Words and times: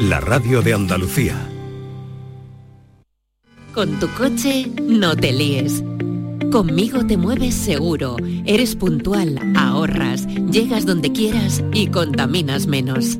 la 0.00 0.20
radio 0.20 0.62
de 0.62 0.74
Andalucía. 0.74 1.34
Con 3.74 3.98
tu 3.98 4.08
coche 4.10 4.70
no 4.80 5.16
te 5.16 5.32
líes. 5.32 5.82
Conmigo 6.52 7.06
te 7.06 7.16
mueves 7.16 7.54
seguro, 7.54 8.16
eres 8.44 8.76
puntual, 8.76 9.38
ahorras, 9.56 10.26
llegas 10.50 10.86
donde 10.86 11.12
quieras 11.12 11.62
y 11.72 11.88
contaminas 11.88 12.66
menos. 12.66 13.18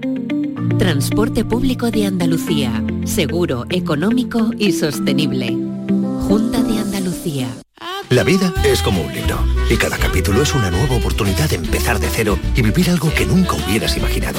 Transporte 0.78 1.44
público 1.44 1.90
de 1.90 2.06
Andalucía, 2.06 2.82
seguro, 3.04 3.66
económico 3.70 4.50
y 4.56 4.72
sostenible. 4.72 5.56
Junta 6.28 6.62
de 6.62 6.78
Andalucía. 6.78 7.48
La 8.10 8.22
vida 8.22 8.54
es 8.64 8.82
como 8.82 9.02
un 9.02 9.12
libro 9.12 9.38
y 9.68 9.76
cada 9.76 9.98
capítulo 9.98 10.42
es 10.42 10.54
una 10.54 10.70
nueva 10.70 10.96
oportunidad 10.96 11.50
de 11.50 11.56
empezar 11.56 11.98
de 11.98 12.08
cero 12.08 12.38
y 12.54 12.62
vivir 12.62 12.88
algo 12.88 13.12
que 13.12 13.26
nunca 13.26 13.54
hubieras 13.54 13.96
imaginado. 13.96 14.38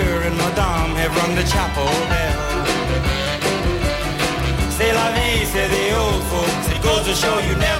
Monsieur 0.00 0.22
and 0.22 0.36
madame 0.36 0.94
have 0.96 1.14
rung 1.16 1.34
the 1.34 1.44
chapel 1.44 1.84
bell. 2.08 2.40
C'est 4.70 4.92
la 4.92 5.12
vie, 5.12 5.44
say 5.44 5.68
the 5.68 5.96
old 5.96 6.22
folks. 6.24 6.68
It 6.72 6.82
goes 6.82 7.04
to 7.06 7.14
show 7.14 7.38
you 7.40 7.54
never 7.56 7.79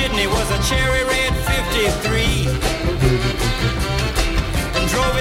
up 0.00 0.10
chitney, 0.10 0.26
was 0.26 0.50
a 0.50 0.58
cherry 0.68 1.04
red 1.04 1.32
53. 1.46 2.48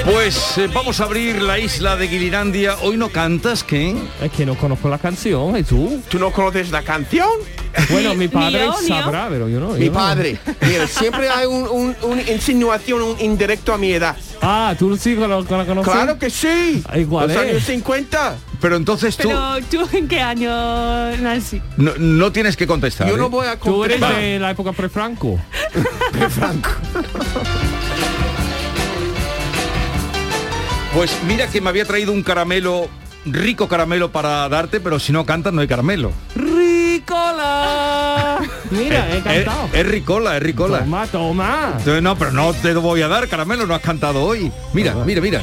Pues 0.06 0.57
eh, 0.57 0.67
vamos 0.73 1.00
a 1.01 1.03
abrir 1.03 1.41
la 1.41 1.59
isla 1.59 1.95
de 1.95 2.07
Guilirandia. 2.07 2.78
Hoy 2.81 2.97
no 2.97 3.09
cantas, 3.09 3.63
¿qué? 3.63 3.95
Es 4.22 4.31
que 4.31 4.45
no 4.45 4.56
conozco 4.56 4.90
la 4.90 4.97
canción, 4.97 5.56
¿y 5.57 5.63
tú? 5.63 6.01
¿Tú 6.09 6.17
no 6.17 6.31
conoces 6.31 6.72
la 6.72 6.81
canción? 6.81 7.28
Bueno, 7.91 8.16
mi 8.16 8.28
padre 8.29 8.67
sabrá, 8.88 9.28
pero 9.29 9.47
yo 9.50 9.59
no. 9.59 9.69
Mi 9.73 9.85
yo 9.85 9.91
no. 9.91 9.97
padre. 9.97 10.38
Mira, 10.62 10.88
siempre 10.88 11.29
hay 11.29 11.46
un, 11.46 11.67
un- 11.67 11.96
una 12.03 12.22
insinuación, 12.23 13.01
un 13.03 13.19
indirecto 13.19 13.73
a 13.73 13.78
mi 13.78 13.91
edad. 13.91 14.16
Ah, 14.41 14.73
¿tú 14.79 14.96
sí 14.97 15.13
lo, 15.16 15.28
lo 15.28 15.46
conoces? 15.46 15.84
Claro 15.94 16.17
que 16.17 16.29
sí. 16.29 16.84
Igual 16.96 17.28
Los 17.28 17.38
es. 17.38 17.44
años 17.44 17.63
50. 17.66 18.38
Pero 18.62 18.75
entonces 18.75 19.16
tú 19.18 19.30
Pero 19.30 19.58
tú 19.72 19.88
en 19.97 20.08
qué 20.08 20.20
año 20.22 20.50
nací? 21.18 21.62
no, 21.78 21.92
no 21.97 22.31
tienes 22.31 22.58
que 22.58 22.68
contestar. 22.68 23.08
Yo 23.08 23.16
¿eh? 23.16 23.18
no 23.18 23.30
voy 23.30 23.47
a 23.47 23.58
Tú 23.58 23.84
eres 23.86 24.00
contestar. 24.00 24.22
de 24.22 24.40
la 24.40 24.52
época 24.52 24.72
pre-Franco. 24.74 25.40
Pues 30.94 31.12
mira 31.28 31.47
que 31.47 31.62
me 31.62 31.70
había 31.70 31.86
traído 31.86 32.12
un 32.12 32.24
caramelo, 32.24 32.90
rico 33.25 33.68
caramelo 33.68 34.12
para 34.12 34.50
darte, 34.50 34.80
pero 34.80 35.00
si 35.00 35.12
no 35.12 35.26
cantas 35.26 35.53
no 35.53 35.62
hay 35.62 35.68
caramelo. 35.68 36.12
¡Ricola! 36.36 36.80
Mira, 38.72 39.08
he 39.09 39.18
Es, 39.18 39.24
cantado. 39.24 39.70
es 39.74 39.86
ricola, 39.88 40.38
es 40.38 40.44
ricola. 40.44 40.80
Toma, 40.80 41.08
toma. 41.08 41.74
Entonces, 41.78 42.02
no, 42.03 42.16
pero 42.18 42.31
no 42.31 42.53
te 42.53 42.74
voy 42.74 43.02
a 43.02 43.08
dar 43.08 43.28
caramelo, 43.28 43.66
no 43.68 43.74
has 43.76 43.81
cantado 43.81 44.22
hoy. 44.24 44.52
Mira, 44.74 44.94
mira, 45.06 45.22
mira. 45.22 45.41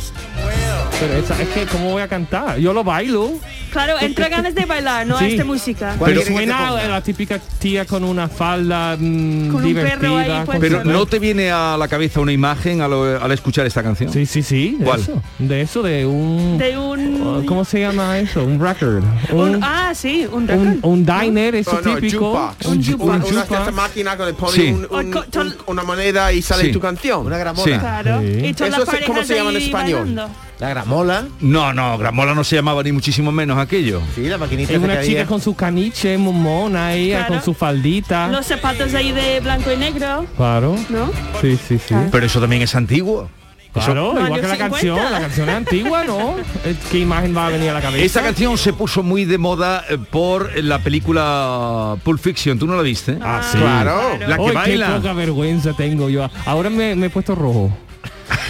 Pero 0.99 1.13
esa, 1.15 1.41
es 1.43 1.49
que, 1.51 1.67
¿cómo 1.67 1.91
voy 1.93 2.03
a 2.03 2.09
cantar? 2.09 2.59
Yo 2.59 2.73
lo 2.73 2.83
bailo. 2.83 3.33
Claro, 3.71 3.97
entre 4.01 4.31
ganas 4.31 4.55
de 4.55 4.65
bailar, 4.65 5.07
no 5.07 5.19
Sí. 5.19 5.27
es 5.33 5.37
de 5.39 5.45
música. 5.45 5.95
Pero 6.03 6.23
suena 6.23 6.69
a 6.69 6.89
la 6.89 7.03
típica 7.03 7.39
tía 7.59 7.85
con 7.85 8.03
una 8.05 8.29
falda 8.29 8.97
mm, 8.99 9.49
Con 9.49 9.57
un 9.57 9.65
divertida. 9.65 9.99
perro 10.01 10.17
ahí 10.17 10.43
puesto. 10.47 10.61
Pero 10.61 10.85
¿no 10.85 11.05
te 11.05 11.19
viene 11.19 11.51
a 11.51 11.77
la 11.77 11.87
cabeza 11.87 12.21
una 12.21 12.33
imagen 12.33 12.81
al, 12.81 12.93
al 13.21 13.33
escuchar 13.33 13.67
esta 13.67 13.83
canción? 13.83 14.11
Sí, 14.11 14.25
sí, 14.25 14.43
sí. 14.43 14.77
De 14.79 14.85
¿Cuál? 14.87 15.01
eso. 15.01 15.23
De 15.39 15.61
eso, 15.61 15.83
de 15.83 16.07
un... 16.07 16.57
De 16.57 16.79
un... 16.79 17.45
¿Cómo 17.45 17.67
se 17.67 17.81
llama 17.81 18.19
eso? 18.19 18.43
Un 18.45 18.59
record. 18.59 19.05
un- 19.33 19.57
Un, 19.57 19.61
ah, 19.63 19.93
sí, 19.95 20.27
un 20.33 20.49
record. 20.49 20.79
un 20.83 21.05
diner, 21.05 21.55
eso 21.57 21.79
No, 21.85 21.95
típico. 21.97 22.31
jukebox. 22.31 22.67
Un, 22.67 22.83
ju- 22.83 23.51
Una, 23.51 23.71
máquinas 23.73 24.17
que 24.17 24.25
le 24.25 24.35
Sí. 24.53 24.69
un- 24.71 25.55
una 25.67 25.83
moneda 25.83 26.33
y 26.33 26.41
sale 26.41 26.65
Sí. 26.65 26.73
tu 26.73 26.81
canción. 26.81 27.27
Una 27.27 27.37
Sí. 27.57 27.71
Claro. 27.79 28.21
Sí. 28.23 28.47
Y 28.47 28.55
todas 28.55 28.79
las 28.79 29.05
¿cómo 29.07 29.23
se 29.23 29.35
llama 29.35 29.51
en 29.51 29.57
español? 29.57 30.01
bailando. 30.05 30.46
La 30.59 30.71
gramola. 30.71 31.27
No, 31.41 31.75
no, 31.75 31.99
Gramola 31.99 32.35
no 32.35 32.43
se 32.43 32.57
llamaba 32.57 32.83
ni 32.83 32.91
muchísimo 32.93 33.31
menos 33.31 33.59
aquello. 33.59 34.01
Sí, 34.15 34.23
la 34.23 34.39
maquinita 34.39 34.73
Es 34.73 34.79
una 34.79 35.03
chica 35.03 35.27
con 35.27 35.41
su 35.41 35.55
caniche, 35.55 36.17
mona 36.17 36.87
ahí, 36.89 37.11
Claro. 37.11 37.29
con 37.29 37.43
su 37.43 37.53
faldita. 37.53 38.29
Los 38.29 38.47
zapatos 38.47 38.95
ahí 38.95 39.13
de 39.13 39.41
blanco 39.41 39.71
y 39.71 39.77
negro, 39.77 40.25
Claro. 40.37 40.77
¿no? 40.89 41.11
Sí, 41.43 41.59
sí, 41.59 41.79
sí. 41.79 41.95
Pero 42.11 42.25
eso 42.25 42.41
también 42.41 42.63
es 42.63 42.75
antiguo. 42.75 43.29
Claro, 43.75 44.15
igual 44.19 44.41
que 44.41 44.49
la 44.49 44.57
canción, 44.57 44.97
50. 44.97 45.11
la 45.11 45.21
canción 45.21 45.49
es 45.51 45.55
antigua, 45.55 46.05
¿no? 46.05 46.35
Eh, 46.65 46.75
¿Qué 46.91 47.01
imagen 47.01 47.37
va 47.37 47.49
a 47.49 47.51
venir 47.51 47.69
a 47.69 47.75
la 47.75 47.83
cabeza? 47.83 48.03
Esta 48.03 48.23
canción 48.23 48.57
se 48.57 48.73
puso 48.73 49.03
muy 49.03 49.27
de 49.27 49.37
moda 49.37 49.85
eh, 49.91 49.99
por 49.99 50.51
la 50.65 50.79
película 50.79 51.95
Pulp 52.03 52.19
Fiction. 52.19 52.59
¿Tú 52.59 52.67
no 52.67 52.75
la 52.75 52.81
viste? 52.83 53.19
Ah, 53.21 53.43
sí. 53.53 53.59
Claro. 53.59 54.19
La 54.27 54.39
que 54.39 54.49
Ay, 54.49 54.55
baila. 54.55 54.87
qué 54.87 54.93
poca 54.95 55.13
vergüenza 55.13 55.75
tengo 55.75 56.09
yo. 56.09 56.27
Ahora 56.47 56.71
me, 56.71 56.97
me 56.97 57.07
he 57.09 57.11
puesto 57.11 57.35
rojo. 57.35 57.71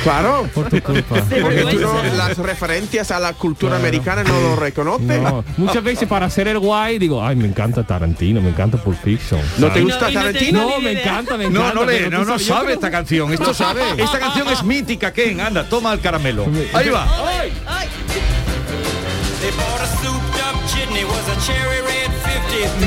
Claro. 0.03 0.49
Por 0.55 0.69
tu 0.69 0.81
culpa. 0.83 1.17
Porque 1.17 1.65
tú 1.71 1.81
no, 1.81 2.03
las 2.17 2.39
referencias 2.39 3.11
a 3.11 3.19
la 3.19 3.33
cultura 3.33 3.71
Claro. 3.73 3.85
americana 3.85 4.23
no 4.23 4.41
lo 4.41 4.57
reconoces. 4.57 5.21
No, 5.21 5.45
muchas 5.57 5.83
veces 5.83 6.09
para 6.09 6.27
hacer 6.27 6.49
el 6.49 6.59
guay 6.59 6.99
digo, 6.99 7.25
ay, 7.25 7.37
me 7.37 7.47
encanta 7.47 7.83
Tarantino, 7.83 8.41
me 8.41 8.51
encanta 8.51 8.79
Pulp 8.79 8.99
Fiction. 9.03 9.41
¿No 9.59 9.71
te 9.71 9.81
gusta 9.83 10.11
Tarantino? 10.13 10.61
No, 10.71 10.81
me 10.81 10.93
encanta, 11.01 11.37
me 11.37 11.47
encanta. 11.47 11.75
No, 11.75 11.81
no 11.81 11.85
le, 11.91 12.09
no, 12.09 12.25
no 12.25 12.39
sabe 12.39 12.75
esta 12.75 12.91
canción. 12.91 13.33
Esto 13.33 13.53
sabe. 13.55 13.83
Esta 13.97 14.19
canción 14.19 14.49
es 14.49 14.63
mítica, 14.63 15.13
Ken. 15.13 15.41
Anda, 15.41 15.69
toma 15.69 15.93
el 15.93 16.01
caramelo. 16.01 16.47
Ahí 16.73 16.89
va. 16.89 17.07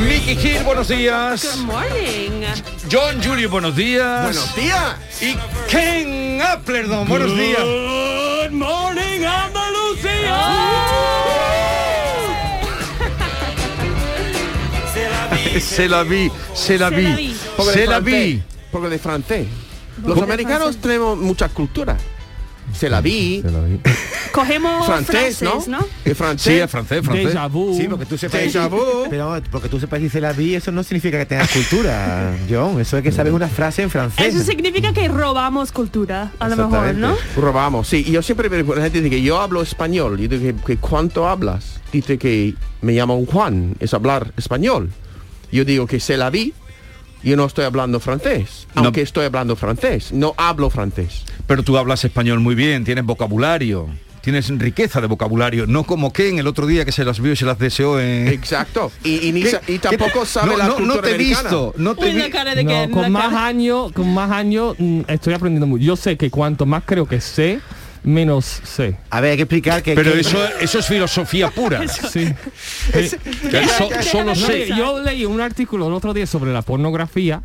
Mickey 0.08 0.36
Hill, 0.36 0.64
buenos 0.64 0.88
días. 0.90 1.44
Good 1.44 1.66
morning. 1.66 2.46
John 2.92 3.22
Julio, 3.24 3.50
buenos 3.50 3.76
días. 3.76 4.24
Buenos 4.24 4.56
días. 4.56 4.96
Y 5.22 5.38
Ken 5.70 6.42
Appledon, 6.42 7.08
buenos 7.08 7.36
días. 7.36 7.62
Good 7.64 8.52
morning, 8.52 9.24
Andalucía. 9.26 10.38
Se 15.60 15.88
la 15.90 16.04
vi, 16.04 16.32
se 16.54 16.78
la 16.78 16.90
vi, 16.90 17.36
se 17.74 17.88
la 17.88 18.00
vi. 18.00 18.42
Porque 18.72 18.90
de 18.90 19.00
francés. 19.00 19.48
Los 20.06 20.22
americanos 20.22 20.78
tenemos 20.78 21.18
muchas 21.18 21.52
culturas. 21.52 22.02
Se 22.74 22.89
la 22.89 23.01
vi. 23.01 23.42
Se. 23.42 24.30
Cogemos 24.31 24.86
Francés, 24.86 25.42
¿no? 25.42 25.51
frases, 25.51 25.68
¿no? 25.68 25.80
De 25.80 26.12
Sí, 26.12 26.13
francés. 26.16 26.63
es 26.63 26.71
francés, 26.71 27.01
francés. 27.04 27.33
Déjà 27.36 27.50
vu. 27.50 27.75
Sí, 27.75 27.88
porque 27.88 28.06
tú 28.06 28.18
sepas 28.18 28.42
Déjà 28.42 28.69
vu. 28.69 28.80
Pero 29.10 29.42
porque 29.51 29.69
tú 29.69 29.80
sepas 29.80 30.01
decir 30.01 30.21
la 30.21 30.33
vi, 30.33 30.56
eso 30.56 30.71
no 30.71 30.83
significa 30.83 31.18
que 31.18 31.25
tengas 31.25 31.50
cultura, 31.51 32.36
John. 32.50 32.80
Eso 32.80 32.98
es 32.98 33.04
que 33.04 33.12
sabes 33.12 33.33
una 33.33 33.48
frase 33.48 33.81
en 33.81 33.89
francés. 33.89 34.33
Eso 34.36 34.44
significa 34.44 34.94
que 34.94 35.07
robamos 35.07 35.71
cultura, 35.71 36.31
a 36.39 36.48
lo 36.48 36.56
mejor, 36.56 36.95
¿no? 36.95 37.16
Robamos, 37.36 37.88
sí. 37.88 38.04
Y 38.07 38.12
yo 38.12 38.21
siempre 38.21 38.50
me 38.50 38.63
la 38.63 38.83
gente 38.83 39.01
dice 39.01 39.10
que 39.10 39.22
yo 39.22 39.39
hablo 39.42 39.62
español. 39.62 40.19
Y 40.19 40.27
digo 40.27 40.63
que, 40.65 40.77
¿cuánto 40.77 41.27
hablas? 41.27 41.80
Dice 41.92 42.18
que 42.18 42.54
me 42.81 42.94
llamo 42.94 43.25
Juan, 43.25 43.75
es 43.80 43.94
hablar 43.94 44.31
español. 44.38 44.89
Yo 45.51 45.65
digo 45.65 45.88
que 45.88 46.00
se 46.00 46.18
la 46.18 46.30
vi. 46.30 46.54
Yo 47.24 47.36
no 47.36 47.45
estoy 47.45 47.66
hablando 47.66 48.00
francés, 48.00 48.68
No. 48.75 48.83
aunque 48.83 49.01
estoy 49.01 49.25
hablando 49.25 49.56
francés, 49.56 50.12
no 50.13 50.33
hablo 50.38 50.69
francés. 50.69 51.24
Pero 51.48 51.63
tú 51.63 51.77
hablas 51.77 52.04
español 52.06 52.39
muy 52.39 52.56
bien, 52.56 52.86
tienes 52.86 53.04
vocabulario, 53.06 53.88
tienes 54.21 54.50
riqueza 54.57 55.01
de 55.01 55.07
vocabulario, 55.07 55.66
no 55.68 55.83
como 55.83 56.13
Ken 56.13 56.39
el 56.39 56.48
otro 56.48 56.66
día 56.68 56.86
que 56.86 56.92
se 56.92 57.04
las 57.04 57.19
vio 57.19 57.33
y 57.33 57.36
se 57.36 57.45
las 57.45 57.60
deseó 57.60 58.00
en... 58.00 58.27
Exacto. 58.30 58.92
Y, 59.04 59.27
y 59.27 59.31
ni 59.31 59.44
¿Qué- 59.44 59.50
sa- 59.51 59.62
y 59.68 59.80
qué- 59.80 59.98
tampoco 59.98 60.25
sabe 60.25 60.51
no, 60.51 60.57
la 60.57 60.68
no, 60.68 60.75
cultura 60.75 60.95
no 60.98 61.01
te 61.01 61.16
he 61.16 61.18
visto, 61.18 61.74
no 61.77 61.95
te 61.95 62.12
vi. 62.12 62.30
cara 62.30 62.56
de 62.56 62.63
No, 62.63 62.69
Ken, 62.69 62.92
con 62.92 63.12
más 63.12 63.33
años, 63.33 63.92
con 63.92 64.13
más 64.13 64.31
años 64.31 64.75
mm, 64.77 65.01
estoy 65.07 65.33
aprendiendo 65.33 65.68
mucho. 65.68 65.83
Yo 65.83 65.95
sé 65.95 66.18
que 66.18 66.30
cuanto 66.30 66.65
más 66.65 66.83
creo 66.86 67.06
que 67.06 67.19
sé, 67.22 67.60
menos 68.04 68.46
sé. 68.63 68.98
A 69.10 69.22
ver, 69.22 69.31
hay 69.31 69.38
que 69.38 69.44
explicar 69.44 69.84
que... 69.84 69.94
Pero 69.96 70.13
que- 70.13 70.19
eso, 70.22 70.38
eso 70.62 70.80
es 70.80 70.86
filosofía 70.88 71.50
pura. 71.50 71.81
Sí. 71.88 72.28
Que 73.50 73.68
solo 74.04 74.25
No, 74.28 74.36
sé. 74.36 74.68
yo 74.75 75.01
leí 75.01 75.25
un 75.25 75.42
artículo 75.42 75.88
el 75.88 75.94
otro 75.94 76.13
día 76.13 76.25
sobre 76.25 76.54
la 76.54 76.62
pornografía. 76.62 77.42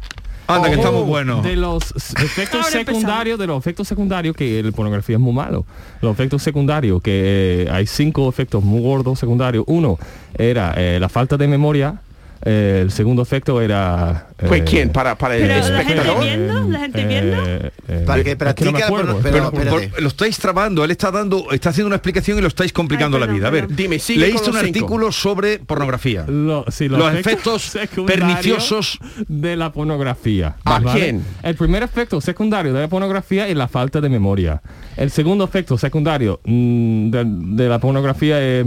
Anda, 0.47 0.69
que 0.69 0.75
estamos 0.77 1.06
buenos. 1.06 1.43
De 1.43 1.56
los 1.56 1.83
efectos 1.97 2.67
secundarios, 2.67 3.39
de 3.39 3.47
los 3.47 3.59
efectos 3.59 3.89
secundarios, 3.89 4.37
que 4.37 4.62
la 4.62 4.73
pornografía 4.73 5.17
es 5.17 5.21
muy 5.21 5.33
malo. 5.33 5.65
Los 6.03 6.12
efectos 6.12 6.43
secundarios, 6.43 7.01
que 7.01 7.65
eh, 7.65 7.69
hay 7.71 7.87
cinco 7.87 8.29
efectos 8.29 8.62
muy 8.62 8.83
gordos 8.83 9.19
secundarios. 9.19 9.65
Uno 9.67 9.99
era 10.37 10.75
eh, 10.77 10.99
la 11.01 11.09
falta 11.09 11.37
de 11.39 11.49
memoria. 11.49 11.95
Eh, 12.44 12.81
el 12.82 12.91
segundo 12.91 13.23
efecto 13.23 13.61
era... 13.62 14.29
Pues 14.37 14.61
eh, 14.61 14.64
quién, 14.69 14.91
para, 14.91 15.17
para 15.17 15.37
el 15.37 15.43
Pero 15.43 15.55
la 15.55 15.62
gente 15.85 15.93
espectador. 15.94 16.25
viendo, 16.25 16.62
la 16.69 16.79
gente 16.81 17.05
viendo. 17.06 17.37
eh, 17.46 18.05
Para 18.06 18.23
que 18.23 18.31
es 18.32 18.35
no 18.37 18.38
practique 18.38 18.73
Pero, 18.73 19.19
Pero, 19.23 19.44
espérate. 19.49 19.88
por- 19.91 20.02
lo 20.02 20.08
estáis 20.08 20.38
trabando, 20.38 20.85
él 20.85 20.91
está 20.91 21.11
dando, 21.11 21.50
está 21.52 21.70
haciendo 21.70 21.87
una 21.87 21.96
explicación 21.96 22.37
y 22.37 22.43
lo 22.43 22.49
estáis 22.49 22.73
complicando 22.73 23.17
Ay, 23.17 23.26
la 23.26 23.32
vida. 23.32 23.46
A 23.49 23.50
ver. 23.50 23.69
Dime, 23.75 23.99
sigue 23.99 24.20
leíste 24.20 24.50
un 24.50 24.56
los 24.56 24.64
cinco. 24.64 24.79
artículo 24.79 25.12
sobre 25.12 25.58
pornografía. 25.61 26.25
Lo- 26.29 26.64
sí, 26.69 26.88
Los 26.88 27.14
efectos 27.14 27.76
perniciosos. 28.06 28.99
de 29.26 29.56
la 29.56 29.73
pornografía. 29.73 30.56
¿A 30.64 30.81
quién? 30.93 31.25
El 31.43 31.55
primer 31.55 31.82
efecto 31.82 32.20
secundario 32.20 32.73
de 32.75 32.81
la 32.81 32.88
pornografía 32.88 33.49
es 33.49 33.56
la 33.56 33.69
falta 33.69 34.00
de 34.00 34.08
memoria. 34.08 34.61
El 34.96 35.11
segundo 35.11 35.44
efecto 35.44 35.79
secundario 35.79 36.41
mm, 36.44 37.11
de, 37.11 37.25
de 37.26 37.69
la 37.69 37.79
pornografía 37.79 38.43
es... 38.43 38.67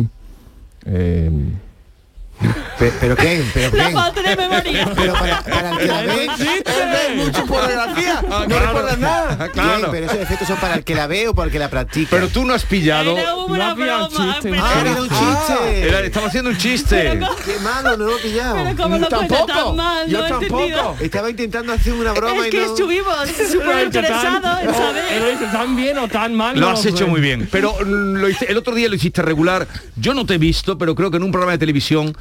eh, 0.86 1.30
Pe- 2.78 2.94
pero 3.00 3.16
qué, 3.16 3.44
pero 3.54 3.76
La 3.76 3.88
qué. 3.88 3.94
falta 3.94 4.22
de 4.22 4.36
memoria. 4.36 4.92
Pero 4.96 5.14
para, 5.14 5.42
para 5.42 5.70
el 5.72 5.78
que 5.80 5.86
la 5.88 6.02
ve, 6.02 6.28
Mucha 7.16 7.44
pornografía. 7.46 8.22
no 8.48 8.60
recuerdas 8.60 8.98
nada. 9.00 9.17
Claro. 9.54 9.78
Bien, 9.80 9.92
pero 9.92 10.06
esos 10.08 10.18
efectos 10.20 10.48
son 10.48 10.58
para 10.58 10.76
el 10.76 10.84
que 10.84 10.96
la 10.96 11.08
ve 11.08 11.28
o 11.28 11.34
para 11.36 11.46
el 11.48 11.52
que 11.52 11.60
la 11.60 11.70
practica. 11.70 12.10
Pero 12.12 12.28
tú 12.30 12.46
no 12.46 12.54
has 12.54 12.66
pillado. 12.66 13.18
Era 13.18 13.36
una 13.36 13.74
un 13.74 13.80
broma. 13.80 14.08
chiste, 14.10 14.50
pero- 14.52 14.64
Ah, 14.66 14.82
era 14.82 15.02
un 15.02 15.10
chiste. 15.10 15.88
Era- 15.88 16.00
estaba 16.02 16.28
haciendo 16.28 16.50
un 16.50 16.58
chiste. 16.58 17.10
Pero 17.14 17.28
Qué 17.46 17.60
malo, 17.60 17.98
no 17.98 18.06
lo 18.06 18.18
he 18.18 18.22
pillado. 18.22 18.56
Pero 18.56 18.76
como 18.84 18.98
lo 18.98 19.08
cuenta 19.08 19.28
Tampoco. 19.38 19.46
tan 19.68 19.76
mal, 19.76 20.08
Yo 20.10 20.22
no 20.22 20.28
tampoco. 20.40 20.98
Estaba 21.00 21.30
intentando 21.30 21.74
hacer 21.74 21.94
una 21.94 22.14
broma 22.14 22.42
Es 22.42 22.48
y 22.48 22.50
que 22.52 22.58
no... 22.60 22.66
estuvimos 22.66 23.16
súper 23.52 23.86
interesados 23.86 24.62
en 24.62 24.70
Él 24.70 24.76
saber. 24.76 25.22
lo 25.22 25.32
hizo 25.32 25.46
tan 25.52 25.76
bien 25.76 25.98
o 25.98 26.08
tan 26.08 26.34
mal. 26.36 26.60
Lo 26.60 26.68
no 26.68 26.74
has 26.74 26.86
hecho 26.86 27.08
muy 27.08 27.22
bien. 27.22 27.48
Pero 27.52 27.82
lo 27.84 28.28
hice- 28.30 28.46
el 28.50 28.58
otro 28.58 28.74
día 28.76 28.90
lo 28.90 28.96
hiciste 28.96 29.22
regular. 29.22 29.68
Yo 29.96 30.14
no 30.14 30.26
te 30.26 30.36
he 30.36 30.38
visto, 30.38 30.78
pero 30.78 30.96
creo 30.96 31.12
que 31.12 31.18
en 31.18 31.24
un 31.24 31.32
programa 31.32 31.52
de 31.54 31.58
televisión 31.60 32.16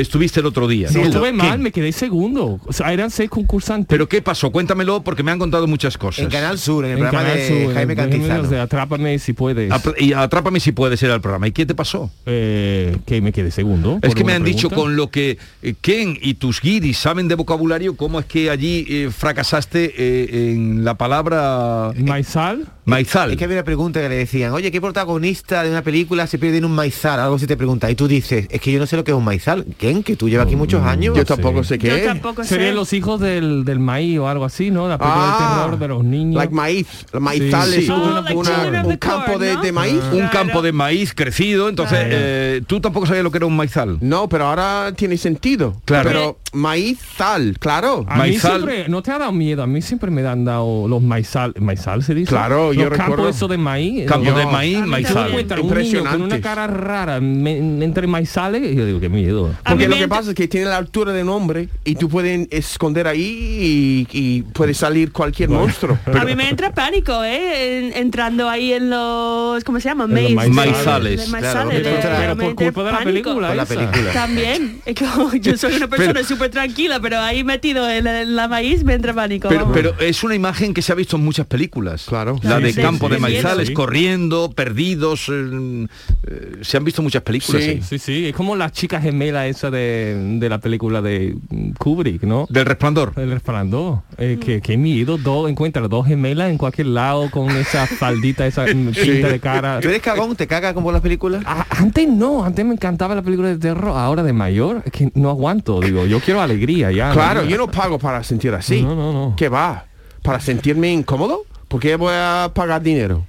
estuviste 0.00 0.40
el 0.40 0.46
otro 0.46 0.66
día. 0.68 0.88
No 0.92 1.00
¿no? 1.00 1.06
estuve 1.06 1.26
¿Qué? 1.30 1.32
mal, 1.36 1.58
me 1.58 1.72
quedé 1.72 1.92
segundo. 1.92 2.60
O 2.66 2.72
sea, 2.72 2.92
eran 2.92 3.10
seis 3.10 3.30
concursantes. 3.30 3.86
¿Pero 3.88 4.08
qué 4.08 4.22
pasó? 4.22 4.50
Cuéntamelo 4.50 5.02
porque 5.02 5.22
me 5.22 5.30
han 5.30 5.38
contado 5.38 5.66
muchas 5.66 5.96
cosas. 5.98 6.24
En 6.24 6.30
Canal 6.30 6.58
Sur, 6.58 6.84
en 6.84 6.92
el 6.92 6.96
En 6.98 7.02
programa 7.04 7.28
Canal 7.28 7.38
de 7.38 7.48
Sur, 7.64 7.74
Jaime 7.74 7.92
el- 7.92 7.98
Cantizano. 7.98 8.48
de 8.48 8.60
Atrápame 8.60 9.18
si 9.18 9.32
puedes. 9.32 9.70
Apr- 9.70 9.94
Y 10.00 10.12
atrápame 10.12 10.60
si 10.60 10.72
puedes 10.72 11.02
ir 11.02 11.10
al 11.10 11.20
programa. 11.20 11.46
¿Y 11.48 11.52
qué 11.52 11.66
te 11.66 11.74
pasó? 11.74 12.10
Eh, 12.26 12.96
que 13.06 13.20
me 13.20 13.32
quedé 13.32 13.50
segundo. 13.50 13.98
Es 14.02 14.14
que 14.14 14.24
me 14.24 14.32
han 14.32 14.44
dicho 14.44 14.70
con 14.70 14.96
lo 14.96 15.10
que 15.10 15.38
eh, 15.62 15.74
Ken 15.80 16.18
y 16.20 16.34
tus 16.34 16.60
guiris 16.60 16.98
saben 16.98 17.28
de 17.28 17.34
vocabulario, 17.34 17.96
cómo 17.96 18.20
es 18.20 18.26
que 18.26 18.50
allí 18.50 18.84
eh, 18.88 19.10
fracasaste 19.16 19.92
eh, 19.96 20.52
en 20.52 20.84
la 20.84 20.94
palabra 20.96 21.92
Maizal. 21.96 22.66
maizal. 22.84 23.30
Es 23.30 23.36
que 23.36 23.44
había 23.44 23.56
una 23.56 23.64
pregunta 23.64 24.00
que 24.00 24.08
le 24.08 24.16
decían, 24.16 24.52
oye, 24.52 24.70
¿qué 24.70 24.80
protagonista 24.80 25.62
de 25.62 25.70
una 25.70 25.82
película 25.82 26.26
se 26.26 26.38
pierde 26.38 26.58
en 26.58 26.64
un 26.64 26.72
maizal? 26.72 27.20
Algo 27.20 27.38
si 27.38 27.46
te 27.46 27.56
pregunta. 27.56 27.90
Y 27.90 27.94
tú 27.94 28.08
dices, 28.08 28.46
es 28.50 28.60
que 28.60 28.72
yo 28.72 28.78
no 28.78 28.86
sé 28.86 28.96
lo 28.96 29.04
que 29.04 29.10
es 29.12 29.16
un 29.16 29.24
maizal. 29.24 29.64
Que 30.04 30.16
tú 30.16 30.28
llevas 30.28 30.46
aquí 30.46 30.56
muchos 30.56 30.82
años. 30.82 31.14
Yo 31.16 31.24
tampoco 31.24 31.62
sé 31.62 31.78
qué 31.78 31.88
Yo 31.88 31.94
es. 31.96 32.04
tampoco 32.06 32.42
sé. 32.42 32.48
Serían 32.50 32.74
los 32.74 32.92
hijos 32.94 33.20
del, 33.20 33.64
del 33.64 33.78
maíz 33.78 34.18
o 34.18 34.28
algo 34.28 34.44
así, 34.46 34.70
¿no? 34.70 34.88
La 34.88 34.96
película 34.96 35.36
de 35.38 35.44
terror 35.62 35.78
de 35.78 35.88
los 35.88 36.04
niños. 36.04 36.36
Ah, 36.36 36.44
Like 36.44 36.54
maíz. 36.54 36.86
La 37.12 37.20
maizal 37.20 37.68
Sí, 37.70 37.78
es 37.80 37.84
sí. 37.86 37.90
una- 37.90 38.04
Oh, 38.04 38.22
like 38.22 38.34
una- 38.34 38.50
children 38.50 38.76
of 38.80 38.86
un 38.86 38.96
campo 38.96 39.26
corn, 39.32 39.40
de, 39.42 39.54
¿no? 39.54 39.60
de 39.62 39.72
maíz. 39.72 40.00
un 40.12 40.18
Claro. 40.18 40.30
campo 40.32 40.62
de 40.62 40.72
maíz 40.72 41.14
crecido, 41.14 41.68
entonces 41.68 41.98
Claro. 41.98 42.14
eh, 42.16 42.62
tú 42.66 42.80
tampoco 42.80 43.06
sabías 43.06 43.22
lo 43.24 43.30
que 43.30 43.36
era 43.38 43.46
un 43.46 43.56
maizal. 43.56 43.98
No, 44.00 44.28
pero 44.28 44.46
ahora 44.46 44.92
tiene 44.96 45.16
sentido. 45.18 45.76
Claro. 45.84 46.08
Pero 46.08 46.38
maizal, 46.54 47.56
claro. 47.58 48.04
A 48.08 48.14
mí 48.14 48.18
Maizal. 48.20 48.52
siempre, 48.62 48.88
no 48.88 49.02
te 49.02 49.10
ha 49.10 49.18
dado 49.18 49.32
miedo, 49.32 49.62
a 49.62 49.66
mí 49.66 49.82
siempre 49.82 50.10
me 50.10 50.26
han 50.26 50.44
dado 50.44 50.88
los 50.88 51.02
maizal, 51.02 51.52
maizal 51.58 52.02
se 52.02 52.14
dice. 52.14 52.30
Claro, 52.30 52.68
los 52.72 52.76
yo 52.76 52.88
campos 52.90 53.08
recuerdo. 53.10 53.28
eso 53.28 53.48
de 53.48 53.58
maíz. 53.58 54.06
Campo 54.06 54.30
los- 54.30 54.38
de 54.38 54.46
maíz, 54.46 54.78
A 54.78 54.82
mí 54.82 54.88
maizal. 54.88 55.28
encuentras 55.28 55.60
un 55.60 55.74
niño 55.78 56.04
con 56.04 56.22
una 56.22 56.40
cara 56.40 56.66
rara 56.66 57.20
me- 57.20 57.58
entre 57.84 58.06
maizales 58.06 58.62
y 58.72 58.74
yo 58.74 58.86
digo, 58.86 59.00
qué 59.00 59.08
miedo. 59.08 59.54
Porque 59.64 59.88
mí 59.88 59.94
lo 59.94 60.00
que 60.00 60.08
pasa 60.08 60.30
es 60.30 60.34
que 60.34 60.48
tiene 60.48 60.66
la 60.66 60.76
altura 60.78 61.12
de 61.12 61.22
un 61.22 61.28
hombre 61.30 61.68
y 61.84 61.94
tú 61.96 62.08
puedes 62.08 62.46
esconder 62.50 63.06
ahí 63.06 64.06
y, 64.10 64.18
y 64.18 64.42
puede 64.42 64.74
salir 64.74 65.12
cualquier 65.12 65.48
monstruo. 65.50 65.98
a 66.06 66.24
mí 66.24 66.34
me 66.34 66.48
entra 66.48 66.72
pánico, 66.72 67.22
¿eh? 67.24 67.78
En- 67.88 67.92
entrando 68.04 68.48
ahí 68.48 68.72
en 68.72 68.90
los... 68.90 69.62
¿Cómo 69.64 69.80
se 69.80 69.88
llama? 69.88 70.06
Maze. 70.06 70.34
maizales. 70.50 71.24
Claro, 71.30 71.68
pero- 71.70 71.88
de- 71.90 71.96
pero 72.02 72.36
me 72.36 72.44
por 72.44 72.54
culpa 72.64 72.82
de 72.84 72.92
la 72.92 72.98
película 73.04 73.54
la. 73.54 73.64
También. 74.12 74.80
Es 74.84 74.94
que 74.94 75.06
yo 75.40 75.56
soy 75.56 75.74
una 75.74 75.88
persona 75.88 76.22
súper 76.22 76.43
tranquila, 76.50 77.00
pero 77.00 77.18
ahí 77.20 77.44
metido 77.44 77.88
en 77.88 78.04
la, 78.04 78.22
en 78.22 78.36
la 78.36 78.48
maíz 78.48 78.84
me 78.84 78.94
entra 78.94 79.12
pánico. 79.12 79.48
Pero, 79.48 79.70
pero 79.72 79.98
es 80.00 80.22
una 80.24 80.34
imagen 80.34 80.74
que 80.74 80.82
se 80.82 80.92
ha 80.92 80.94
visto 80.94 81.16
en 81.16 81.24
muchas 81.24 81.46
películas. 81.46 82.06
Claro. 82.08 82.38
La 82.42 82.58
Sí, 82.58 82.62
de 82.64 82.72
sí, 82.72 82.80
campo 82.82 83.06
sí, 83.06 83.10
de 83.12 83.16
sí, 83.16 83.22
maizales, 83.22 83.68
sí. 83.68 83.74
corriendo, 83.74 84.50
perdidos. 84.54 85.28
eh, 85.30 85.86
eh, 86.26 86.52
se 86.62 86.76
han 86.76 86.84
visto 86.84 87.02
muchas 87.02 87.22
películas. 87.22 87.62
Sí. 87.62 87.80
sí. 87.82 87.94
Sí, 87.94 87.98
sí, 87.98 88.26
es 88.28 88.34
como 88.34 88.56
la 88.56 88.70
chica 88.70 89.00
gemela 89.00 89.46
esa 89.46 89.70
de, 89.70 90.36
de 90.38 90.48
la 90.48 90.58
película 90.58 91.00
de 91.02 91.36
mm, 91.50 91.70
Kubrick, 91.78 92.22
¿no? 92.24 92.46
Del 92.50 92.66
resplandor. 92.66 93.12
El 93.16 93.30
resplandor. 93.30 94.00
Eh, 94.18 94.38
que, 94.40 94.60
que 94.60 94.76
miedo, 94.76 95.16
dos, 95.18 95.48
encuentra 95.50 95.86
dos 95.88 96.06
gemelas 96.06 96.50
en 96.50 96.58
cualquier 96.58 96.88
lado 96.88 97.30
con 97.30 97.50
esa 97.50 97.86
faldita, 97.98 98.46
esa 98.46 98.64
mm, 98.66 98.92
pinta 98.92 99.28
de 99.28 99.40
cara. 99.40 99.80
¿Tú 99.80 99.88
eres 99.88 100.02
cagón? 100.02 100.34
¿Te 100.36 100.46
cagas 100.46 100.74
como 100.74 100.90
las 100.92 101.00
películas? 101.00 101.42
Ah, 101.46 101.66
antes 101.70 102.08
no, 102.08 102.44
antes 102.44 102.64
me 102.64 102.72
encantaba 102.74 103.14
la 103.14 103.22
película 103.22 103.48
de 103.48 103.58
terror, 103.58 103.96
ahora 103.96 104.22
de 104.22 104.32
mayor, 104.32 104.82
es 104.84 104.92
que 104.92 105.10
no 105.14 105.30
aguanto, 105.30 105.80
digo, 105.80 106.06
yo 106.06 106.20
quiero 106.20 106.33
alegría 106.42 106.90
ya. 106.90 107.12
Claro, 107.12 107.42
¿no? 107.42 107.48
yo 107.48 107.56
no 107.56 107.70
pago 107.70 107.98
para 107.98 108.22
sentir 108.24 108.52
así. 108.54 108.82
No, 108.82 108.94
no, 108.94 109.12
no. 109.12 109.34
¿Qué 109.36 109.48
va? 109.48 109.86
¿Para 110.22 110.40
sentirme 110.40 110.92
incómodo? 110.92 111.44
¿Por 111.68 111.80
qué 111.80 111.96
voy 111.96 112.14
a 112.14 112.50
pagar 112.54 112.82
dinero? 112.82 113.26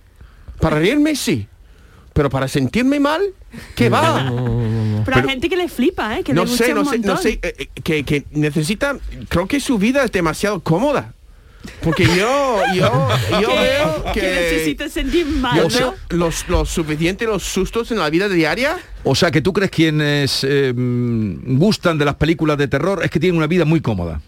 Para 0.59 0.77
reírme, 0.77 1.15
sí. 1.15 1.47
Pero 2.13 2.29
para 2.29 2.47
sentirme 2.47 2.99
mal, 2.99 3.21
¿qué 3.75 3.89
va? 3.89 4.31
Pero, 5.03 5.17
hay 5.17 5.27
gente 5.27 5.49
que 5.49 5.57
le 5.57 5.67
flipa, 5.67 6.17
¿eh? 6.17 6.23
Que 6.23 6.33
No 6.33 6.45
le 6.45 6.49
gusta 6.49 6.65
sé, 6.65 6.71
un 6.73 6.77
no 6.79 6.85
sé, 6.85 6.99
no 6.99 7.17
sé, 7.17 7.39
eh, 7.41 7.55
eh, 7.57 7.67
que, 7.83 8.03
que 8.05 8.25
necesita, 8.31 8.97
creo 9.27 9.47
que 9.47 9.59
su 9.59 9.77
vida 9.77 10.03
es 10.03 10.11
demasiado 10.13 10.61
cómoda. 10.61 11.13
Porque 11.81 12.05
yo, 12.05 12.59
yo, 12.75 13.07
yo 13.41 13.47
que, 13.49 13.55
veo 13.59 14.03
que 14.13 14.19
que... 14.19 14.27
necesita 14.31 14.89
sentir 14.89 15.25
mal, 15.25 15.57
Yo 15.57 15.63
¿no? 15.63 15.69
veo 15.69 15.95
los, 16.09 16.47
los 16.49 16.69
suficientes 16.69 17.27
los 17.27 17.43
sustos 17.43 17.91
en 17.91 17.99
la 17.99 18.09
vida 18.09 18.27
diaria. 18.29 18.77
O 19.03 19.15
sea, 19.15 19.31
que 19.31 19.41
tú 19.41 19.53
crees 19.53 19.71
quienes 19.71 20.43
eh, 20.43 20.73
mm, 20.75 21.57
gustan 21.57 21.97
de 21.97 22.05
las 22.05 22.15
películas 22.15 22.57
de 22.57 22.67
terror 22.67 23.01
es 23.03 23.11
que 23.11 23.19
tienen 23.19 23.37
una 23.37 23.47
vida 23.47 23.65
muy 23.65 23.81
cómoda. 23.81 24.21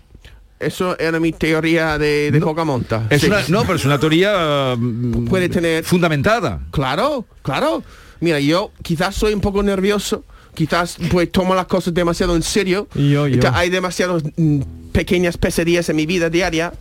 Eso 0.60 0.98
era 0.98 1.20
mi 1.20 1.34
teoría 1.34 2.00
de, 2.00 2.32
de 2.32 2.40
Pocahontas. 2.42 3.04
Es 3.12 3.22
Sí. 3.22 3.28
una- 3.28 3.44
no, 3.48 3.62
pero 3.62 3.76
es 3.76 3.86
una 3.86 4.00
teoría 4.00 4.76
mm, 4.78 5.26
Puede 5.26 5.50
tener- 5.50 5.84
fundamentada. 5.84 6.62
Claro, 6.72 7.26
claro. 7.44 7.84
Mira, 8.20 8.40
yo 8.40 8.72
quizás 8.82 9.14
soy 9.14 9.34
un 9.36 9.42
poco 9.42 9.62
nervioso, 9.62 10.24
quizás 10.56 10.98
pues 11.12 11.32
tomo 11.32 11.54
las 11.54 11.68
cosas 11.68 11.94
demasiado 11.94 12.36
en 12.36 12.42
serio. 12.42 12.88
Y 12.96 13.12
yo, 13.12 13.28
yo. 13.28 13.40
Hay 13.54 13.70
demasiadas 13.70 14.24
mm, 14.36 14.62
pequeñas 14.92 15.38
pesadillas 15.38 15.88
en 15.90 15.96
mi 15.96 16.08
vida 16.08 16.32
diaria. 16.32 16.74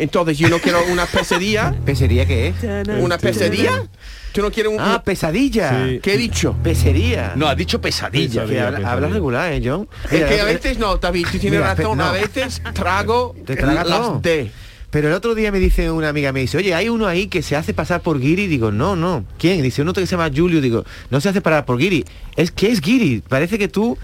Entonces 0.00 0.38
yo 0.38 0.48
no 0.48 0.58
quiero 0.58 0.82
una 0.90 1.06
pesadilla. 1.06 1.74
¿Pesería 1.84 2.26
qué 2.26 2.48
es? 2.48 2.88
¿Una 3.00 3.18
pesadilla? 3.18 3.86
¿Tú 4.32 4.42
no 4.42 4.50
quieres 4.50 4.72
un... 4.72 4.80
Ah, 4.80 5.02
pesadilla. 5.04 5.86
Sí. 5.86 6.00
¿Qué 6.00 6.14
he 6.14 6.16
dicho? 6.16 6.56
Pesería. 6.62 7.32
No, 7.36 7.48
ha 7.48 7.54
dicho 7.54 7.80
pesadilla. 7.80 8.46
Que 8.46 8.60
habla, 8.60 8.78
pesadilla. 8.78 8.92
habla 8.92 9.08
regular, 9.08 9.52
¿eh, 9.52 9.60
John? 9.64 9.88
Es 10.04 10.24
que 10.24 10.40
a 10.40 10.48
eh, 10.48 10.54
veces 10.54 10.78
no, 10.78 10.96
David, 10.96 11.26
tú 11.30 11.38
tienes 11.38 11.60
Mira, 11.60 11.74
razón. 11.74 11.98
no. 11.98 12.04
A 12.04 12.12
veces 12.12 12.62
trago 12.72 13.34
Te 13.44 13.56
tragas 13.56 13.86
las 13.86 14.22
D. 14.22 14.50
Pero 14.90 15.06
el 15.08 15.14
otro 15.14 15.36
día 15.36 15.52
me 15.52 15.60
dice 15.60 15.88
una 15.90 16.08
amiga, 16.08 16.32
me 16.32 16.40
dice, 16.40 16.58
oye, 16.58 16.74
hay 16.74 16.88
uno 16.88 17.06
ahí 17.06 17.28
que 17.28 17.42
se 17.42 17.54
hace 17.54 17.72
pasar 17.72 18.00
por 18.02 18.20
Giri. 18.20 18.48
Digo, 18.48 18.72
no, 18.72 18.96
no. 18.96 19.24
¿Quién? 19.38 19.62
Dice, 19.62 19.82
uno 19.82 19.92
que 19.92 20.04
se 20.04 20.16
llama 20.16 20.30
Julio. 20.34 20.60
Digo, 20.60 20.84
no 21.10 21.20
se 21.20 21.28
hace 21.28 21.40
pasar 21.40 21.64
por 21.64 21.78
Giri. 21.78 22.04
Es 22.36 22.50
que 22.50 22.72
es 22.72 22.80
Giri. 22.80 23.22
Parece 23.28 23.56
que 23.56 23.68
tú 23.68 23.96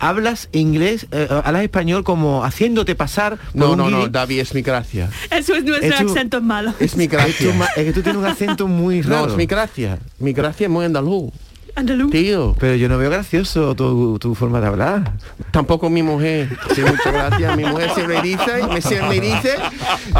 hablas 0.00 0.48
inglés, 0.52 1.06
eh, 1.12 1.28
hablas 1.44 1.62
español 1.62 2.02
como 2.02 2.44
haciéndote 2.44 2.94
pasar 2.96 3.38
No, 3.54 3.76
no, 3.76 3.88
no. 3.90 4.08
David, 4.08 4.40
es 4.40 4.54
mi 4.54 4.62
gracia. 4.62 5.08
Eso 5.30 5.54
es 5.54 5.62
nuestro 5.64 5.88
Es 5.88 5.96
tu- 6.04 6.10
acento 6.10 6.40
malo. 6.40 6.74
Es 6.80 6.96
mi 6.96 7.04
Es, 7.04 7.10
tu 7.10 7.16
gracia. 7.16 7.54
es 7.76 7.84
que 7.84 7.92
tú 7.92 8.02
tienes 8.02 8.20
un 8.20 8.26
acento 8.26 8.66
muy 8.66 9.02
raro. 9.02 9.26
No, 9.26 9.32
es 9.32 9.36
mi 9.36 9.46
gracia. 9.46 9.98
Mi 10.18 10.32
gracia 10.32 10.64
es 10.66 10.70
muy 10.70 10.84
andaluz. 10.84 11.30
Andaluz. 11.76 12.10
Tío, 12.10 12.54
Pero 12.58 12.74
yo 12.76 12.88
no 12.88 12.98
veo 12.98 13.10
gracioso 13.10 13.74
tu, 13.74 14.18
tu 14.18 14.34
forma 14.34 14.60
de 14.60 14.66
hablar. 14.66 15.12
tampoco 15.50 15.88
mi 15.90 16.02
mujer. 16.02 16.48
Sí, 16.74 16.80
muchas 16.82 17.12
gracias. 17.12 17.56
Mi 17.56 17.64
mujer 17.64 17.90
siempre 17.94 18.22
dice, 18.22 18.66
me, 18.72 18.80
siempre 18.80 19.20
dice 19.20 19.54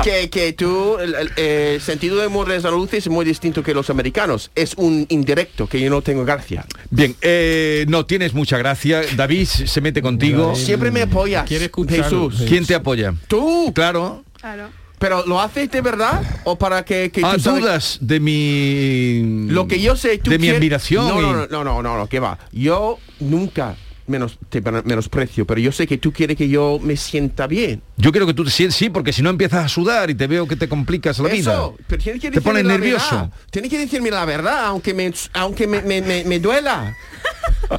que, 0.03 0.31
que 0.31 0.53
tú, 0.53 0.99
el, 0.99 1.15
el- 1.15 1.31
el 1.37 1.81
sentido 1.81 2.19
de 2.19 2.27
humor 2.27 2.49
de 2.49 2.57
los 2.57 2.65
andaluces 2.65 3.07
es 3.07 3.09
muy 3.09 3.25
distinto 3.25 3.63
que 3.63 3.75
los 3.75 3.91
americanos. 3.91 4.51
Es 4.55 4.75
un 4.77 5.07
indirecto, 5.09 5.67
que 5.69 5.81
yo 5.81 5.91
no 5.91 6.03
tengo 6.03 6.25
gracia. 6.25 6.65
Bien, 6.91 7.15
eh, 7.23 7.85
no, 7.89 8.07
tienes 8.07 8.33
mucha 8.35 8.59
gracia. 8.59 9.03
David 9.17 9.47
se 9.47 9.81
mete 9.81 10.03
contigo. 10.03 10.55
Siempre 10.55 10.91
me 10.91 11.03
apoyas, 11.03 11.47
Quiere 11.47 11.67
escuchar- 11.67 12.05
Jesús. 12.05 12.43
¿Quién 12.49 12.67
te 12.67 12.75
apoya? 12.75 13.15
Tú. 13.29 13.73
Claro. 13.75 14.25
Claro. 14.41 14.69
Pero 15.01 15.25
¿lo 15.27 15.41
haces 15.41 15.71
de 15.71 15.81
verdad? 15.81 16.23
¿O 16.45 16.57
para 16.59 16.85
que, 16.85 17.11
que 17.11 17.23
Ah, 17.25 17.33
tú 17.35 17.41
sabes- 17.41 17.63
dudas 17.63 17.99
de 18.03 18.21
mi... 18.21 19.47
Lo 19.51 19.67
que 19.67 19.81
yo 19.81 19.97
sé, 19.97 20.19
tú 20.19 20.31
De 20.31 20.39
mi 20.39 20.51
admiración. 20.51 21.09
No, 21.09 21.19
y- 21.19 21.23
no, 21.23 21.33
no, 21.33 21.47
no, 21.49 21.65
no, 21.65 21.83
no, 21.83 21.97
no, 21.99 22.07
que 22.07 22.21
va. 22.21 22.39
Yo 22.53 22.99
nunca 23.19 23.77
menos, 24.11 24.39
te 24.51 24.61
menosprecio, 24.61 25.47
pero 25.47 25.61
yo 25.61 25.73
sé 25.73 25.87
que 25.87 25.97
tú 25.99 26.13
quieres 26.13 26.37
que 26.37 26.49
yo 26.49 26.79
me 26.83 26.97
sienta 26.97 27.47
bien. 27.47 27.81
Yo 27.97 28.11
quiero 28.13 28.27
que 28.27 28.35
tú 28.35 28.45
te 28.45 28.51
sientes, 28.51 28.77
sí, 28.77 28.91
porque 28.91 29.13
si 29.13 29.23
no 29.23 29.31
empiezas 29.31 29.65
a 29.65 29.69
sudar 29.69 30.11
y 30.11 30.15
te 30.15 30.27
veo 30.27 30.47
que 30.47 30.57
te 30.57 30.69
complicas 30.69 31.19
la 31.19 31.29
vida. 31.29 31.53
Eso, 31.53 31.77
pero 31.87 32.03
tienes 32.03 32.21
que 32.21 32.31
Te 32.31 32.41
pones 32.41 32.65
nervioso. 32.65 33.07
verdad. 33.17 33.31
Tienes 33.51 33.71
que 33.71 33.79
decirme 33.79 34.11
la 34.11 34.25
verdad, 34.25 34.67
aunque 34.67 34.93
me, 34.93 35.13
aunque 35.35 35.67
me, 35.67 35.81
me, 35.83 36.03
me- 36.03 36.25
me 36.25 36.39
duela. 36.39 36.95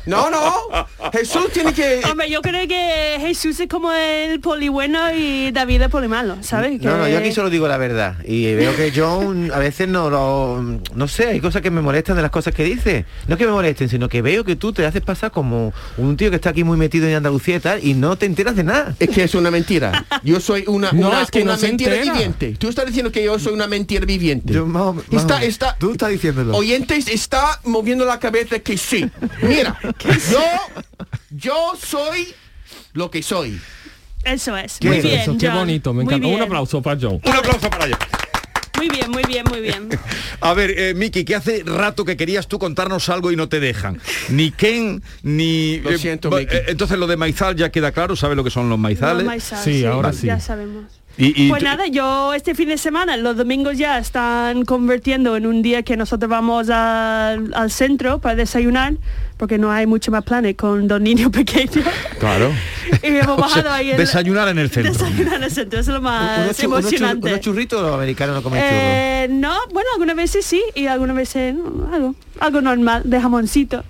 No, 0.05 0.29
no. 0.29 0.53
Jesús 1.11 1.51
tiene 1.53 1.73
que. 1.73 2.01
Hombre, 2.09 2.29
yo 2.29 2.41
creo 2.41 2.65
que 2.67 3.17
Jesús 3.19 3.59
es 3.59 3.67
como 3.67 3.91
el 3.91 4.39
poli 4.39 4.69
bueno 4.69 5.13
y 5.13 5.51
David 5.51 5.81
el 5.81 5.89
poli 5.89 6.07
malo, 6.07 6.37
¿sabes? 6.41 6.79
No, 6.81 6.97
no, 6.97 7.05
Que- 7.05 7.11
yo 7.11 7.17
aquí 7.17 7.31
solo 7.33 7.49
digo 7.49 7.67
la 7.67 7.77
verdad. 7.77 8.15
Y 8.25 8.53
veo 8.53 8.73
que 8.75 8.93
John 8.95 9.51
a 9.53 9.59
veces 9.59 9.87
no 9.89 10.09
lo... 10.09 10.61
No 10.95 11.07
sé, 11.07 11.27
hay 11.27 11.39
cosas 11.41 11.61
que 11.61 11.71
me 11.71 11.81
molestan 11.81 12.15
de 12.15 12.21
las 12.21 12.31
cosas 12.31 12.53
que 12.53 12.63
dice. 12.63 13.05
No 13.27 13.35
es 13.35 13.39
que 13.39 13.45
me 13.45 13.51
molesten, 13.51 13.89
sino 13.89 14.07
que 14.07 14.21
veo 14.21 14.43
que 14.45 14.55
tú 14.55 14.71
te 14.71 14.85
haces 14.85 15.01
pasar 15.01 15.31
como 15.31 15.73
un 15.97 16.15
tío 16.21 16.29
que 16.29 16.35
está 16.35 16.51
aquí 16.51 16.63
muy 16.63 16.77
metido 16.77 17.07
en 17.07 17.15
Andalucía 17.15 17.55
y 17.55 17.59
tal, 17.59 17.83
y 17.83 17.95
no 17.95 18.15
te 18.15 18.27
enteras 18.27 18.55
de 18.55 18.63
nada. 18.63 18.95
Es 18.99 19.09
que 19.09 19.23
es 19.23 19.33
una 19.33 19.49
mentira. 19.49 20.05
Yo 20.23 20.39
soy 20.39 20.65
una, 20.67 20.91
No, 20.93 21.07
una, 21.09 21.23
es 21.23 21.31
que 21.31 21.41
una 21.41 21.53
no 21.53 21.57
se 21.57 21.67
mentira 21.69 21.95
entera. 21.95 22.13
viviente. 22.13 22.55
Tú 22.59 22.69
estás 22.69 22.85
diciendo 22.85 23.11
que 23.11 23.23
yo 23.23 23.39
soy 23.39 23.53
una 23.53 23.65
mentira 23.65 24.05
viviente. 24.05 24.53
Yo 24.53 24.67
más 24.67 24.93
más 24.93 25.05
está, 25.09 25.43
está, 25.43 25.75
Tú 25.79 25.93
estás 25.93 26.09
diciéndolo. 26.09 26.55
Oyentes, 26.55 27.07
está 27.07 27.59
moviendo 27.63 28.05
la 28.05 28.19
cabeza 28.19 28.59
que 28.59 28.77
sí. 28.77 29.09
Mira, 29.41 29.79
yo, 30.31 30.43
yo 31.31 31.73
soy 31.83 32.27
lo 32.93 33.09
que 33.09 33.23
soy. 33.23 33.59
Eso 34.23 34.55
es. 34.55 34.77
¿Qué 34.79 34.89
Muy 34.89 35.01
bien, 35.01 35.21
Eso, 35.21 35.35
qué 35.39 35.47
John. 35.47 35.57
bonito, 35.57 35.91
me 35.91 36.03
encanta. 36.03 36.27
Un 36.27 36.39
aplauso 36.43 36.83
para 36.83 36.99
John. 37.01 37.19
Un 37.23 37.33
aplauso 37.33 37.67
para 37.67 37.87
ella. 37.87 37.97
Muy 38.81 38.89
bien, 38.89 39.11
muy 39.11 39.23
bien, 39.25 39.45
muy 39.47 39.61
bien. 39.61 39.89
A 40.41 40.55
ver, 40.55 40.73
eh, 40.75 40.93
Miki, 40.95 41.23
que 41.23 41.35
hace 41.35 41.61
rato 41.63 42.03
que 42.03 42.17
querías 42.17 42.47
tú 42.47 42.57
contarnos 42.57 43.09
algo 43.09 43.31
y 43.31 43.35
no 43.35 43.47
te 43.47 43.59
dejan. 43.59 44.01
Ni 44.29 44.49
Ken, 44.49 45.03
ni... 45.21 45.77
Lo 45.81 45.95
siento, 45.99 46.31
va- 46.31 46.39
Miki. 46.39 46.55
eh, 46.55 46.63
entonces 46.69 46.97
lo 46.97 47.05
de 47.05 47.15
maizal 47.15 47.55
ya 47.55 47.69
queda 47.69 47.91
claro, 47.91 48.15
¿sabes 48.15 48.35
lo 48.35 48.43
que 48.43 48.49
son 48.49 48.69
los 48.69 48.79
maizales? 48.79 49.43
Sí, 49.43 49.85
ahora 49.85 50.13
sí. 50.13 50.25
Ya 50.25 50.39
sabemos. 50.39 50.85
Y, 51.17 51.45
y 51.45 51.49
Pues 51.49 51.61
nada, 51.61 51.87
yo 51.87 52.33
este 52.33 52.55
fin 52.55 52.69
de 52.69 52.77
semana, 52.77 53.15
los 53.17 53.35
domingos 53.37 53.77
ya 53.77 53.97
están 53.99 54.65
convirtiendo 54.65 55.35
en 55.35 55.45
un 55.45 55.61
día 55.61 55.83
que 55.83 55.95
nosotros 55.97 56.29
vamos 56.29 56.69
al, 56.69 57.53
al 57.53 57.69
centro 57.71 58.19
para 58.19 58.35
desayunar, 58.35 58.93
porque 59.37 59.57
no 59.57 59.71
hay 59.71 59.85
mucho 59.85 60.09
más 60.11 60.23
planes 60.23 60.55
con 60.55 60.87
dos 60.87 60.99
niños 61.01 61.29
pequeños. 61.31 61.85
Claro. 62.19 62.51
y 63.03 63.07
hemos 63.07 63.27
O 63.39 63.47
sea, 63.49 63.61
bajado 63.61 63.71
ahí 63.71 63.91
en- 63.91 63.97
desayunar 63.97 64.47
en 64.47 64.57
el 64.59 64.69
centro. 64.71 64.93
Desayunar 64.93 65.35
en 65.35 65.43
el 65.43 65.51
centro, 65.51 65.79
eso 65.79 65.91
es 65.91 65.95
lo 65.95 66.01
más 66.01 66.39
unos, 66.45 66.59
emocionante. 66.59 67.27
unos 67.27 67.39
churritos 67.41 67.81
los 67.81 67.93
americanos 67.93 68.35
no 68.35 68.41
comen 68.43 68.59
churros. 68.61 68.73
Eh, 68.73 69.27
no, 69.29 69.55
bueno, 69.73 69.89
algunas 69.93 70.15
veces 70.15 70.45
sí 70.45 70.63
y 70.75 70.87
algunas 70.87 71.15
veces 71.15 71.53
no, 71.53 71.93
algo, 71.93 72.15
algo 72.39 72.61
normal, 72.61 73.03
de 73.05 73.21
jamoncito. 73.21 73.83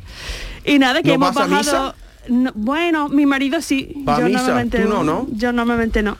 Y 0.66 0.80
nada, 0.80 1.02
que 1.02 1.10
¿No 1.10 1.14
hemos 1.16 1.34
vas 1.36 1.46
a 1.46 1.48
bajado... 1.48 1.96
No, 2.28 2.52
bueno, 2.56 3.10
mi 3.10 3.26
marido 3.26 3.62
sí. 3.62 3.94
¿Va 4.08 4.18
a 4.18 4.20
yo 4.20 4.26
misa? 4.26 4.40
normalmente 4.40 4.80
¿Tú 4.80 4.90
no, 4.90 5.04
no? 5.04 5.28
Yo 5.32 5.52
normalmente 5.54 6.04
no. 6.04 6.18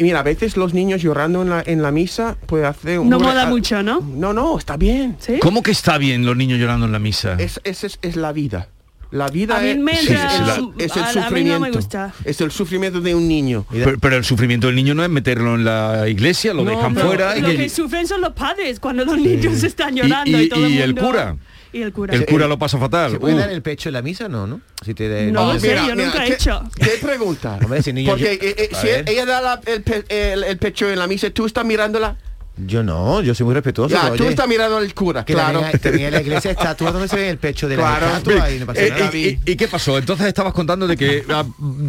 Mira, 0.00 0.20
a 0.20 0.22
veces 0.22 0.56
los 0.56 0.74
niños 0.74 1.02
llorando 1.02 1.42
en 1.42 1.50
la, 1.50 1.62
en 1.64 1.82
la 1.82 1.90
misa 1.90 2.36
puede 2.46 2.66
hacer 2.66 2.98
un... 2.98 3.08
No 3.08 3.18
mola 3.18 3.42
ah, 3.42 3.46
mucho, 3.46 3.82
¿no? 3.82 4.00
No, 4.00 4.32
no, 4.32 4.58
está 4.58 4.76
bien. 4.76 5.16
¿Sí? 5.18 5.38
¿Cómo 5.40 5.62
que 5.62 5.70
está 5.70 5.96
bien 5.98 6.26
los 6.26 6.36
niños 6.36 6.58
llorando 6.58 6.86
en 6.86 6.92
la 6.92 6.98
misa? 6.98 7.36
Es, 7.38 7.60
es, 7.64 7.84
es, 7.84 7.98
es 8.02 8.16
la 8.16 8.32
vida. 8.32 8.68
La 9.10 9.28
vida 9.28 9.64
es, 9.64 9.76
el- 9.76 9.84
no 9.84 10.74
sufrimiento. 11.12 11.60
me 11.60 11.70
gusta. 11.70 12.12
Es 12.24 12.40
el 12.40 12.50
sufrimiento 12.50 13.00
de 13.00 13.14
un 13.14 13.28
niño. 13.28 13.64
Pero, 13.70 13.96
pero 14.00 14.16
el 14.16 14.24
sufrimiento 14.24 14.66
del 14.66 14.74
niño 14.76 14.92
no 14.94 15.04
es 15.04 15.10
meterlo 15.10 15.54
en 15.54 15.64
la 15.64 16.08
iglesia, 16.08 16.52
lo 16.52 16.64
No, 16.64 16.70
dejan 16.72 16.96
fuera 16.96 17.38
y, 17.38 17.40
Lo 17.40 17.48
que- 17.48 17.56
que 17.58 17.68
sufren 17.68 18.08
son 18.08 18.20
los 18.20 18.32
padres 18.32 18.80
cuando 18.80 19.04
los 19.04 19.16
niños 19.16 19.62
están 19.62 19.94
llorando 19.94 20.36
y, 20.36 20.42
y- 20.44 20.48
todo 20.48 20.66
el 20.66 20.72
y 20.72 20.78
el 20.78 20.94
mundo... 20.94 21.06
cura. 21.06 21.36
Y 21.74 21.82
el 21.82 21.92
cura. 21.92 22.14
el 22.14 22.24
cura 22.24 22.46
lo 22.46 22.56
pasa 22.58 22.78
fatal. 22.78 23.10
¿Se 23.10 23.18
puede 23.18 23.34
Uh. 23.34 23.38
dar 23.38 23.50
el 23.50 23.60
pecho 23.60 23.88
en 23.88 23.94
la 23.94 24.02
misa? 24.02 24.28
No, 24.28 24.46
¿no? 24.46 24.60
Si 24.84 24.94
te 24.94 25.08
de- 25.08 25.32
No 25.32 25.52
lo 25.52 25.58
sé, 25.58 25.74
yo 25.74 25.94
nunca 25.96 26.24
he 26.24 26.28
¿qué, 26.28 26.34
hecho. 26.34 26.62
¿Qué 26.76 26.92
pregunta? 27.02 27.58
Hombre, 27.60 27.80
ese 27.80 27.92
niño 27.92 28.10
Porque 28.10 28.38
yo- 28.40 28.48
eh, 28.48 28.54
eh, 28.58 28.70
si 28.80 28.86
ver. 28.86 29.04
ella 29.08 29.26
da 29.26 29.40
la- 29.40 29.60
el, 29.66 29.82
pe- 29.82 30.04
el- 30.08 30.44
el 30.44 30.56
pecho 30.58 30.88
en 30.88 30.98
la 31.00 31.06
misa, 31.08 31.28
tú 31.30 31.46
estás 31.46 31.64
mirándola. 31.64 32.16
Yo 32.56 32.84
no, 32.84 33.20
yo 33.20 33.34
soy 33.34 33.44
muy 33.46 33.54
respetuoso. 33.54 33.92
Ya, 33.96 34.12
tú 34.14 34.24
estás 34.24 34.46
mirando 34.46 34.76
al 34.76 34.94
cura, 34.94 35.24
que 35.24 35.32
claro. 35.32 35.60
también, 35.82 36.12
la 36.12 36.20
iglesia 36.20 36.52
estatuas 36.52 36.92
donde 36.92 37.08
se 37.08 37.16
ve 37.16 37.28
el 37.30 37.38
pecho 37.38 37.68
de 37.68 37.76
la 37.76 37.82
Claro. 37.98 38.06
estatua 38.16 38.50
y 38.52 38.60
no 38.60 38.66
pasa 38.66 38.80
Eh, 38.80 38.90
nada. 38.90 39.10
y, 39.12 39.18
y- 39.44 39.50
y 39.52 39.56
qué 39.56 39.66
pasó? 39.66 39.98
Entonces 39.98 40.26
estabas 40.28 40.52
contando 40.52 40.86
de 40.86 40.96
que 40.96 41.24
ah, 41.30 41.44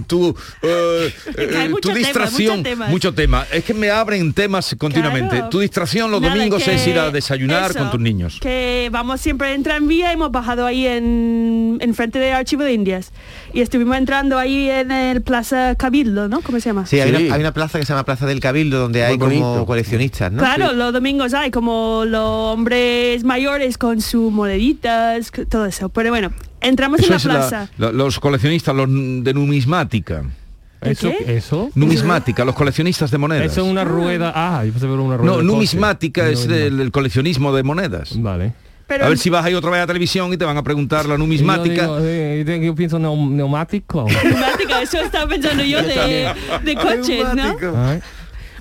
tu, 0.08 0.36
eh, 0.64 1.14
eh, 1.38 1.70
tu 1.70 1.90
tema, 1.90 1.96
distracción, 2.00 2.58
muchos 2.58 2.64
temas. 2.64 2.90
mucho 2.90 3.14
tema. 3.14 3.46
Es 3.54 3.64
que 3.64 3.76
me 3.76 3.92
abren 3.92 4.34
temas 4.34 4.76
continuamente. 4.80 5.36
Claro. 5.36 5.50
Tu 5.50 5.60
distracción 5.60 6.10
los 6.10 6.20
Nada, 6.20 6.34
domingos 6.34 6.68
es 6.68 6.88
ir 6.88 6.98
a 6.98 7.12
desayunar 7.12 7.70
eso, 7.70 7.78
con 7.80 7.92
tus 7.92 8.00
niños. 8.00 8.40
Que 8.42 8.90
vamos 8.92 9.22
siempre 9.22 9.54
en 9.54 9.62
tranvía, 9.62 10.12
hemos 10.14 10.32
bajado 10.32 10.66
ahí 10.66 10.88
en, 10.88 11.78
en 11.80 11.94
frente 11.94 12.18
del 12.18 12.34
Archivo 12.34 12.64
de 12.64 12.74
Indias. 12.74 13.12
Y 13.56 13.62
estuvimos 13.62 13.96
entrando 13.96 14.38
ahí 14.38 14.70
en 14.70 14.92
el 14.92 15.22
Plaza 15.22 15.76
Cabildo, 15.76 16.28
¿no? 16.28 16.42
¿Cómo 16.42 16.60
se 16.60 16.68
llama? 16.70 16.86
Sí, 16.86 17.00
hay, 17.00 17.10
Sí. 17.16 17.26
Una, 17.28 17.36
hay 17.36 17.40
una 17.42 17.54
plaza 17.54 17.80
que 17.80 17.86
se 17.86 17.94
llama 17.94 18.04
Plaza 18.04 18.26
del 18.26 18.42
Cabildo 18.42 18.80
donde 18.80 19.00
Muy 19.00 19.08
hay 19.14 19.18
como 19.18 19.66
coleccionistas, 19.66 20.30
¿no? 20.30 20.40
Claro, 20.40 20.72
Sí. 20.72 20.76
los 20.76 20.92
domingos 20.92 21.34
hay 21.34 21.52
como 21.52 22.04
los 22.06 22.22
hombres 22.22 23.24
mayores 23.24 23.78
con 23.78 24.02
sus 24.02 24.30
moneditas, 24.32 25.32
todo 25.48 25.66
eso. 25.68 25.88
Pero 25.88 26.10
bueno, 26.10 26.34
entramos 26.60 27.00
Eso 27.00 27.14
en 27.14 27.14
la 27.14 27.20
plaza. 27.40 27.70
la- 27.78 27.94
los 27.94 28.20
coleccionistas, 28.20 28.76
los 28.76 28.90
de 28.90 29.34
numismática. 29.34 30.24
¿De 30.82 30.92
Eso, 30.92 31.10
qué? 31.18 31.38
eso. 31.38 31.70
Numismática, 31.76 32.44
los 32.44 32.56
coleccionistas 32.56 33.10
de 33.10 33.18
monedas. 33.18 33.46
Eso 33.54 33.66
es 33.66 33.72
una 33.72 33.86
rueda. 33.86 34.34
Ah, 34.36 34.66
yo 34.66 34.72
pensé 34.74 34.86
que 34.86 34.94
era 34.94 35.02
una 35.02 35.16
rueda. 35.16 35.32
No, 35.32 35.38
coche. 35.38 35.48
numismática 35.48 36.28
es 36.28 36.46
el 36.46 36.92
coleccionismo 36.92 37.56
de 37.56 37.64
monedas. 37.64 38.22
Vale. 38.22 38.54
Pero 38.88 39.06
a 39.06 39.10
ver 39.10 39.18
si 39.18 39.30
vas 39.32 39.44
ahí 39.46 39.54
otra 39.56 39.72
vez 39.72 39.82
a 39.82 39.88
televisión 39.88 40.32
y 40.32 40.38
te 40.38 40.46
van 40.46 40.58
a 40.58 40.64
preguntar 40.64 41.08
la 41.08 41.18
numismática. 41.18 41.86
Yo, 41.88 41.98
digo, 41.98 42.08
eh, 42.08 42.44
yo- 42.48 42.56
yo 42.58 42.76
pienso 42.76 43.00
neu- 43.00 43.30
neumático. 43.32 44.06
neumática, 44.24 44.82
eso 44.82 45.00
estaba 45.02 45.28
pensando 45.28 45.64
yo 45.64 45.82
de, 45.82 46.32
de 46.64 46.76
coches, 46.76 47.26
¿no? 47.36 47.56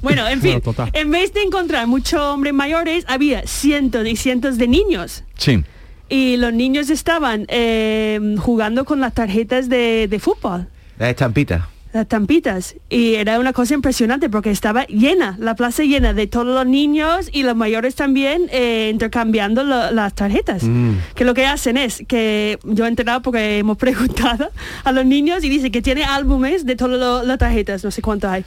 Bueno, 0.02 0.28
en 0.28 0.40
fin, 0.43 0.61
Bueno, 0.62 0.90
en 0.93 1.11
vez 1.11 1.33
de 1.33 1.43
encontrar 1.43 1.87
muchos 1.87 2.21
hombres 2.21 2.52
mayores, 2.52 3.04
había 3.09 3.47
cientos 3.47 4.07
y 4.07 4.16
cientos 4.16 4.59
de 4.59 4.69
niños. 4.69 5.25
Sí. 5.38 5.64
Y 6.11 6.37
los 6.37 6.52
niños 6.52 6.90
estaban 6.90 7.47
eh, 7.49 8.37
jugando 8.38 8.85
con 8.85 9.00
las 9.00 9.14
tarjetas 9.14 9.69
de, 9.71 10.07
de 10.09 10.19
fútbol, 10.19 10.69
La 10.99 11.09
estampita. 11.09 11.69
Las 11.94 12.08
tampitas. 12.08 12.74
Y 12.90 13.14
era 13.14 13.38
una 13.38 13.52
cosa 13.54 13.72
impresionante 13.72 14.28
porque 14.28 14.50
estaba 14.50 14.84
llena, 14.86 15.36
la 15.38 15.54
plaza 15.54 15.84
llena 15.84 16.12
de 16.12 16.26
todos 16.26 16.46
los 16.46 16.66
niños 16.66 17.30
y 17.32 17.44
los 17.44 17.56
mayores 17.56 17.94
también 17.94 18.48
eh, 18.50 18.90
intercambiando 18.92 19.62
lo- 19.64 19.90
las 19.92 20.12
tarjetas. 20.14 20.62
Que 21.14 21.24
lo 21.24 21.32
que 21.34 21.46
hacen 21.46 21.76
es 21.76 22.02
que 22.06 22.58
yo 22.64 22.84
he 22.84 22.88
enterado 22.88 23.22
porque 23.22 23.58
hemos 23.58 23.78
preguntado 23.84 24.50
a 24.82 24.92
los 24.92 25.06
niños 25.06 25.44
y 25.44 25.48
dice 25.48 25.70
que 25.70 25.80
tiene 25.80 26.04
álbumes 26.04 26.66
de 26.66 26.76
todas 26.76 27.24
las 27.26 27.38
tarjetas, 27.38 27.84
no 27.84 27.90
sé 27.90 28.02
cuánto 28.02 28.28
hay. 28.28 28.44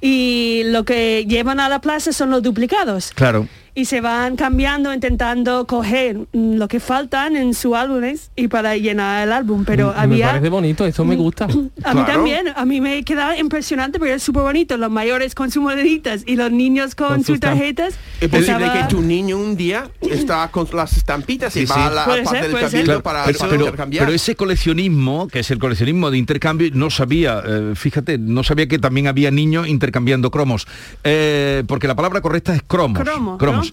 Y 0.00 0.62
lo 0.66 0.84
que 0.84 1.24
llevan 1.28 1.60
a 1.60 1.68
la 1.68 1.80
plaza 1.80 2.12
son 2.12 2.30
los 2.30 2.42
duplicados. 2.42 3.10
Claro. 3.14 3.48
Y 3.76 3.86
se 3.86 4.00
van 4.00 4.36
cambiando, 4.36 4.94
intentando 4.94 5.66
coger 5.66 6.16
mm, 6.32 6.54
lo 6.54 6.68
que 6.68 6.78
faltan 6.78 7.34
en 7.36 7.54
sus 7.54 7.74
álbumes 7.74 8.30
y 8.36 8.46
para 8.48 8.76
llenar 8.76 9.24
el 9.26 9.32
álbum. 9.32 9.64
Pero 9.64 9.92
me 9.92 9.98
había... 10.00 10.26
parece 10.28 10.48
bonito, 10.48 10.86
eso 10.86 11.04
me 11.04 11.16
gusta. 11.16 11.44
A 11.46 11.48
mí 11.48 11.70
Claro. 11.82 12.06
también, 12.06 12.46
a 12.54 12.64
mí 12.64 12.80
me 12.80 13.02
queda 13.04 13.36
impresionante 13.38 13.98
porque 13.98 14.14
es 14.14 14.22
súper 14.22 14.42
bonito, 14.42 14.76
los 14.76 14.90
mayores 14.90 15.34
con 15.34 15.50
sus 15.50 15.62
moneditas 15.62 16.22
y 16.26 16.36
los 16.36 16.50
niños 16.52 16.94
con, 16.94 17.08
Con 17.08 17.24
sus 17.24 17.40
tarjetas. 17.40 17.94
Es 18.20 18.28
posible 18.28 18.64
Estaba- 18.66 18.72
que 18.88 18.94
tu 18.94 19.02
niño 19.02 19.36
un 19.38 19.56
día 19.56 19.90
está 20.00 20.48
con 20.50 20.68
las 20.72 20.96
estampitas 20.96 21.54
y 21.56 21.60
Sí, 21.60 21.66
va 21.66 21.74
sí. 21.74 21.80
a 21.80 21.90
la 21.90 22.04
parte 22.04 22.24
ser, 22.26 22.42
del 22.42 22.52
cabildo 22.60 22.84
Claro, 22.84 23.02
para, 23.02 23.24
pero, 23.24 23.38
pero- 23.40 23.54
intercambiar. 23.56 24.04
pero 24.04 24.14
ese 24.14 24.36
coleccionismo, 24.36 25.28
que 25.28 25.40
es 25.40 25.50
el 25.50 25.58
coleccionismo 25.58 26.10
de 26.10 26.18
intercambio, 26.18 26.70
no 26.74 26.90
sabía, 26.90 27.42
eh, 27.46 27.72
fíjate, 27.74 28.18
no 28.18 28.44
sabía 28.44 28.66
que 28.68 28.78
también 28.78 29.08
había 29.08 29.30
niños 29.30 29.66
intercambiando 29.68 30.30
cromos. 30.30 30.66
Eh, 31.02 31.64
porque 31.66 31.86
la 31.88 31.94
palabra 31.94 32.20
correcta 32.20 32.54
es 32.54 32.62
cromos. 32.62 33.02
Cromo, 33.02 33.36
cromos. 33.38 33.63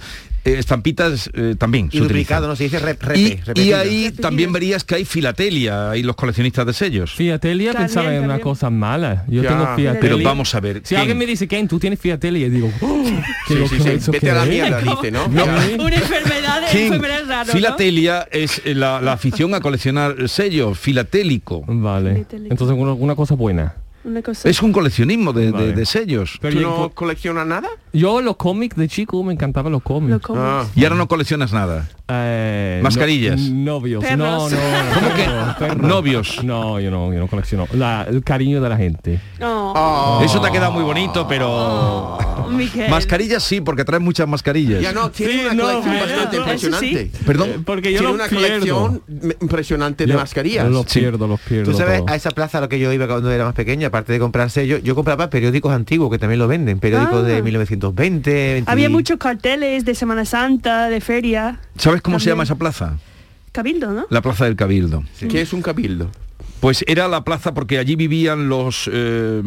Eh, 0.43 0.55
estampitas 0.57 1.29
eh, 1.35 1.53
también 1.55 1.89
Y 1.91 1.97
se 1.97 2.03
duplicado, 2.03 2.47
utilizan. 2.47 2.49
no 2.49 2.55
se 2.55 2.63
dice 2.63 2.79
re- 2.79 2.97
repe, 2.99 3.19
Y, 3.19 3.23
y 3.25 3.35
repetido. 3.35 3.77
ahí 3.77 4.03
Repetido. 4.05 4.21
también 4.23 4.51
verías 4.51 4.83
que 4.83 4.95
hay 4.95 5.05
filatelia 5.05 5.95
y 5.95 6.01
los 6.01 6.15
coleccionistas 6.15 6.65
de 6.65 6.73
sellos. 6.73 7.13
Fiatelia 7.13 7.73
También, 7.73 7.87
pensaba 7.87 8.15
en 8.15 8.23
una 8.23 8.39
cosa 8.39 8.71
mala. 8.71 9.23
Yo 9.27 9.43
Ya. 9.43 9.49
tengo 9.49 9.63
Pero 9.65 9.75
fiatelia. 9.75 9.99
Pero 10.01 10.17
vamos 10.23 10.55
a 10.55 10.59
ver. 10.59 10.77
Si 10.77 10.81
¿quién? 10.89 11.01
alguien 11.01 11.17
me 11.19 11.27
dice, 11.27 11.47
Ken, 11.47 11.67
tú 11.67 11.77
tienes 11.77 11.99
fiatelia, 11.99 12.47
y 12.47 12.49
digo, 12.49 12.71
"Oh, 12.81 13.03
Sí, 13.47 13.53
digo, 13.53 13.67
sí, 13.67 13.75
¿qué- 13.77 13.83
sí. 13.83 13.89
eso 13.89 14.11
Vete 14.11 14.31
a 14.31 14.33
la 14.33 14.43
es?". 14.45 14.49
mierda, 14.49 14.81
dice, 14.81 15.11
¿no? 15.11 15.25
Una 15.25 15.95
enfermedad, 15.95 16.71
King, 16.71 16.79
enfermedad 16.93 17.19
rara, 17.27 17.43
¿no? 17.45 17.53
Filatelia 17.53 18.27
es 18.31 18.63
eh, 18.65 18.73
la, 18.73 18.99
la 18.99 19.13
afición 19.13 19.53
a 19.53 19.59
coleccionar 19.59 20.27
sellos, 20.27 20.79
filatélico. 20.79 21.63
Vale. 21.67 22.25
Entonces 22.49 22.75
una, 22.75 22.93
una 22.93 23.13
cosa 23.15 23.35
buena. 23.35 23.75
Una 24.03 24.21
cosa. 24.21 24.49
Es 24.49 24.61
un 24.63 24.71
coleccionismo 24.71 25.31
de, 25.33 25.45
de- 25.47 25.51
Vale. 25.51 25.73
de 25.73 25.85
sellos. 25.85 26.37
Pero 26.41 26.55
¿Tú 26.55 26.61
yo, 26.61 26.69
no 26.77 26.89
coleccionas 26.89 27.45
nada? 27.45 27.69
yo 27.93 28.21
los 28.21 28.35
cómics 28.37 28.75
de 28.75 28.87
chico 28.87 29.21
me 29.23 29.33
encantaban 29.33 29.71
los 29.71 29.83
cómics. 29.83 30.25
Ah. 30.29 30.65
Y 30.75 30.83
ahora 30.83 30.95
no 30.95 31.07
coleccionas 31.07 31.53
nada. 31.53 31.87
Eh, 32.13 32.79
Mascarillas. 32.83 33.39
no- 33.39 33.71
novios. 33.73 34.03
Perros. 34.03 34.17
No, 34.17 34.49
no. 34.49 34.57
¿Cómo 34.93 35.07
que? 35.15 35.23
perros, 35.23 35.55
perros. 35.57 35.77
Novios. 35.87 36.43
No, 36.43 36.79
yo 36.79 36.91
no, 36.91 37.13
yo 37.13 37.19
no 37.19 37.27
colecciono. 37.27 37.67
La- 37.73 38.05
el 38.09 38.23
cariño 38.23 38.61
de 38.61 38.69
la 38.69 38.77
gente. 38.77 39.19
Oh, 39.41 39.73
Oh. 39.73 40.21
Eso 40.23 40.41
te 40.41 40.47
ha 40.47 40.51
quedado 40.51 40.71
muy 40.71 40.83
bonito, 40.83 41.27
pero... 41.27 42.17
Miguel. 42.51 42.89
Mascarillas 42.89 43.41
sí, 43.43 43.61
porque 43.61 43.85
traes 43.85 44.01
muchas 44.03 44.27
mascarillas. 44.27 44.81
Ya 44.81 44.91
no, 44.91 45.09
tiene 45.11 45.33
Sí, 45.33 45.39
una 45.45 45.53
no, 45.53 45.63
colección 45.63 45.95
eh, 45.95 45.99
bastante 46.01 46.37
impresionante. 46.37 47.05
sí. 47.05 47.11
Perdón. 47.25 47.49
Eh, 47.49 47.59
porque 47.65 47.91
yo 47.93 47.99
Tiene 47.99 48.13
una 48.13 48.25
pierdo. 48.27 48.45
colección 48.47 49.01
impresionante 49.41 50.05
de 50.05 50.11
Yo- 50.13 50.19
mascarillas. 50.19 50.63
Yo 50.65 50.69
los 50.69 50.85
Sí. 50.87 50.99
pierdo, 50.99 51.27
los 51.27 51.39
pierdo. 51.39 51.71
Tú 51.71 51.77
sabes, 51.77 51.99
todo. 51.99 52.09
a 52.09 52.15
esa 52.15 52.31
plaza 52.31 52.57
a 52.57 52.61
lo 52.61 52.69
que 52.69 52.79
yo 52.79 52.91
iba 52.91 53.07
cuando 53.07 53.31
era 53.31 53.45
más 53.45 53.53
pequeña, 53.53 53.87
aparte 53.87 54.11
de 54.13 54.19
comprar 54.19 54.49
sellos, 54.49 54.81
yo 54.83 54.95
compraba 54.95 55.29
periódicos 55.29 55.71
antiguos 55.73 56.11
que 56.11 56.19
también 56.19 56.39
lo 56.39 56.47
venden, 56.47 56.79
periódicos 56.79 57.23
Ah. 57.23 57.27
de 57.27 57.41
1920, 57.41 58.31
20. 58.53 58.71
Había 58.71 58.89
muchos 58.89 59.17
carteles 59.17 59.85
de 59.85 59.95
Semana 59.95 60.25
Santa, 60.25 60.89
de 60.89 60.99
feria. 61.01 61.59
¿Sabes 61.77 62.00
cómo 62.01 62.19
se 62.19 62.29
llama 62.29 62.43
esa 62.43 62.55
plaza? 62.55 62.97
Cabildo, 63.51 63.91
¿no? 63.91 64.07
La 64.09 64.21
Plaza 64.21 64.45
del 64.45 64.55
Cabildo. 64.55 65.03
¿Qué 65.29 65.41
es 65.41 65.51
un 65.53 65.61
cabildo? 65.61 66.09
Pues 66.61 66.83
era 66.87 67.07
la 67.07 67.23
plaza 67.23 67.55
porque 67.55 67.79
allí 67.79 67.95
vivían 67.95 68.47
los 68.47 68.87
eh, 68.93 69.41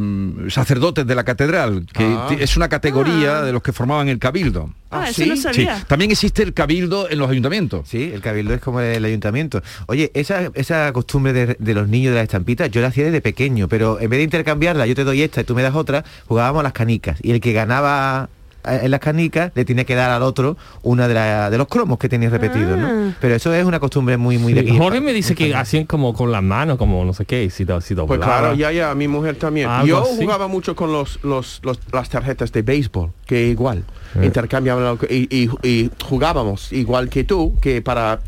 sacerdotes 0.49 1.07
de 1.07 1.15
la 1.15 1.23
catedral, 1.25 1.87
que 1.93 2.03
Ah. 2.05 2.29
es 2.39 2.57
una 2.57 2.69
categoría 2.69 3.39
Ah. 3.39 3.43
de 3.43 3.53
los 3.53 3.63
que 3.63 3.73
formaban 3.73 4.09
el 4.09 4.19
cabildo. 4.19 4.71
Ah, 4.91 5.05
Ah, 5.07 5.11
eso 5.11 5.23
¿sí? 5.25 5.37
sabía. 5.37 5.85
también 5.87 6.11
existe 6.11 6.43
el 6.43 6.53
cabildo 6.53 7.09
en 7.09 7.19
los 7.21 7.31
ayuntamientos. 7.31 7.89
Sí, 7.89 8.11
el 8.13 8.21
cabildo 8.21 8.53
es 8.55 8.61
como 8.61 8.81
el 8.81 9.05
ayuntamiento. 9.05 9.63
Oye, 9.87 10.11
esa, 10.15 10.51
esa 10.55 10.93
costumbre 10.93 11.33
de, 11.33 11.57
de 11.59 11.75
los 11.75 11.89
niños 11.89 12.11
de 12.11 12.17
las 12.17 12.25
estampitas, 12.25 12.69
yo 12.71 12.81
la 12.81 12.89
hacía 12.89 13.05
desde 13.05 13.21
pequeño, 13.21 13.69
pero 13.69 14.01
en 14.01 14.11
vez 14.11 14.19
de 14.19 14.25
intercambiarla, 14.25 14.85
yo 14.87 14.95
te 14.97 15.05
doy 15.05 15.23
esta 15.23 15.41
y 15.41 15.45
tú 15.45 15.55
me 15.55 15.63
das 15.63 15.75
otra, 15.77 16.05
jugábamos 16.27 16.61
a 16.61 16.63
las 16.65 16.73
canicas. 16.73 17.19
Y 17.23 17.31
el 17.31 17.41
que 17.41 17.53
ganaba 17.53 18.29
en 18.67 18.91
las 18.91 19.01
canicas 19.01 19.53
le 19.55 19.65
tiene 19.65 19.85
que 19.85 19.95
dar 19.95 20.11
al 20.11 20.23
otro 20.23 20.57
una 20.83 21.07
de, 21.09 21.15
la- 21.15 21.51
de 21.51 21.59
los 21.59 21.69
cromos 21.69 21.99
que 21.99 22.09
tenías 22.09 22.33
repetidos, 22.33 22.79
¿no? 22.79 22.87
Ah. 22.87 23.13
Pero 23.21 23.35
eso 23.35 23.53
es 23.55 23.65
una 23.65 23.79
costumbre 23.81 24.17
muy, 24.17 24.39
muy 24.39 24.53
de 24.55 24.61
aquí. 24.61 24.77
Jorge 24.79 25.01
me 25.01 25.13
dice 25.13 25.35
que 25.35 25.55
hacían 25.55 25.85
como 25.85 26.15
con 26.15 26.33
las 26.33 26.43
manos, 26.43 26.79
como 26.79 27.05
no 27.05 27.13
sé 27.13 27.25
qué, 27.27 27.49
si, 27.51 27.65
do- 27.65 27.81
si 27.81 27.95
Pues 27.95 28.21
claro, 28.21 28.55
ya, 28.55 28.73
ya, 28.73 28.95
mi 28.95 29.09
mujer 29.09 29.37
también. 29.37 29.69
Algo 29.69 29.87
Yo 29.87 30.03
así. 30.03 30.17
jugaba 30.17 30.49
mucho 30.49 30.75
con 30.75 30.93
los, 30.93 31.19
los, 31.23 31.61
los- 31.63 31.79
las 31.93 32.09
tarjetas 32.09 32.53
de 32.53 32.63
béisbol, 32.63 33.11
que 33.27 33.49
igual, 33.49 33.85
Eh. 34.17 34.25
intercambiábamos 34.27 35.01
y, 35.11 35.29
y- 35.31 35.51
y 35.63 35.91
jugábamos 36.03 36.73
igual 36.73 37.09
que 37.09 37.25
tú, 37.25 37.57
que 37.61 37.83
para 37.83 38.21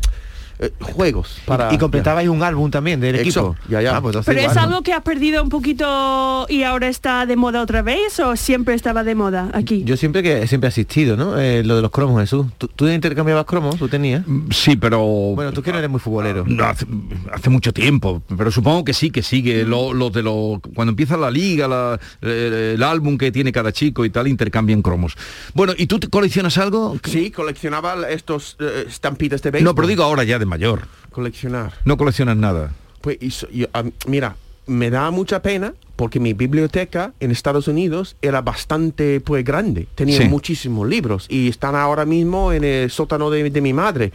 eh, 0.59 0.71
juegos. 0.81 1.37
Para, 1.45 1.71
y, 1.71 1.75
y 1.75 1.77
completabais 1.77 2.27
un 2.29 2.43
álbum 2.43 2.69
también 2.71 2.99
del 2.99 3.15
equipo. 3.17 3.55
ya, 3.69 3.81
ya. 3.81 3.97
Ah, 3.97 4.01
pues 4.01 4.17
Pero 4.25 4.39
es 4.39 4.57
algo 4.57 4.81
que 4.81 4.93
ha 4.93 5.01
perdido 5.01 5.41
un 5.43 5.49
poquito 5.49 6.45
y 6.49 6.63
ahora 6.63 6.87
está 6.87 7.25
de 7.25 7.35
moda 7.35 7.61
otra 7.61 7.81
vez 7.81 8.19
o 8.19 8.35
siempre 8.35 8.75
estaba 8.75 9.03
de 9.03 9.15
moda 9.15 9.49
aquí. 9.53 9.83
Yo 9.85 9.97
siempre 9.97 10.23
que 10.23 10.47
siempre 10.47 10.67
he 10.67 10.69
asistido, 10.69 11.15
¿no? 11.17 11.37
Eh, 11.39 11.63
lo 11.63 11.75
de 11.75 11.81
los 11.81 11.91
cromos, 11.91 12.19
Jesús. 12.21 12.47
¿Tú, 12.57 12.67
tú 12.69 12.87
intercambiabas 12.87 13.45
cromos? 13.45 13.77
¿Tú 13.77 13.87
tenías? 13.87 14.23
Sí, 14.51 14.75
pero... 14.75 14.99
Bueno, 15.03 15.51
tú 15.53 15.61
que 15.61 15.71
no 15.71 15.77
eres 15.77 15.89
muy 15.89 15.99
futbolero. 15.99 16.43
No, 16.47 16.65
hace, 16.65 16.85
hace 17.31 17.49
mucho 17.49 17.71
tiempo, 17.73 18.21
pero 18.35 18.49
supongo 18.51 18.83
que 18.83 18.93
sí, 18.93 19.11
que 19.11 19.21
sigue. 19.21 19.63
Lo, 19.63 19.93
lo 19.93 20.09
de 20.09 20.23
lo, 20.23 20.59
cuando 20.75 20.91
empieza 20.91 21.17
la 21.17 21.29
liga, 21.31 21.67
la- 21.67 21.99
eh, 22.21 22.73
el 22.75 22.83
álbum 22.83 23.17
que 23.17 23.31
tiene 23.31 23.51
cada 23.51 23.71
chico 23.71 24.05
y 24.05 24.09
tal, 24.09 24.27
intercambian 24.27 24.81
cromos. 24.81 25.13
Bueno, 25.53 25.73
¿y 25.77 25.85
tú 25.87 25.99
te 25.99 26.07
coleccionas 26.07 26.57
algo? 26.57 26.97
Sí, 27.03 27.29
coleccionaba 27.31 28.09
estos 28.09 28.55
eh, 28.59 28.85
estampitas 28.87 29.41
de 29.43 29.51
béisbol. 29.51 29.65
No, 29.71 29.75
pero 29.75 29.87
digo 29.87 30.03
ahora 30.03 30.23
ya 30.23 30.39
de 30.39 30.45
mayor. 30.47 30.87
Coleccionar. 31.11 31.73
No 31.85 31.97
coleccionas 31.97 32.37
nada. 32.37 32.71
Pues, 33.01 33.17
y 33.21 33.31
so- 33.31 33.47
am, 33.73 33.91
mira, 34.07 34.35
me 34.65 34.89
da 34.89 35.11
mucha 35.11 35.41
pena 35.41 35.73
porque 35.97 36.21
mi 36.21 36.31
biblioteca 36.31 37.11
en 37.19 37.31
Estados 37.31 37.67
Unidos 37.67 38.15
era 38.21 38.41
bastante 38.41 39.19
pues 39.19 39.43
grande, 39.43 39.87
tenía 39.95 40.17
Sí. 40.21 40.29
muchísimos 40.29 40.87
libros 40.87 41.25
y 41.27 41.49
están 41.49 41.75
ahora 41.75 42.05
mismo 42.05 42.53
en 42.53 42.63
el 42.63 42.89
sótano 42.89 43.29
de, 43.29 43.49
de 43.49 43.61
mi 43.61 43.73
madre. 43.73 44.13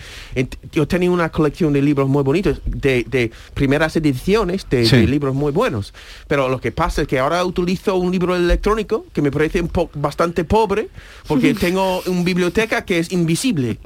Yo 0.72 0.88
tenía 0.88 1.10
una 1.10 1.28
colección 1.30 1.72
de 1.74 1.82
libros 1.82 2.08
muy 2.08 2.22
bonitos, 2.22 2.62
de, 2.64 3.04
de 3.08 3.30
primeras 3.52 3.94
ediciones 3.96 4.66
de, 4.70 4.86
Sí. 4.86 4.96
de 4.96 5.06
libros 5.06 5.34
muy 5.34 5.52
buenos. 5.52 5.92
Pero 6.28 6.48
lo 6.48 6.60
que 6.60 6.72
pasa 6.72 7.02
es 7.02 7.08
que 7.08 7.18
ahora 7.18 7.44
utilizo 7.44 7.96
un 7.96 8.10
libro 8.12 8.34
electrónico 8.34 9.04
que 9.12 9.20
me 9.20 9.30
parece 9.30 9.60
un 9.60 9.68
po- 9.68 9.90
bastante 9.94 10.44
pobre 10.44 10.88
porque 11.26 11.52
tengo 11.66 12.00
una 12.06 12.22
biblioteca 12.22 12.84
que 12.84 12.98
es 13.00 13.12
invisible, 13.12 13.78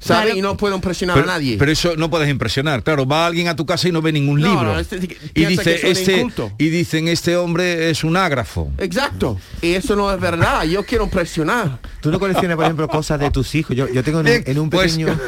¿sabes? 0.00 0.24
Claro. 0.32 0.36
Y 0.36 0.42
no 0.42 0.56
puedo 0.56 0.74
impresionar 0.74 1.16
Pero, 1.16 1.30
a 1.30 1.34
nadie. 1.34 1.56
pero 1.56 1.70
eso 1.72 1.96
no 1.96 2.10
puedes 2.10 2.28
impresionar. 2.28 2.82
Claro, 2.82 3.06
va 3.06 3.26
alguien 3.26 3.48
a 3.48 3.56
tu 3.56 3.64
casa 3.64 3.88
y 3.88 3.92
no 3.92 4.02
ve 4.02 4.12
ningún 4.12 4.40
No, 4.40 4.48
libro. 4.48 4.74
no, 4.74 4.78
este- 4.78 5.16
y 5.34 5.44
dice 5.44 5.88
este 5.90 6.16
inculto. 6.18 6.50
y 6.58 6.68
dicen 6.68 7.08
este 7.12 7.36
hombre 7.36 7.90
es 7.90 8.02
un 8.04 8.16
ágrafo. 8.16 8.70
Exacto. 8.78 9.38
Y 9.60 9.72
eso 9.74 9.94
no 9.96 10.12
es 10.12 10.20
verdad. 10.20 10.64
Yo 10.64 10.84
quiero 10.84 11.04
impresionar. 11.04 11.78
Tú 12.00 12.10
no 12.10 12.18
coleccionas, 12.18 12.56
por 12.56 12.64
ejemplo, 12.64 12.88
cosas 12.88 13.20
de 13.20 13.30
tus 13.30 13.54
hijos. 13.54 13.76
Yo, 13.76 13.88
yo 13.88 14.02
tengo 14.02 14.20
en 14.20 14.26
un, 14.26 14.42
en 14.46 14.58
un 14.58 14.70
Pues- 14.70 14.92
pequeño 14.96 15.18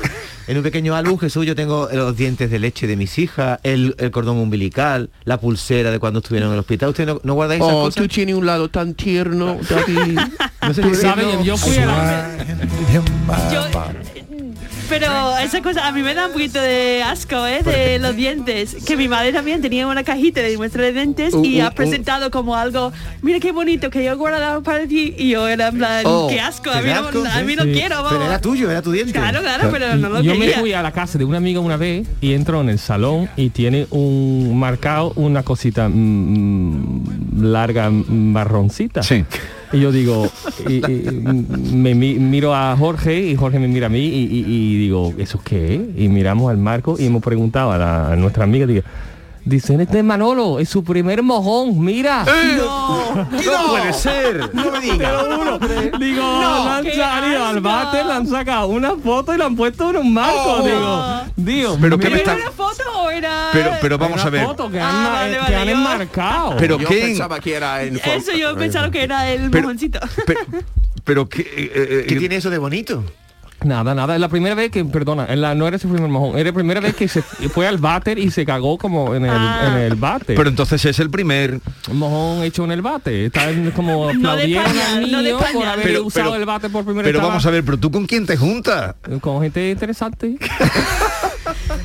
en 0.47 0.59
un 0.59 0.63
pequeño 0.63 0.95
álbum, 0.95 1.17
Jesús, 1.19 1.47
yo 1.47 1.55
tengo 1.55 1.89
los 1.91 2.15
dientes 2.19 2.51
de 2.51 2.59
leche 2.59 2.87
de 2.87 2.97
mis 2.97 3.19
hijas, 3.19 3.59
el, 3.63 3.95
el 3.99 4.11
cordón 4.11 4.37
umbilical, 4.37 5.09
la 5.25 5.41
pulsera 5.41 5.91
de 5.91 5.99
cuando 5.99 6.19
estuvieron 6.19 6.51
en 6.51 6.55
el 6.55 6.61
hospital. 6.61 6.91
¿Ustedes 6.91 7.07
no, 7.09 7.21
no 7.25 7.33
guardáis 7.33 7.63
esas 7.63 7.73
Oh, 7.75 7.85
cosas? 7.85 8.03
tú 8.03 8.09
tienes 8.09 8.35
un 8.35 8.45
lado 8.45 8.69
tan 8.69 8.93
tierno, 8.93 9.57
David. 9.71 10.19
No 10.61 10.75
sé 10.75 10.83
Tú 10.83 10.95
si- 10.95 11.01
sabes, 11.01 11.27
yo 11.45 11.57
fui 11.57 11.77
a 11.79 11.87
la... 11.87 12.31
Yo- 12.93 13.03
pero 14.89 15.37
esa 15.39 15.63
cosa 15.63 15.87
a 15.87 15.93
mí 15.93 16.03
me 16.03 16.15
da 16.15 16.27
un 16.27 16.33
poquito 16.33 16.61
de 16.61 17.03
asco, 17.03 17.47
¿eh? 17.47 17.63
De 17.63 17.99
los 17.99 18.15
dientes. 18.17 18.77
Que 18.87 18.97
mi 18.97 19.09
madre 19.09 19.33
también 19.33 19.61
tenía 19.63 19.87
una 19.87 20.05
cajita 20.05 20.41
de 20.41 20.57
muestra 20.57 20.83
de 20.83 20.93
dientes 20.93 21.35
y 21.43 21.61
Uh, 21.61 21.67
ha 21.67 21.71
presentado 21.71 22.31
como 22.31 22.57
algo, 22.57 22.93
mira 23.23 23.39
qué 23.41 23.53
bonito 23.53 23.91
que 23.91 24.05
yo 24.05 24.13
he 24.13 24.15
guardado 24.15 24.63
para 24.63 24.87
ti. 24.87 25.15
Y 25.17 25.31
yo 25.31 25.47
era 25.49 25.69
en 25.69 25.79
plan, 25.79 26.03
Oh, 26.07 26.27
qué 26.29 26.41
asco, 26.41 26.71
¿te 26.71 26.79
a 26.79 26.83
mí 26.83 26.89
no, 26.91 27.09
asco? 27.09 27.25
a 27.33 27.43
mí 27.43 27.57
no 27.57 27.63
Sí. 27.65 27.73
quiero, 27.73 27.97
Pero 27.97 28.03
vamos. 28.03 28.27
era 28.27 28.41
tuyo, 28.41 28.71
era 28.71 28.83
tu 28.83 28.93
diente. 28.93 29.13
Claro, 29.13 29.41
claro, 29.41 29.69
pero 29.73 29.97
no 29.97 30.09
lo 30.09 30.21
yo 30.23 30.35
me 30.35 30.49
fui 30.51 30.73
a 30.73 30.83
la 30.83 30.93
casa 30.93 31.19
de 31.19 31.25
una 31.25 31.39
amiga 31.39 31.61
una 31.61 31.77
vez 31.77 32.07
y 32.21 32.33
entro 32.35 32.61
en 32.61 32.69
el 32.69 32.79
salón 32.79 33.29
y 33.37 33.51
tiene 33.51 33.87
un 33.91 34.59
marcado 34.59 35.13
una 35.17 35.43
cosita 35.43 35.89
mm, 35.89 37.43
larga 37.43 37.91
mm, 37.91 38.05
marroncita. 38.33 39.03
Sí. 39.03 39.25
Y 39.73 39.81
yo 39.81 39.91
digo, 39.93 40.27
y- 40.69 40.81
me 41.73 41.95
mi- 41.95 42.15
miro 42.15 42.55
a 42.55 42.77
Jorge 42.77 43.21
y 43.21 43.35
Jorge 43.37 43.59
me 43.59 43.69
mira 43.69 43.87
a 43.87 43.91
mí 43.91 43.99
y, 44.05 44.79
digo, 44.79 45.13
¿eso 45.19 45.41
qué? 45.45 45.75
es?". 45.77 45.81
Y 46.03 46.09
miramos 46.09 46.51
al 46.51 46.59
marco 46.59 46.97
y 46.99 47.07
hemos 47.07 47.23
preguntado 47.23 47.73
a, 47.73 48.13
a 48.13 48.17
nuestra 48.17 48.45
amiga, 48.45 48.67
digo, 48.67 48.83
dicen 49.45 49.81
este 49.81 49.99
es 49.99 50.05
Manolo, 50.05 50.59
es 50.59 50.69
su 50.69 50.83
primer 50.85 51.23
mojón, 51.23 51.79
mira. 51.83 52.25
No 52.25 53.69
puede 53.71 53.93
ser. 53.93 54.55
No 54.55 54.71
me 54.71 54.81
Te 54.81 54.93
digas. 54.93 55.13
lo 55.29 55.37
juro. 55.37 55.59
Digo, 55.99 56.23
No, 56.23 56.65
le 56.65 56.71
han 56.71 56.85
qué 56.85 56.95
salido 56.97 57.45
al 57.45 57.61
bate, 57.61 58.05
le 58.05 58.13
han 58.13 58.27
sacado 58.29 58.67
una 58.69 58.95
foto 58.97 59.35
y 59.35 59.39
le 59.39 59.45
han 59.45 59.57
puesto 59.57 59.91
en 59.91 59.97
un 59.99 60.13
marco. 60.13 60.35
Oh. 60.59 60.63
Digo, 60.63 61.23
Dios 61.37 61.79
Pero 61.81 61.99
¿qué 61.99 62.05
me 62.11 62.11
¿Pero 62.11 62.17
está- 62.19 62.33
era 62.35 62.43
una 62.43 62.51
foto 62.53 62.83
o 63.03 63.11
era...? 63.11 63.49
Pero, 63.53 63.71
pero 63.81 63.99
vamos 63.99 64.17
Una 64.21 64.27
a 64.27 64.31
ver. 64.31 64.47
foto 64.47 64.71
que 64.71 64.81
Ah, 64.81 64.89
han, 64.89 65.13
vale, 65.13 65.33
que 65.35 65.39
vale, 65.41 65.57
han 65.57 65.67
yo- 65.69 65.73
enmarcado. 65.75 66.57
Pero 66.59 66.79
Yo 66.79 66.89
¿quién? 66.89 67.01
pensaba 67.09 67.41
que 67.41 67.55
era 67.55 67.83
fo- 67.83 68.13
Eso 68.17 68.33
yo 68.33 68.57
pensaba 68.57 68.91
que 68.91 69.03
era 69.03 69.31
el 69.31 69.51
Pero- 69.51 69.65
mojoncito. 69.65 70.01
Pero, 70.27 70.41
pero 71.05 71.29
que, 71.29 71.43
eh, 71.43 71.73
eh, 71.75 72.05
¿Qué 72.09 72.17
tiene 72.17 72.37
eso 72.37 72.51
de 72.51 72.59
bonito? 72.59 73.05
Nada, 73.65 73.95
nada. 73.95 74.15
Es 74.15 74.21
la 74.21 74.29
primera 74.29 74.55
vez 74.55 74.71
que, 74.71 74.85
perdona, 74.85 75.27
en 75.29 75.41
la, 75.41 75.55
no 75.55 75.67
era 75.67 75.79
su 75.79 75.89
primer 75.89 76.09
mojón. 76.11 76.39
Era 76.39 76.51
la 76.51 76.55
primera 76.55 76.81
vez 76.81 76.95
que 76.95 77.09
se 77.09 77.23
fue 77.53 77.67
al 77.67 77.79
váter 77.79 78.19
y 78.19 78.31
se 78.31 78.45
cagó 78.45 78.77
como 78.79 79.15
en 79.15 79.25
el, 79.25 79.31
Ah. 79.35 79.69
en 79.73 79.79
el 79.83 79.95
bate. 79.97 80.35
Pero 80.35 80.49
entonces 80.49 80.85
es 80.85 80.99
el 80.99 81.11
primer... 81.11 81.61
Mojón 81.93 82.43
hecho 82.45 82.65
en 82.65 82.73
el 82.73 82.83
bate. 82.83 83.27
Está 83.27 83.49
como 83.75 84.13
No 84.13 84.37
de 84.37 84.43
aplaudieron 84.45 84.65
pañal, 84.65 85.15
al 85.15 85.31
no 85.31 85.39
por 85.53 85.67
haber 85.67 85.85
Pero- 85.87 86.05
usado 86.05 86.31
pero- 86.31 86.41
el 86.41 86.47
bate 86.47 86.69
por 86.71 86.85
primera 86.85 87.05
Pero 87.07 87.19
vez. 87.21 87.29
vamos 87.29 87.47
a 87.47 87.51
ver, 87.51 87.65
pero 87.65 87.79
tú 87.79 87.91
con 87.91 88.07
quién 88.07 88.27
te 88.27 88.37
juntas? 88.37 88.95
Con 89.21 89.41
gente 89.43 89.71
interesante. 89.71 90.37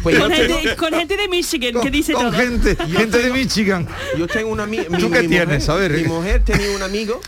Pues 0.04 0.18
Con 0.20 0.32
tengo, 0.32 0.56
gente, 0.58 0.76
con 0.76 0.94
gente 0.94 1.18
de 1.18 1.28
Michigan 1.28 1.74
que 1.74 1.80
Con, 1.80 1.92
dice 1.92 2.13
con 2.13 2.24
todo. 2.24 2.32
gente, 2.34 2.76
gente 2.76 3.18
de 3.20 3.32
Michigan. 3.32 3.88
yo 4.18 4.28
tengo 4.28 4.52
un 4.52 4.60
amigo. 4.60 4.84
¿Tú 4.98 5.10
qué 5.12 5.24
tienes? 5.24 5.68
A 5.70 5.76
ver. 5.76 5.92
Mi 5.92 6.04
mujer 6.04 6.42
tenía 6.44 6.72
un 6.76 6.82
amigo, 6.82 7.20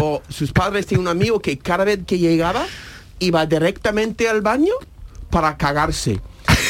o 0.00 0.22
sus 0.28 0.52
padres 0.52 0.86
tenían 0.86 1.02
un 1.02 1.08
amigo 1.08 1.40
que 1.40 1.58
cada 1.58 1.84
vez 1.84 2.00
que 2.06 2.18
llegaba 2.18 2.64
iba 3.20 3.46
directamente 3.46 4.28
al 4.28 4.40
baño 4.42 4.74
para 5.30 5.56
cagarse. 5.56 6.20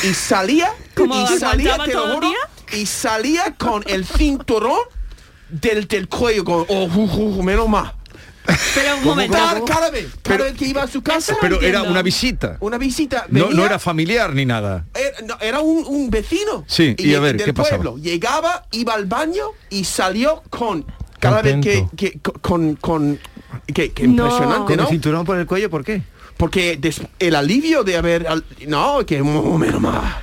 Y 0.04 0.12
salía, 0.14 0.70
¿Cómo 0.94 1.14
y 1.22 1.38
salía, 1.38 1.78
te 1.78 1.94
lo 1.94 2.14
juro, 2.14 2.30
y 2.72 2.86
salía 2.86 3.54
con 3.56 3.82
el 3.86 4.04
cinturón 4.04 4.78
del, 5.48 5.88
del 5.88 6.08
cuello, 6.08 6.44
con, 6.44 6.64
oh, 6.68 6.84
uh, 6.84 7.38
uh, 7.38 7.42
menos 7.42 7.68
más. 7.68 7.92
Pero 8.74 8.96
un 8.96 9.04
momento. 9.04 9.36
Cada, 9.36 9.64
cada 9.64 9.90
vez, 9.90 10.06
cada 10.22 10.22
Pero- 10.22 10.44
vez 10.44 10.54
que 10.54 10.66
iba 10.66 10.82
a 10.82 10.88
su 10.88 11.02
casa, 11.02 11.36
Pero 11.40 11.56
era 11.56 11.66
entiendo. 11.66 11.90
una 11.90 12.02
visita. 12.02 12.56
una 12.60 12.78
visita, 12.78 13.26
No, 13.28 13.44
venía, 13.44 13.56
no 13.56 13.66
era 13.66 13.78
familiar 13.78 14.34
ni 14.34 14.44
nada. 14.46 14.86
era, 14.94 15.26
no, 15.26 15.36
era 15.40 15.60
un, 15.60 15.84
un 15.86 16.10
vecino. 16.10 16.64
Sí, 16.66 16.94
y 16.98 17.14
a 17.14 17.20
ver, 17.20 17.36
del 17.36 17.46
¿qué 17.46 17.54
pasaba? 17.54 17.76
pueblo. 17.82 17.98
Llegaba, 18.02 18.66
iba 18.72 18.94
al 18.94 19.04
baño 19.04 19.44
y 19.68 19.84
salió 19.84 20.42
con 20.50 20.84
cada 21.20 21.42
vez 21.42 21.60
que, 21.62 21.86
que 21.96 22.18
con 22.40 22.76
con 22.76 23.20
que, 23.72 23.92
que 23.92 24.08
No. 24.08 24.24
impresionante, 24.24 24.66
Con 24.68 24.76
¿no? 24.78 24.82
el 24.84 24.88
cinturón 24.88 25.24
por 25.26 25.38
el 25.38 25.46
cuello, 25.46 25.68
¿por 25.70 25.84
qué? 25.84 26.02
Porque 26.40 26.76
des- 26.76 27.02
el 27.20 27.36
alivio 27.36 27.84
de 27.84 27.96
haber 27.96 28.26
al- 28.26 28.44
no, 28.66 29.04
que 29.06 29.22
un 29.22 29.58
menos 29.60 29.80
más. 29.80 30.16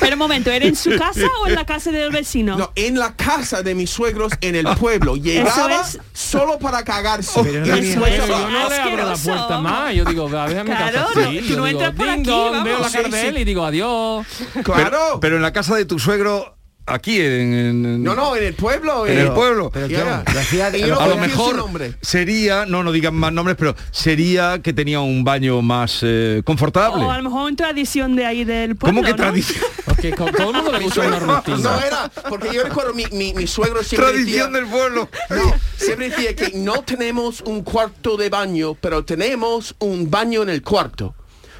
Pero 0.00 0.12
un 0.14 0.18
momento, 0.20 0.50
¿era 0.50 0.64
en 0.64 0.76
su 0.76 0.90
casa 0.98 1.26
o 1.42 1.46
en 1.48 1.54
la 1.56 1.66
casa 1.66 1.90
del 1.90 2.10
vecino? 2.12 2.56
No, 2.56 2.70
en 2.76 2.98
la 2.98 3.16
casa 3.16 3.62
de 3.62 3.74
mis 3.74 3.90
suegros 3.90 4.32
en 4.40 4.54
el 4.54 4.66
pueblo. 4.76 5.16
Llegaba 5.16 5.80
es- 5.80 5.98
solo 6.12 6.58
para 6.58 6.84
cagarse. 6.84 7.40
Pero 7.42 7.66
no 7.66 7.76
se 7.76 7.94
yo 7.94 8.00
va. 8.00 8.50
no 8.50 8.68
le 8.68 8.76
abro 8.76 9.04
la 9.08 9.16
puerta 9.16 9.58
más. 9.58 9.94
Yo 9.94 10.04
digo, 10.04 10.30
va, 10.30 10.48
déjame 10.48 10.70
Claro, 10.70 10.92
casa 10.92 11.20
no, 11.20 11.28
así. 11.28 11.38
tú 11.40 11.44
Yo 11.46 11.56
no 11.56 11.64
digo, 11.64 11.80
entras 11.80 11.94
por 11.94 12.06
ding 12.06 12.20
aquí, 12.20 12.30
dong, 12.30 12.50
vamos. 12.52 12.64
veo 12.64 12.78
la 12.78 12.90
cara 12.90 13.04
Sí, 13.04 13.10
de 13.10 13.20
sí. 13.22 13.26
él 13.26 13.38
y 13.38 13.44
digo 13.44 13.64
adiós. 13.64 14.26
Claro. 14.62 14.74
Pero, 14.84 15.20
pero 15.20 15.36
en 15.36 15.42
la 15.42 15.52
casa 15.52 15.74
de 15.74 15.84
tu 15.86 15.98
suegro, 15.98 16.57
aquí 16.88 17.20
en... 17.20 17.54
en- 17.54 18.02
no, 18.02 18.14
no, 18.14 18.36
en 18.36 18.44
el 18.44 18.54
pueblo. 18.54 19.06
En 19.06 19.18
eh, 19.18 19.22
el 19.22 19.32
pueblo. 19.32 19.70
Pero 19.72 19.88
no 19.88 21.00
a 21.00 21.06
lo 21.06 21.16
mejor 21.16 21.64
sería, 22.00 22.66
no, 22.66 22.82
no 22.82 22.92
digan 22.92 23.14
más 23.14 23.32
nombres, 23.32 23.56
pero 23.58 23.74
sería 23.90 24.60
que 24.62 24.72
tenía 24.72 25.00
un 25.00 25.24
baño 25.24 25.62
más 25.62 26.00
eh, 26.02 26.42
confortable. 26.44 27.04
O 27.04 27.10
a 27.10 27.18
lo 27.18 27.24
mejor 27.24 27.46
una 27.48 27.56
tradición 27.56 28.16
de 28.16 28.26
ahí 28.26 28.44
del 28.44 28.76
pueblo, 28.76 29.00
¿Cómo 29.00 29.06
que 29.06 29.10
¿no? 29.10 29.16
tradición? 29.16 29.64
Porque 29.84 30.10
con 30.16 30.32
todo 30.32 30.50
el 30.50 30.56
mundo 30.56 30.72
le 30.72 30.80
gusta 30.80 31.00
una 31.06 31.18
rutina. 31.18 31.56
No 31.58 31.80
era, 31.80 32.10
porque 32.28 32.50
yo 32.52 32.62
recuerdo 32.62 32.94
mi, 32.94 33.04
mi, 33.12 33.34
mi 33.34 33.46
suegro 33.46 33.82
siempre 33.82 34.12
Tradición 34.12 34.52
decía, 34.52 34.60
del 34.60 34.70
pueblo. 34.70 35.08
No, 35.30 35.54
siempre 35.76 36.10
decía 36.10 36.36
que 36.36 36.52
no 36.56 36.82
tenemos 36.82 37.40
un 37.42 37.62
cuarto 37.62 38.16
de 38.16 38.28
baño, 38.28 38.74
pero 38.80 39.04
tenemos 39.04 39.74
un 39.78 40.10
baño 40.10 40.42
en 40.42 40.50
el 40.50 40.62
cuarto. 40.62 41.14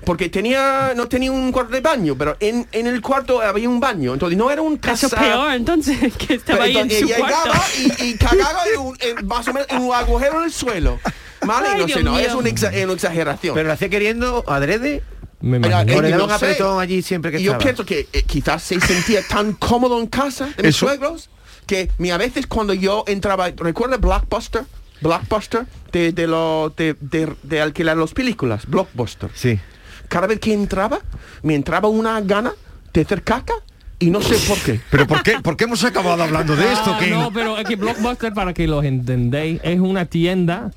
Porque 0.05 0.29
tenía, 0.29 0.93
no 0.97 1.07
tenía 1.09 1.31
un 1.33 1.51
cuarto 1.53 1.73
de 1.75 1.81
baño, 1.81 2.15
pero 2.17 2.37
en, 2.41 2.67
en 2.73 2.87
el 2.87 3.01
cuarto 3.03 3.41
había 3.43 3.69
un 3.69 3.81
baño. 3.81 4.13
Entonces 4.15 4.39
no 4.39 4.51
era 4.51 4.63
un 4.63 4.77
casa. 4.77 5.07
Eso 5.07 5.17
peor, 5.17 5.53
entonces, 5.55 6.15
que 6.19 6.35
estaba 6.35 6.61
pero 6.65 6.65
ahí 6.65 6.77
en 6.79 6.91
su 6.91 7.07
llegaba 7.07 7.29
cuarto. 7.43 7.61
y, 7.99 8.05
y 8.05 8.15
cagaba 8.15 8.61
en 8.75 8.81
un, 8.81 8.97
en- 9.01 9.27
más 9.27 9.47
o 9.49 9.53
menos 9.53 9.69
en 9.71 9.83
un 9.83 9.95
agujero 9.95 10.39
en 10.39 10.45
el 10.45 10.53
suelo. 10.53 10.99
¿Vale? 11.43 11.69
Ay, 11.69 11.81
no 11.83 11.87
sé, 11.89 11.95
Dios 11.95 12.05
no, 12.05 12.13
mío. 12.13 12.21
es 12.21 12.35
una, 12.35 12.49
exa- 12.51 12.85
una 12.85 12.93
exageración. 12.95 13.55
Pero 13.55 13.67
lo 13.69 13.73
hacía 13.75 13.89
queriendo 13.89 14.45
adrede. 14.49 15.03
Me 15.41 15.59
Era- 15.59 15.83
imagino. 15.83 15.99
O 15.99 16.03
le 16.03 16.09
Eh, 16.09 16.13
no 16.17 16.25
un 16.25 16.29
sé. 16.31 16.35
apretón 16.37 16.81
allí 16.81 17.03
siempre 17.03 17.31
que 17.31 17.39
Y 17.41 17.45
yo 17.45 17.53
estaba. 17.53 17.65
pienso 17.65 17.85
que 17.87 18.09
eh, 18.13 18.23
quizás 18.23 18.63
se 18.63 18.81
sentía 18.81 19.21
tan 19.27 19.53
cómodo 19.53 20.01
en 20.01 20.07
casa 20.09 20.47
de 20.57 20.63
mis 20.65 20.77
Eso- 20.77 20.87
suegros 20.87 21.29
que 21.67 21.91
mi, 21.99 22.11
a 22.11 22.17
veces 22.17 22.47
cuando 22.47 22.73
yo 22.73 23.05
entraba, 23.07 23.51
¿recuerda 23.55 23.99
Blockbuster? 23.99 24.65
Blockbuster 25.01 25.67
de, 25.93 26.13
de, 26.13 26.27
lo, 26.27 26.73
de, 26.77 26.97
de, 27.01 27.33
de 27.45 27.61
alquilar 27.61 27.97
las 27.97 28.13
películas, 28.15 28.67
Blockbuster. 28.67 29.31
Sí. 29.35 29.61
Cada 30.09 30.27
vez 30.27 30.41
que 30.41 30.53
entraba, 30.53 31.01
me 31.43 31.55
entraba 31.55 31.89
una 31.89 32.21
gana 32.21 32.53
de 32.93 33.03
hacer 33.03 33.23
caca 33.23 33.55
y 33.99 34.11
no 34.11 34.21
sé 34.21 34.37
por 34.49 34.59
qué. 34.59 34.81
Pero 34.91 35.07
¿por 35.07 35.23
qué, 35.23 35.41
por 35.41 35.57
qué 35.57 35.65
hemos 35.65 35.85
acabado 35.85 36.23
hablando 36.23 36.57
de 36.57 36.73
esto? 36.73 36.95
Ah, 36.95 37.07
no, 37.11 37.33
pero 37.33 37.59
es 37.59 37.65
que 37.65 37.77
Blockbuster, 37.77 38.33
para 38.33 38.55
que 38.55 38.67
los 38.67 38.85
entendéis, 38.85 39.61
es 39.63 39.81
una 39.81 40.07
tienda... 40.07 40.71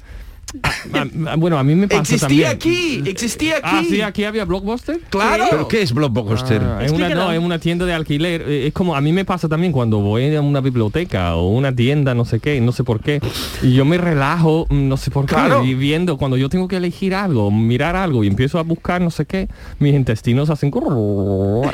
Ah, 0.94 1.36
bueno, 1.38 1.58
a 1.58 1.64
mí 1.64 1.76
me 1.76 1.88
pasa 1.88 2.02
Existía 2.16 2.50
también. 2.50 2.50
aquí, 2.50 3.10
existía 3.10 3.58
aquí. 3.58 3.68
Ah, 3.72 3.84
sí, 3.88 4.02
aquí 4.02 4.24
había 4.26 4.46
Blockbuster. 4.46 5.00
Claro. 5.10 5.46
¿Pero 5.50 5.68
qué 5.68 5.82
es 5.82 5.94
Blockbuster? 5.94 6.62
Ah, 6.62 6.84
es 6.84 6.92
una, 6.92 7.10
no, 7.10 7.32
es 7.32 7.40
una 7.40 7.60
tienda 7.60 7.86
de 7.86 7.94
alquiler. 7.94 8.44
Eh, 8.48 8.68
Es 8.68 8.74
como 8.74 8.96
a 8.96 9.02
mí 9.02 9.14
me 9.14 9.24
pasa 9.26 9.48
también 9.48 9.72
cuando 9.72 10.00
voy 10.00 10.36
a 10.36 10.42
una 10.42 10.60
biblioteca 10.62 11.36
o 11.36 11.50
una 11.50 11.74
tienda, 11.76 12.14
no 12.14 12.26
sé 12.26 12.40
qué, 12.40 12.60
no 12.62 12.72
sé 12.72 12.84
por 12.84 13.00
qué. 13.02 13.22
Y 13.62 13.74
yo 13.74 13.86
me 13.86 13.98
relajo, 13.98 14.66
mm, 14.70 14.88
no 14.88 14.98
sé 14.98 15.12
por 15.12 15.26
qué. 15.26 15.36
Y 15.66 15.74
viendo, 15.76 16.18
cuando 16.18 16.38
yo 16.38 16.50
tengo 16.50 16.68
que 16.68 16.78
elegir 16.78 17.16
algo, 17.16 17.52
mirar 17.52 17.96
algo 17.96 18.24
y 18.24 18.28
empiezo 18.28 18.60
a 18.60 18.64
buscar 18.64 19.02
no 19.02 19.12
sé 19.12 19.26
qué, 19.26 19.48
mis 19.80 19.94
intestinos 19.94 20.50
hacen 20.50 20.72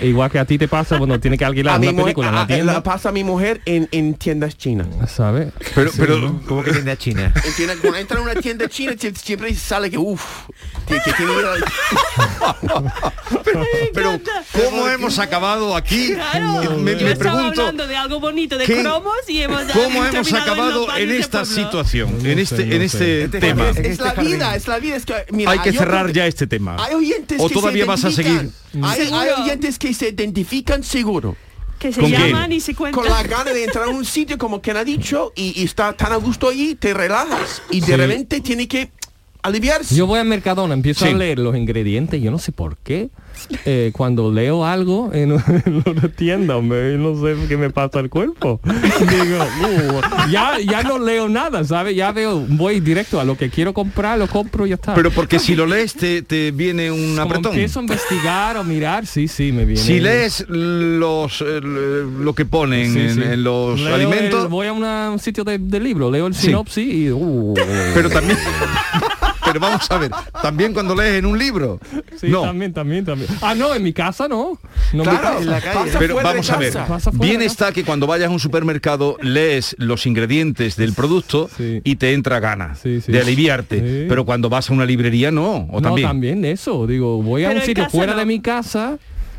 igual 0.04 0.32
que 0.32 0.40
a 0.40 0.46
ti 0.46 0.58
te 0.58 0.68
pasa 0.68 0.98
cuando 0.98 1.20
tienes 1.20 1.40
que 1.40 1.46
alquilar 1.46 1.76
a 1.76 1.78
una 1.80 1.92
mujer, 1.92 2.04
película 2.06 2.30
en 2.30 2.36
la 2.36 2.42
a- 2.42 2.48
tienda. 2.48 2.74
la 2.74 2.84
pasa 2.84 3.10
a 3.10 3.12
mi 3.12 3.24
mujer 3.24 3.62
en, 3.66 3.88
en 3.92 4.13
tiendas 4.16 4.58
chinas. 4.58 4.88
¿Sabes? 5.08 5.52
Pero, 5.76 5.92
pero, 5.98 6.42
¿Cómo 6.48 6.63
que 6.63 6.72
tiende 6.72 6.92
a 6.92 6.98
China? 6.98 7.34
En 7.46 7.54
tienda- 7.56 7.76
cuando 7.82 7.98
entra 8.00 8.18
en 8.18 8.24
una 8.24 8.36
tienda 8.36 8.67
china 8.70 8.94
sie- 8.94 9.16
siempre 9.16 9.54
sale 9.56 9.90
que 9.90 9.98
uff, 9.98 10.48
que, 10.88 10.96
que 11.02 11.14
tiene 11.14 11.34
que 11.34 11.40
ir 11.40 11.46
al- 11.46 11.64
pero 13.94 14.20
¿cómo 14.54 14.88
hemos 14.88 15.20
acabado 15.20 15.76
aquí? 15.76 16.14
Claro, 16.14 16.78
Me, 16.80 16.96
yo 16.98 17.06
me 17.06 17.12
estaba 17.12 17.36
pregunto, 17.36 17.62
hablando 17.62 17.88
de 17.88 17.96
algo 17.96 18.20
bonito, 18.20 18.58
de 18.58 18.66
¿qué- 18.66 18.82
cromos 18.82 19.16
y 19.28 19.42
hemos 19.42 19.64
¿cómo 19.74 20.06
hemos 20.06 20.34
acabado 20.34 20.96
en 20.98 21.12
esta 21.12 21.46
situación, 21.46 22.24
No 22.24 22.30
en 22.30 22.38
sé, 22.38 22.42
este, 22.42 22.66
no 22.66 22.76
en 22.76 22.82
este 22.82 23.24
Este 23.26 23.40
tema? 23.40 23.70
Es 23.70 24.00
la 24.00 24.12
jardín. 24.12 24.34
vida, 24.34 24.56
es 24.56 24.68
la 24.68 24.80
vida. 24.80 24.96
Es 24.96 25.06
que, 25.06 25.14
mira, 25.32 25.52
Hay 25.52 25.60
que 25.60 25.74
cerrar 25.74 26.12
ya 26.12 26.26
este 26.28 26.48
tema. 26.48 26.78
Hay 26.80 26.94
oyentes 26.96 27.40
¿O 27.42 27.48
que 27.48 27.54
todavía 27.54 27.84
se 27.84 27.88
vas 27.88 28.06
a 28.06 28.12
seguir? 28.12 28.50
Hay, 28.84 29.10
oyentes 29.42 29.80
que 29.80 29.94
se 29.94 30.10
identifican 30.10 30.84
seguro. 30.84 31.36
Que 31.80 31.94
se 31.94 32.02
llaman 32.10 32.52
y 32.52 32.60
se 32.60 32.74
cuentan. 32.74 33.04
Con 33.04 33.12
la 33.12 33.22
gana 33.24 33.52
de 33.54 33.63
entrar 33.66 33.86
a 33.86 33.90
un 33.90 34.04
sitio 34.06 34.38
como 34.38 34.62
quien 34.62 34.78
ha 34.78 34.84
dicho 34.84 35.32
y, 35.36 35.62
y 35.62 35.66
está 35.66 35.94
tan 35.94 36.12
a 36.12 36.16
gusto 36.16 36.50
allí, 36.50 36.76
te 36.76 36.94
relajas 36.94 37.62
y 37.70 37.82
de 37.82 37.86
Sí. 37.88 37.96
repente 37.96 38.42
tiene 38.42 38.68
que 38.68 38.92
aliviarse. 39.48 39.96
Yo 39.96 40.06
voy 40.08 40.20
a 40.20 40.24
Mercadona, 40.24 40.74
empiezo 40.74 41.06
Sí. 41.06 41.12
a 41.12 41.16
leer 41.18 41.40
los 41.40 41.56
ingredientes, 41.56 42.22
yo 42.22 42.32
no 42.32 42.38
sé 42.40 42.52
por 42.52 42.78
qué. 42.78 43.10
eh, 43.66 43.92
cuando 43.94 44.32
leo 44.32 44.66
algo 44.66 45.12
en, 45.14 45.32
en 45.66 45.84
una 45.86 46.10
tienda, 46.10 46.60
me, 46.60 46.98
no 46.98 47.14
sé 47.22 47.36
qué 47.48 47.56
me 47.56 47.70
pasa 47.70 48.00
al 48.00 48.10
cuerpo. 48.10 48.60
Digo, 48.66 49.38
"Uh", 49.62 50.30
ya, 50.32 50.54
ya 50.60 50.82
no 50.82 50.98
leo 50.98 51.30
nada, 51.30 51.64
¿sabes? 51.64 51.96
Ya 51.96 52.12
veo, 52.12 52.40
voy 52.50 52.80
directo 52.80 53.20
a 53.20 53.24
lo 53.24 53.38
que 53.38 53.52
quiero 53.52 53.74
comprar, 53.76 54.18
lo 54.18 54.26
compro 54.28 54.66
y 54.66 54.70
ya 54.70 54.76
está. 54.76 54.96
Pero 54.96 55.12
porque 55.12 55.38
si 55.38 55.56
lo 55.56 55.68
lees 55.68 55.94
te, 55.94 56.24
te 56.24 56.50
viene 56.50 56.90
un 56.90 57.10
Como 57.12 57.22
apretón. 57.22 57.52
empiezo 57.54 57.78
a 57.80 57.84
investigar 57.84 58.58
o 58.58 58.64
mirar, 58.64 59.06
sí, 59.06 59.28
sí, 59.28 59.52
me 59.52 59.66
viene. 59.66 59.82
Si 59.84 60.00
lees 60.00 60.44
los 60.50 61.42
eh, 61.42 61.62
lo 61.62 62.34
que 62.34 62.46
ponen 62.46 62.92
Sí, 62.92 63.00
en, 63.02 63.14
sí. 63.16 63.22
en 63.22 63.44
los 63.44 63.80
Leo 63.80 63.94
alimentos, 63.94 64.44
el- 64.46 64.50
voy 64.50 64.66
a 64.66 64.74
una- 64.74 65.12
un 65.12 65.20
sitio 65.20 65.44
de, 65.44 65.60
de 65.60 65.80
libro, 65.80 66.10
leo 66.10 66.26
el 66.26 66.34
Sí. 66.34 66.48
sinopsis 66.48 66.92
y... 66.92 67.12
uh, 67.12 67.54
pero 67.94 68.10
también 68.10 68.38
pero 69.48 69.60
vamos 69.60 69.90
a 69.90 69.98
ver, 69.98 70.12
también 70.42 70.74
cuando 70.74 70.94
lees 70.96 71.20
en 71.20 71.26
un 71.26 71.38
libro. 71.40 71.80
sí, 72.20 72.28
no. 72.30 72.42
también, 72.42 72.74
también, 72.74 73.06
también. 73.06 73.30
Ah, 73.42 73.56
no, 73.56 73.74
en 73.74 73.82
mi 73.84 73.94
casa 73.94 74.28
no. 74.28 74.60
No 74.94 75.04
me 75.04 75.10
Claro, 75.10 75.40
en 75.40 75.50
la 75.50 75.62
calle. 75.62 75.80
pasa 75.92 76.00
Pero 76.00 76.16
vamos 76.16 76.50
a 76.50 76.58
ver, 76.58 76.74
bien 77.14 77.42
está 77.42 77.72
que 77.72 77.84
cuando 77.84 78.08
vayas 78.08 78.28
a 78.30 78.32
un 78.32 78.40
supermercado 78.40 79.18
lees 79.22 79.76
los 79.80 80.06
ingredientes 80.06 80.76
del 80.76 80.94
producto 80.94 81.50
Sí. 81.58 81.82
y 81.84 81.96
te 81.96 82.14
entra 82.14 82.40
ganas 82.40 82.80
Sí, 82.80 83.02
sí. 83.02 83.12
de 83.12 83.22
aliviarte, 83.22 83.80
Sí. 83.80 84.06
pero 84.10 84.26
cuando 84.26 84.50
vas 84.50 84.70
a 84.70 84.74
una 84.74 84.86
librería 84.86 85.32
no, 85.32 85.68
o 85.72 85.76
no, 85.76 85.82
también. 85.82 86.08
también 86.08 86.46
eso. 86.46 86.86
Digo, 86.88 87.22
voy 87.22 87.44
a 87.46 87.50
Pero 87.50 87.60
un 87.62 87.66
sitio 87.66 87.90
fuera 87.90 88.14
no. 88.14 88.20
de 88.20 88.26
mi 88.26 88.40
casa 88.42 88.98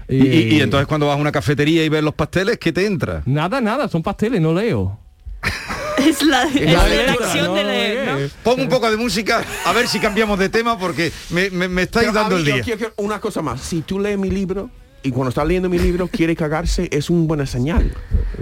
y- 0.08 0.16
y 0.56 0.60
entonces 0.60 0.86
cuando 0.86 1.06
vas 1.06 1.16
a 1.18 1.20
una 1.20 1.32
cafetería 1.32 1.84
y 1.84 1.88
ves 1.88 2.02
los 2.02 2.14
pasteles, 2.14 2.58
¿qué 2.58 2.72
te 2.72 2.86
entra? 2.86 3.22
Nada, 3.26 3.60
nada, 3.60 3.88
son 3.88 4.02
pasteles, 4.02 4.40
no 4.40 4.54
leo. 4.54 4.98
Es 5.98 6.22
la, 6.22 6.44
es 6.44 6.72
la 7.06 7.12
acción 7.12 7.46
no, 7.46 7.54
de 7.54 7.64
leer, 7.64 8.06
¿no? 8.12 8.18
eh. 8.18 8.30
Pon 8.42 8.60
un 8.60 8.68
poco 8.68 8.90
de 8.90 8.96
música 8.96 9.42
a 9.64 9.72
ver 9.72 9.88
si 9.88 9.98
cambiamos 10.00 10.38
de 10.38 10.48
tema 10.48 10.78
porque 10.78 11.12
me, 11.30 11.50
me- 11.50 11.68
me 11.68 11.82
estáis 11.82 12.08
Pero 12.08 12.18
dando 12.20 12.36
mí 12.36 12.42
el 12.42 12.48
yo 12.48 12.54
día. 12.54 12.64
quiero 12.64 12.92
una 12.96 13.20
cosa 13.20 13.42
más. 13.42 13.60
Si 13.60 13.82
tú 13.82 13.98
lees 13.98 14.18
mi 14.18 14.30
libro 14.30 14.70
y 15.02 15.10
cuando 15.10 15.28
estás 15.30 15.46
leyendo 15.46 15.68
mi 15.68 15.78
libro 15.78 16.08
quiere 16.08 16.34
cagarse, 16.36 16.88
es 16.92 17.10
una 17.10 17.26
buena 17.26 17.46
señal. 17.46 17.92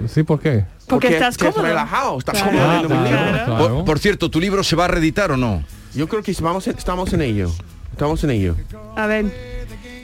Sí, 0.07 0.23
¿por 0.23 0.39
qué? 0.39 0.65
Porque 0.87 1.07
estás 1.09 1.35
has 1.35 1.37
cómodo. 1.37 1.63
relajado, 1.63 2.17
estás 2.19 2.35
Claro. 2.41 2.51
cómodo 2.51 2.67
leyendo 2.73 2.89
mi 2.95 3.03
libro. 3.03 3.19
claro. 3.19 3.45
claro. 3.45 3.75
Por, 3.77 3.85
por 3.85 3.99
cierto, 3.99 4.29
¿tu 4.31 4.39
libro 4.39 4.63
se 4.63 4.75
va 4.75 4.85
a 4.85 4.87
reeditar 4.89 5.31
o 5.31 5.37
no? 5.37 5.63
Yo 5.93 6.07
creo 6.07 6.21
que 6.23 6.33
vamos, 6.41 6.67
estamos 6.67 7.11
en 7.13 7.21
ello. 7.21 7.51
Estamos 7.91 8.23
en 8.23 8.29
ello. 8.31 8.55
A 8.95 9.07
ver, 9.07 9.25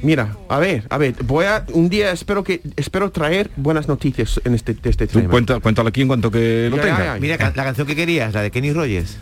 Mira, 0.04 0.36
a 0.50 0.60
ver, 0.60 0.84
a 0.90 0.98
ver, 0.98 1.16
voy 1.24 1.46
a 1.46 1.66
un 1.72 1.88
día 1.90 2.12
espero 2.12 2.44
que 2.44 2.62
espero 2.76 3.10
traer 3.12 3.50
buenas 3.56 3.88
noticias 3.88 4.40
en 4.44 4.54
este 4.54 4.74
de 4.74 4.90
este 4.90 5.08
Tú 5.08 5.20
tema. 5.20 5.32
cuenta, 5.32 5.60
cuéntalo 5.62 5.90
aquí 5.90 6.02
en 6.02 6.08
cuanto 6.10 6.30
que 6.30 6.68
lo 6.70 6.76
Ya, 6.76 6.82
tenga. 6.84 6.98
ya, 7.00 7.06
ya. 7.16 7.20
Mira, 7.22 7.38
la 7.56 7.64
canción 7.64 7.88
que 7.88 7.96
querías, 7.96 8.34
la 8.34 8.42
de 8.42 8.52
Kenny 8.52 8.74
Rogers. 8.74 9.18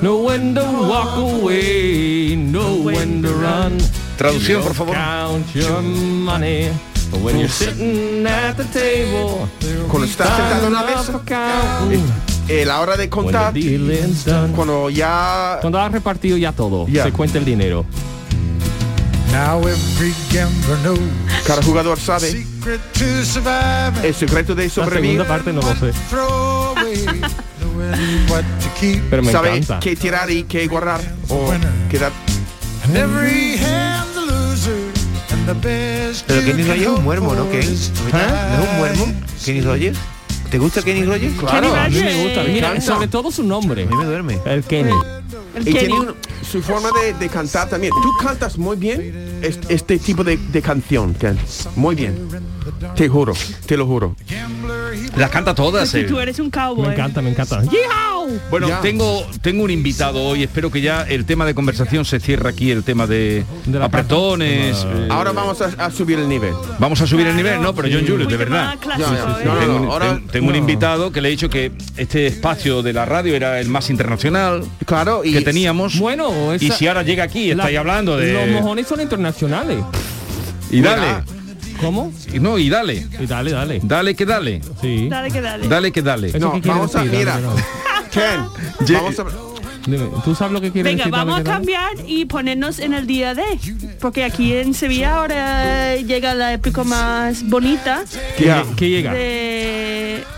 No 0.00 0.16
when 0.22 0.54
to 0.54 0.62
walk 0.62 1.16
away, 1.18 2.34
no 2.36 2.76
when 2.76 3.20
to 3.20 3.28
run. 3.28 3.76
Traducción, 4.16 4.62
por 4.62 4.74
favor. 4.74 4.94
Count 4.94 5.46
your 5.54 5.82
money 5.82 6.68
when 7.22 7.36
you're 7.38 7.48
sitting 7.50 8.26
at 8.26 8.56
the 8.56 8.64
table. 8.64 9.46
Cuando 9.88 10.06
estás 10.08 10.28
sentado 10.34 10.66
en 10.68 10.72
la 10.72 10.82
mesa, 10.82 11.20
counting. 11.26 12.04
eh, 12.48 12.64
la 12.64 12.80
hora 12.80 12.96
de 12.96 13.10
contar, 13.10 13.52
cuando 14.56 14.88
ya 14.88 15.58
Cuando 15.60 15.78
has 15.78 15.92
repartido 15.92 16.38
ya 16.38 16.52
todo, 16.52 16.86
Ya. 16.88 17.04
se 17.04 17.12
cuenta 17.12 17.36
el 17.38 17.44
dinero. 17.44 17.84
Cada 21.46 21.62
jugador 21.62 21.98
sabe 21.98 22.30
secret 22.30 22.80
to 22.92 23.24
survive. 23.24 24.06
el 24.06 24.14
secreto 24.14 24.54
de 24.54 24.64
La 24.64 24.70
sobrevivir, 24.70 25.22
segunda 25.22 25.28
parte 25.28 25.52
no 25.52 25.60
lo 25.62 25.74
sé, 25.74 25.92
pero 29.10 29.22
me 29.22 29.32
sabe 29.32 29.56
encanta. 29.56 29.80
qué 29.80 29.96
tirar 29.96 30.30
y 30.30 30.44
qué 30.44 30.66
guardar 30.66 31.00
o 31.28 31.52
quedar. 31.90 32.12
Pero 36.26 36.40
can 36.46 36.56
Rogers 36.56 36.82
es 36.82 36.86
un 36.88 37.04
muermo, 37.04 37.34
¿no? 37.34 37.48
to 37.50 37.90
¿No 38.10 38.64
es 38.64 38.70
un 38.70 38.76
muermo? 38.78 39.06
die. 39.06 39.14
Kenny 39.44 39.60
Rogers. 39.60 39.98
¿Te 40.52 40.58
gusta 40.58 40.82
Kenny 40.82 41.04
Rogers? 41.04 41.34
Claro. 41.40 41.74
A 41.74 41.88
mí 41.88 41.98
me 41.98 42.22
gusta, 42.24 42.44
mira, 42.44 42.80
sobre 42.80 43.08
todo 43.08 43.30
su 43.32 43.42
nombre, 43.42 43.84
A 43.84 43.86
mí 43.86 43.96
me 43.96 44.04
duerme. 44.04 44.38
el 44.44 44.62
Kenny. 44.62 44.92
El 45.56 45.62
Y 45.68 45.72
Kenny. 45.72 45.78
tiene 45.86 46.00
un- 46.00 46.14
su 46.48 46.62
forma 46.62 46.90
de, 47.00 47.14
de 47.14 47.28
cantar 47.30 47.68
también. 47.70 47.92
Tú 48.02 48.12
cantas 48.22 48.58
muy 48.58 48.76
bien 48.76 49.40
es- 49.42 49.58
este 49.70 49.98
tipo 49.98 50.22
de, 50.22 50.36
de 50.36 50.60
canción, 50.62 51.14
Ken. 51.14 51.38
Muy 51.76 51.94
bien. 51.94 52.28
Te 52.94 53.08
juro, 53.08 53.32
te 53.66 53.76
lo 53.78 53.86
juro. 53.86 54.14
Las 55.16 55.30
canta 55.30 55.54
todas. 55.54 55.90
Porque 55.90 56.06
eh. 56.06 56.08
tú 56.08 56.20
eres 56.20 56.38
un 56.38 56.50
cowboy. 56.50 56.86
Me 56.88 56.92
encanta, 56.94 57.22
me 57.22 57.30
encanta. 57.30 57.62
Bueno, 58.50 58.68
Ya. 58.68 58.80
tengo 58.80 59.26
tengo 59.40 59.64
un 59.64 59.70
invitado 59.70 60.22
hoy. 60.22 60.42
Espero 60.44 60.70
que 60.70 60.80
ya 60.80 61.02
el 61.02 61.24
tema 61.24 61.44
de 61.44 61.54
conversación 61.54 62.04
se 62.04 62.20
cierre 62.20 62.48
aquí, 62.48 62.70
el 62.70 62.82
tema 62.84 63.06
de, 63.06 63.44
apretones. 63.80 64.86
eh, 64.88 65.08
Ahora 65.10 65.32
vamos 65.32 65.60
a, 65.60 65.66
a 65.84 65.90
subir 65.90 66.18
el 66.18 66.28
nivel. 66.28 66.52
vamos 66.78 67.00
a 67.00 67.06
subir 67.06 67.26
el 67.26 67.36
nivel, 67.36 67.60
no, 67.60 67.74
pero 67.74 67.88
John 67.92 68.06
Julius, 68.06 68.28
de 68.28 68.36
verdad. 68.36 68.74
tengo, 68.78 69.76
un- 69.76 69.86
ahora- 69.88 70.14
ten- 70.14 70.26
tengo 70.28 70.46
un 70.46 70.52
no. 70.52 70.58
invitado 70.58 71.12
que 71.12 71.20
le 71.20 71.28
he 71.28 71.30
dicho 71.30 71.50
que 71.50 71.72
este 71.96 72.26
espacio 72.26 72.82
de 72.82 72.92
la 72.92 73.04
radio 73.04 73.34
era 73.34 73.60
el 73.60 73.68
más 73.68 73.90
internacional 73.90 74.64
Claro, 74.86 75.22
y 75.24 75.32
que 75.32 75.40
teníamos. 75.42 75.98
Bueno, 75.98 76.54
y 76.58 76.70
si 76.70 76.86
ahora 76.86 77.02
llega 77.02 77.24
aquí, 77.24 77.48
la- 77.54 77.64
estáis 77.64 77.78
hablando 77.78 78.12
Los 78.16 78.24
de... 78.24 78.50
mojones 78.52 78.86
son 78.86 79.00
internacionales. 79.00 79.78
Y 80.70 80.80
dale. 80.80 81.22
¿Cómo? 81.82 82.12
Y 82.32 82.38
No, 82.38 82.58
y 82.58 82.68
dale. 82.70 83.06
Y 83.20 83.26
dale, 83.26 83.50
dale. 83.52 83.80
Dale 83.82 84.14
que 84.14 84.24
dale. 84.24 84.60
Sí. 84.80 85.08
Dale 85.08 85.30
que 85.30 85.40
dale. 85.40 85.68
Dale 85.68 85.92
que 85.92 86.02
dale. 86.02 86.32
No, 86.38 86.60
vamos 86.64 86.94
a, 86.96 87.04
mira. 87.04 87.38
Ken, 88.10 88.94
vamos 88.94 89.18
a, 89.18 89.24
Dime, 89.86 90.06
¿tú 90.24 90.32
sabes 90.34 90.52
lo 90.52 90.60
que 90.60 90.70
quiere 90.70 90.88
Venga, 90.90 91.04
decir? 91.06 91.12
vamos 91.12 91.40
a 91.40 91.42
cambiar 91.42 91.90
y 92.06 92.24
ponernos 92.26 92.78
en 92.78 92.92
el 92.94 93.06
día 93.06 93.34
de. 93.34 93.42
Porque 94.00 94.22
aquí 94.22 94.52
en 94.54 94.74
Sevilla 94.74 95.16
ahora 95.16 95.96
llega 95.96 96.34
la 96.34 96.52
época 96.52 96.84
más 96.84 97.42
bonita 97.48 98.04
¿Qué, 98.38 98.44
Ya. 98.44 98.64
qué 98.76 98.88
llega? 98.88 99.12
de, 99.12 99.18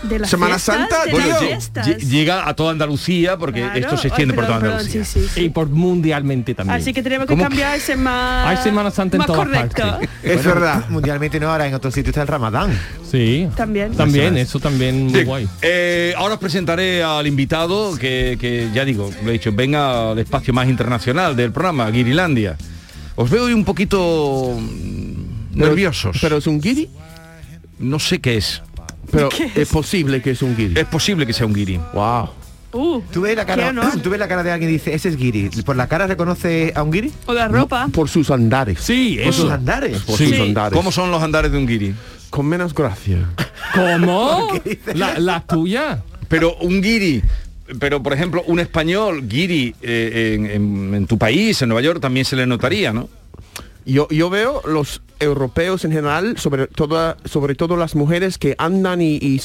de 0.09 0.19
las 0.19 0.29
Semana 0.29 0.55
fiestas, 0.59 0.75
Santa, 0.89 1.05
de 1.05 1.27
las 1.27 1.39
fiestas. 1.39 1.97
Llega 1.97 2.47
a 2.47 2.53
toda 2.55 2.71
Andalucía 2.71 3.37
porque 3.37 3.61
Claro. 3.61 3.79
esto 3.79 3.97
se 3.97 4.07
extiende 4.09 4.33
por 4.33 4.45
toda 4.45 4.59
perdón, 4.59 4.77
Andalucía. 4.77 5.05
sí, 5.05 5.21
sí, 5.21 5.27
sí. 5.33 5.41
Y 5.45 5.49
por 5.49 5.69
mundialmente 5.69 6.53
también. 6.55 6.79
Así 6.79 6.93
que 6.93 7.01
tenemos 7.03 7.25
que 7.27 7.33
¿Cómo? 7.33 7.43
cambiarse 7.43 7.95
más. 7.95 8.47
Hay 8.47 8.57
Semana 8.63 8.91
Santa 8.91 9.17
en 9.17 9.23
todas 9.25 9.45
correcto. 9.45 9.81
partes. 9.81 10.09
es 10.23 10.35
Bueno, 10.43 10.53
verdad. 10.61 10.85
Mundialmente 10.89 11.39
no, 11.39 11.49
ahora 11.51 11.67
en 11.67 11.73
otro 11.73 11.91
sitio 11.91 12.09
está 12.09 12.21
el 12.21 12.27
Ramadán. 12.27 12.77
Sí. 13.09 13.47
También. 13.55 13.93
También, 13.95 14.37
eso 14.37 14.59
también 14.59 15.07
muy 15.07 15.23
guay. 15.23 15.47
eh, 15.61 16.13
ahora 16.17 16.35
os 16.35 16.39
presentaré 16.39 17.03
al 17.03 17.25
invitado 17.27 17.95
que, 17.97 18.37
que 18.39 18.69
ya 18.73 18.83
digo, 18.85 19.11
le 19.23 19.29
he 19.29 19.33
dicho, 19.33 19.51
venga 19.53 20.11
al 20.11 20.19
espacio 20.19 20.53
más 20.53 20.67
internacional 20.67 21.35
del 21.35 21.51
programa, 21.51 21.89
Guirilandia. 21.89 22.57
Os 23.15 23.29
veo 23.29 23.45
hoy 23.45 23.53
un 23.53 23.63
poquito 23.63 24.57
Pero- 25.53 25.67
nerviosos. 25.67 26.17
Pero 26.21 26.37
es 26.37 26.47
un 26.47 26.59
guiri. 26.59 26.89
no 27.79 27.99
sé 27.99 28.19
qué 28.19 28.37
es. 28.37 28.61
Pero 29.11 29.29
es 29.55 29.67
posible 29.69 30.21
que 30.21 30.31
es 30.31 30.41
un 30.41 30.55
guiri. 30.55 30.79
Es 30.79 30.85
posible 30.85 31.25
que 31.25 31.33
sea 31.33 31.45
un 31.45 31.53
guiri. 31.53 31.79
Wow. 31.93 32.29
Uh, 32.73 33.01
¿Tú 33.13 33.21
ves, 33.21 33.37
la 33.37 33.45
cara, 33.45 33.73
tú 34.03 34.09
ves 34.09 34.19
la 34.19 34.27
cara 34.27 34.43
de 34.43 34.51
alguien 34.51 34.69
y 34.69 34.73
dices, 34.73 34.95
ese 34.95 35.07
es 35.07 35.15
Giri. 35.17 35.49
¿Por 35.65 35.77
la 35.77 35.87
cara 35.87 36.07
reconoce 36.07 36.73
a 36.75 36.83
un 36.83 36.91
Giri? 36.91 37.09
O 37.25 37.33
la 37.33 37.47
ropa. 37.47 37.87
Por 37.93 38.09
sus 38.09 38.29
andares. 38.31 38.79
Sí, 38.81 39.17
Por 39.23 39.33
sus 39.33 39.45
eso. 39.45 39.53
andares. 39.53 39.99
Por 40.01 40.17
Sí. 40.17 40.27
sus 40.27 40.39
andares. 40.41 40.77
¿Cómo 40.77 40.91
son 40.91 41.09
los 41.09 41.23
andares 41.23 41.53
de 41.53 41.57
un 41.57 41.65
guiri? 41.67 41.95
Con 42.29 42.45
menos 42.47 42.73
gracia. 42.73 43.29
¿Cómo? 43.73 44.49
La, 44.93 45.17
la 45.19 45.39
tuya. 45.39 46.03
Pero 46.27 46.55
un 46.57 46.81
guiri, 46.81 47.21
pero 47.79 48.03
por 48.03 48.11
ejemplo, 48.11 48.43
un 48.47 48.59
español 48.59 49.25
guiri 49.25 49.73
eh, 49.81 50.33
en, 50.35 50.45
en- 50.45 50.95
en 50.95 51.07
tu 51.07 51.17
país, 51.17 51.61
en 51.61 51.69
Nueva 51.69 51.81
York, 51.81 52.01
también 52.01 52.25
se 52.25 52.35
le 52.35 52.45
notaría, 52.45 52.91
¿no? 52.91 53.07
Yo, 53.85 54.07
yo 54.09 54.29
veo 54.29 54.61
los 54.67 55.01
europeos 55.19 55.85
en 55.85 55.91
general, 55.91 56.37
sobre 56.37 56.67
todo, 56.67 57.15
sobre 57.25 57.55
todo 57.55 57.77
las 57.77 57.95
mujeres 57.95 58.37
que 58.37 58.55
andan 58.57 59.01
y, 59.01 59.15
y 59.15 59.41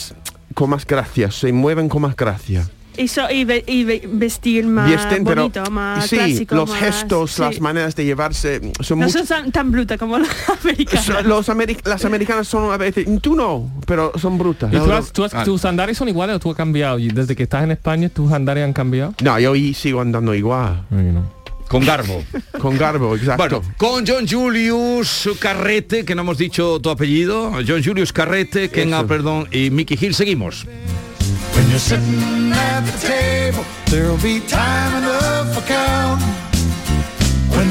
con 0.55 0.70
más 0.70 0.87
gracia, 0.87 1.31
se 1.31 1.53
mueven 1.53 1.88
con 1.88 2.03
más 2.03 2.16
gracia. 2.16 2.68
Y, 2.96 3.07
so- 3.09 3.31
y 3.31 3.44
ve- 3.44 3.64
y 3.66 3.85
ve- 3.85 4.03
vestir 4.12 4.66
más 4.66 4.88
Viesten, 4.88 5.24
pero 5.24 5.42
bonito, 5.42 5.70
más 5.70 6.07
sí, 6.07 6.16
clásico, 6.16 6.55
los 6.57 6.68
más- 6.70 6.79
gestos, 6.81 7.31
sí. 7.31 7.40
las 7.40 7.61
maneras 7.61 7.94
de 7.94 8.05
llevarse 8.05 8.61
son 8.81 8.98
No 8.98 9.09
son 9.09 9.26
tan, 9.26 9.53
tan 9.53 9.70
bruta 9.70 9.96
como 9.96 10.18
la 10.18 10.26
americana. 10.64 11.00
son- 11.03 11.29
los 11.29 11.48
ameri- 11.48 11.79
las 11.85 12.05
americanas 12.05 12.48
son 12.48 12.72
a 12.72 12.76
veces, 12.76 13.07
tú 13.22 13.37
no, 13.37 13.70
pero 13.87 14.12
son 14.18 14.37
brutas. 14.38 14.72
¿Y 14.74 14.76
tú 14.76 14.92
has- 14.92 15.12
tú 15.12 15.24
has- 15.24 15.35
Ah. 15.35 15.44
¿Tus 15.44 15.64
andares 15.64 15.96
son 15.96 16.09
iguales 16.09 16.37
o 16.37 16.40
tú 16.40 16.50
has 16.50 16.57
cambiado? 16.57 16.98
Y 16.98 17.09
desde 17.09 17.37
que 17.37 17.44
estás 17.44 17.62
en 17.62 17.70
España, 17.70 18.09
¿tus 18.09 18.33
andares 18.33 18.64
han 18.64 18.72
cambiado? 18.72 19.14
No, 19.22 19.38
yo 19.38 19.55
y 19.55 19.72
sigo 19.72 20.00
andando 20.00 20.35
igual, 20.35 20.83
Ay, 20.90 21.05
no. 21.12 21.39
Con 21.70 21.87
garbo. 21.87 22.24
con 22.61 22.76
garbo, 22.76 23.14
exacto. 23.14 23.37
Bueno, 23.37 23.62
con 23.76 24.04
John 24.04 24.26
Julius 24.26 25.30
Carrete, 25.38 26.04
que 26.04 26.16
no 26.16 26.22
hemos 26.22 26.37
dicho 26.37 26.80
tu 26.80 26.90
apellido, 26.90 27.52
John 27.64 27.85
Julius 27.85 28.12
Carrete, 28.12 28.70
Ken 28.70 28.88
Eso. 28.88 28.96
Appleton 28.96 29.46
y 29.52 29.70
Mickey 29.70 29.96
Hill, 30.00 30.16
seguimos. 30.16 30.66
When 37.54 37.70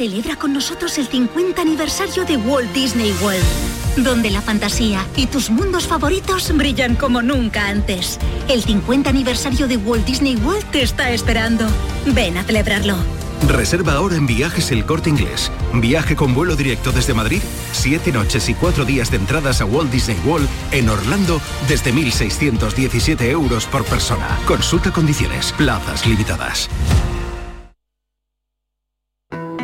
Celebra 0.00 0.34
con 0.36 0.54
nosotros 0.54 0.96
el 0.96 1.08
50 1.08 1.60
aniversario 1.60 2.24
de 2.24 2.38
Walt 2.38 2.72
Disney 2.72 3.14
World, 3.20 3.44
donde 3.98 4.30
la 4.30 4.40
fantasía 4.40 5.06
y 5.14 5.26
tus 5.26 5.50
mundos 5.50 5.86
favoritos 5.86 6.56
brillan 6.56 6.96
como 6.96 7.20
nunca 7.20 7.68
antes. 7.68 8.18
El 8.48 8.62
50 8.62 9.10
aniversario 9.10 9.68
de 9.68 9.76
Walt 9.76 10.06
Disney 10.06 10.36
World 10.36 10.64
te 10.70 10.80
está 10.80 11.10
esperando. 11.10 11.66
Ven 12.06 12.38
a 12.38 12.44
celebrarlo. 12.44 12.96
Reserva 13.46 13.92
ahora 13.92 14.16
en 14.16 14.26
Viajes 14.26 14.70
El 14.70 14.86
Corte 14.86 15.10
Inglés. 15.10 15.52
Viaje 15.74 16.16
con 16.16 16.32
vuelo 16.32 16.56
directo 16.56 16.92
desde 16.92 17.12
Madrid, 17.12 17.42
siete 17.72 18.10
noches 18.10 18.48
y 18.48 18.54
cuatro 18.54 18.86
días 18.86 19.10
de 19.10 19.18
entradas 19.18 19.60
a 19.60 19.66
Walt 19.66 19.92
Disney 19.92 20.16
World 20.24 20.48
en 20.72 20.88
Orlando 20.88 21.42
desde 21.68 21.92
1.617 21.92 23.20
euros 23.24 23.66
por 23.66 23.84
persona. 23.84 24.38
Consulta 24.46 24.90
condiciones, 24.92 25.52
plazas 25.52 26.06
limitadas. 26.06 26.70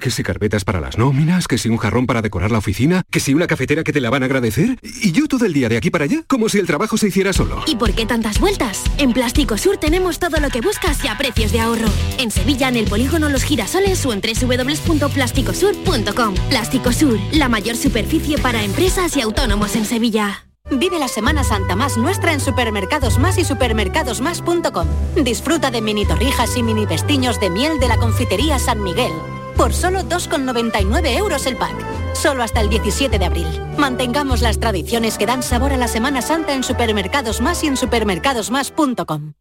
Que 0.00 0.10
si 0.10 0.22
carpetas 0.22 0.64
para 0.64 0.80
las 0.80 0.96
nóminas, 0.98 1.48
que 1.48 1.58
si 1.58 1.68
un 1.68 1.78
jarrón 1.78 2.06
para 2.06 2.22
decorar 2.22 2.52
la 2.52 2.58
oficina, 2.58 3.02
que 3.10 3.20
si 3.20 3.34
una 3.34 3.46
cafetera 3.46 3.82
que 3.82 3.92
te 3.92 4.00
la 4.00 4.10
van 4.10 4.22
a 4.22 4.26
agradecer. 4.26 4.78
Y 4.82 5.12
yo 5.12 5.26
todo 5.26 5.46
el 5.46 5.52
día 5.52 5.68
de 5.68 5.76
aquí 5.76 5.90
para 5.90 6.04
allá, 6.04 6.22
como 6.26 6.48
si 6.48 6.58
el 6.58 6.66
trabajo 6.66 6.96
se 6.96 7.08
hiciera 7.08 7.32
solo. 7.32 7.62
¿Y 7.66 7.76
por 7.76 7.92
qué 7.92 8.06
tantas 8.06 8.38
vueltas? 8.38 8.84
En 8.98 9.12
Plástico 9.12 9.58
Sur 9.58 9.78
tenemos 9.78 10.18
todo 10.18 10.38
lo 10.40 10.50
que 10.50 10.60
buscas 10.60 11.02
y 11.04 11.08
a 11.08 11.16
precios 11.16 11.52
de 11.52 11.60
ahorro. 11.60 11.88
En 12.18 12.30
Sevilla, 12.30 12.68
en 12.68 12.76
el 12.76 12.84
polígono 12.84 13.28
Los 13.28 13.42
Girasoles 13.42 14.04
o 14.06 14.12
en 14.12 14.20
www.plásticosur.com. 14.20 16.34
Plástico 16.50 16.92
Sur, 16.92 17.18
la 17.32 17.48
mayor 17.48 17.76
superficie 17.76 18.38
para 18.38 18.62
empresas 18.62 19.16
y 19.16 19.22
autónomos 19.22 19.74
en 19.76 19.86
Sevilla. 19.86 20.46
Vive 20.70 20.98
la 20.98 21.08
Semana 21.08 21.44
Santa 21.44 21.76
más 21.76 21.98
nuestra 21.98 22.32
en 22.32 22.40
Supermercados 22.40 23.18
Más 23.18 23.36
y 23.38 23.44
supermercadosmás.com. 23.44 24.86
Disfruta 25.22 25.70
de 25.70 25.82
mini 25.82 26.06
torrijas 26.06 26.56
y 26.56 26.62
mini 26.62 26.86
pestiños 26.86 27.38
de 27.40 27.50
miel 27.50 27.78
de 27.80 27.88
la 27.88 27.98
confitería 27.98 28.58
San 28.58 28.82
Miguel. 28.82 29.12
Por 29.56 29.72
solo 29.72 30.00
2,99 30.00 31.16
euros 31.16 31.46
el 31.46 31.56
pack. 31.56 31.74
Solo 32.14 32.42
hasta 32.42 32.60
el 32.60 32.68
17 32.68 33.18
de 33.18 33.24
abril. 33.24 33.46
Mantengamos 33.76 34.40
las 34.40 34.58
tradiciones 34.58 35.18
que 35.18 35.26
dan 35.26 35.42
sabor 35.42 35.72
a 35.72 35.76
la 35.76 35.88
Semana 35.88 36.22
Santa 36.22 36.54
en 36.54 36.62
Supermercados 36.62 37.40
Más 37.40 37.62
y 37.64 37.68
en 37.68 37.76
supermercadosmás.com. 37.76 39.34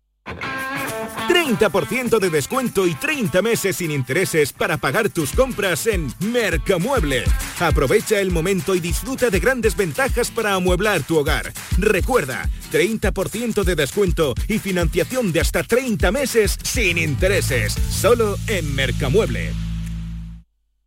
30% 1.28 2.20
de 2.20 2.30
descuento 2.30 2.88
y 2.88 2.96
30 2.96 3.42
meses 3.42 3.78
sin 3.78 3.92
intereses 3.92 4.54
para 4.54 4.78
pagar 4.78 5.10
tus 5.10 5.32
compras 5.32 5.88
en 5.88 6.14
Mercamueble. 6.20 7.24
Aprovecha 7.60 8.20
el 8.20 8.32
momento 8.32 8.76
y 8.76 8.80
disfruta 8.80 9.30
de 9.30 9.40
grandes 9.40 9.76
ventajas 9.76 10.32
para 10.32 10.54
amueblar 10.54 11.04
tu 11.04 11.18
hogar. 11.18 11.52
Recuerda, 11.78 12.50
30% 12.72 13.64
de 13.64 13.76
descuento 13.76 14.34
y 14.48 14.60
financiación 14.60 15.32
de 15.32 15.42
hasta 15.42 15.64
30 15.64 16.12
meses 16.12 16.58
sin 16.64 16.98
intereses. 16.98 17.74
Solo 17.74 18.38
en 18.48 18.74
Mercamueble. 18.76 19.73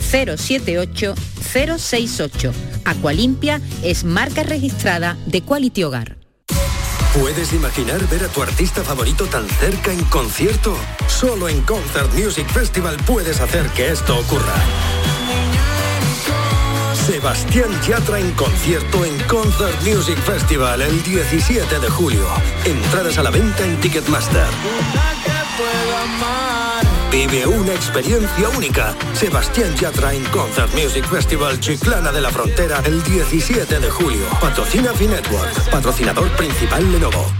078 0.00 1.14
068. 1.52 2.52
Aqualimpia 2.84 3.60
es 3.82 4.04
marca 4.04 4.42
registrada 4.42 5.16
de 5.26 5.42
Quality 5.42 5.84
Hogar. 5.84 6.16
¿Puedes 7.18 7.52
imaginar 7.52 8.06
ver 8.08 8.24
a 8.24 8.28
tu 8.28 8.40
artista 8.40 8.82
favorito 8.82 9.26
tan 9.26 9.48
cerca 9.48 9.92
en 9.92 10.04
concierto? 10.04 10.76
Solo 11.08 11.48
en 11.48 11.60
Concert 11.62 12.12
Music 12.14 12.46
Festival 12.48 12.96
puedes 13.04 13.40
hacer 13.40 13.66
que 13.70 13.90
esto 13.90 14.16
ocurra. 14.16 14.54
Sebastián 16.94 17.70
Yatra 17.82 18.20
en 18.20 18.30
concierto 18.32 19.04
en 19.04 19.18
Concert 19.24 19.82
Music 19.82 20.18
Festival 20.18 20.80
el 20.82 21.02
17 21.02 21.80
de 21.80 21.90
julio. 21.90 22.24
Entradas 22.64 23.18
a 23.18 23.24
la 23.24 23.30
venta 23.30 23.64
en 23.64 23.80
Ticketmaster. 23.80 24.46
Vive 27.10 27.44
una 27.44 27.74
experiencia 27.74 28.48
única. 28.50 28.94
Sebastián 29.14 29.74
Yatra 29.74 30.14
en 30.14 30.24
Concert 30.26 30.72
Music 30.74 31.04
Festival 31.06 31.58
Chiclana 31.58 32.12
de 32.12 32.20
la 32.20 32.30
Frontera 32.30 32.80
el 32.84 33.02
17 33.02 33.80
de 33.80 33.90
julio. 33.90 34.26
Patrocina 34.40 34.92
Network. 34.92 35.70
Patrocinador 35.70 36.28
principal 36.36 36.90
Lenovo. 36.92 37.39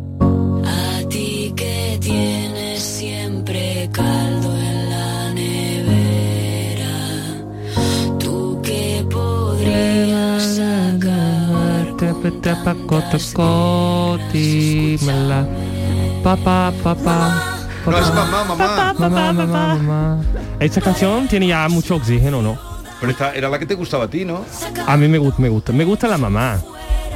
Papá, 16.23 16.71
papá. 16.83 17.43
No, 17.85 17.97
es 17.97 18.13
mamá, 18.13 18.43
mamá. 18.43 18.93
Mamá, 18.97 19.33
mamá, 19.33 19.75
mamá. 19.75 20.21
Esta 20.59 20.81
canción 20.81 21.27
tiene 21.27 21.47
ya 21.47 21.67
mucho 21.67 21.95
oxígeno, 21.95 22.41
¿no? 22.41 22.57
Pero 22.99 23.11
esta 23.11 23.33
era 23.33 23.49
la 23.49 23.57
que 23.57 23.65
te 23.65 23.73
gustaba 23.73 24.05
a 24.05 24.07
ti, 24.07 24.23
¿no? 24.23 24.45
A 24.85 24.97
mí 24.97 25.07
me 25.07 25.17
gusta, 25.17 25.41
me 25.41 25.49
gusta. 25.49 25.73
Me 25.73 25.83
gusta 25.83 26.07
la 26.07 26.17
mamá. 26.19 26.59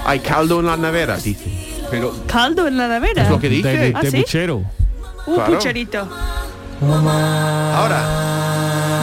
Hay 0.06 0.20
caldo 0.20 0.60
en 0.60 0.66
la 0.66 0.78
nevera, 0.78 1.18
dice. 1.18 1.46
Pero 1.92 2.14
¿Caldo 2.28 2.68
en 2.68 2.78
la 2.78 2.88
nevera? 2.88 3.24
Es 3.24 3.30
lo 3.30 3.40
que 3.40 3.50
dice. 3.50 3.78
De, 3.78 3.94
¿Ah, 3.96 4.02
de 4.02 4.12
sí? 4.12 4.18
puchero. 4.18 4.64
Un 5.28 5.36
Claro. 5.36 5.54
pucherito. 5.54 6.08
Mamá. 6.82 7.78
Ahora. 7.78 8.02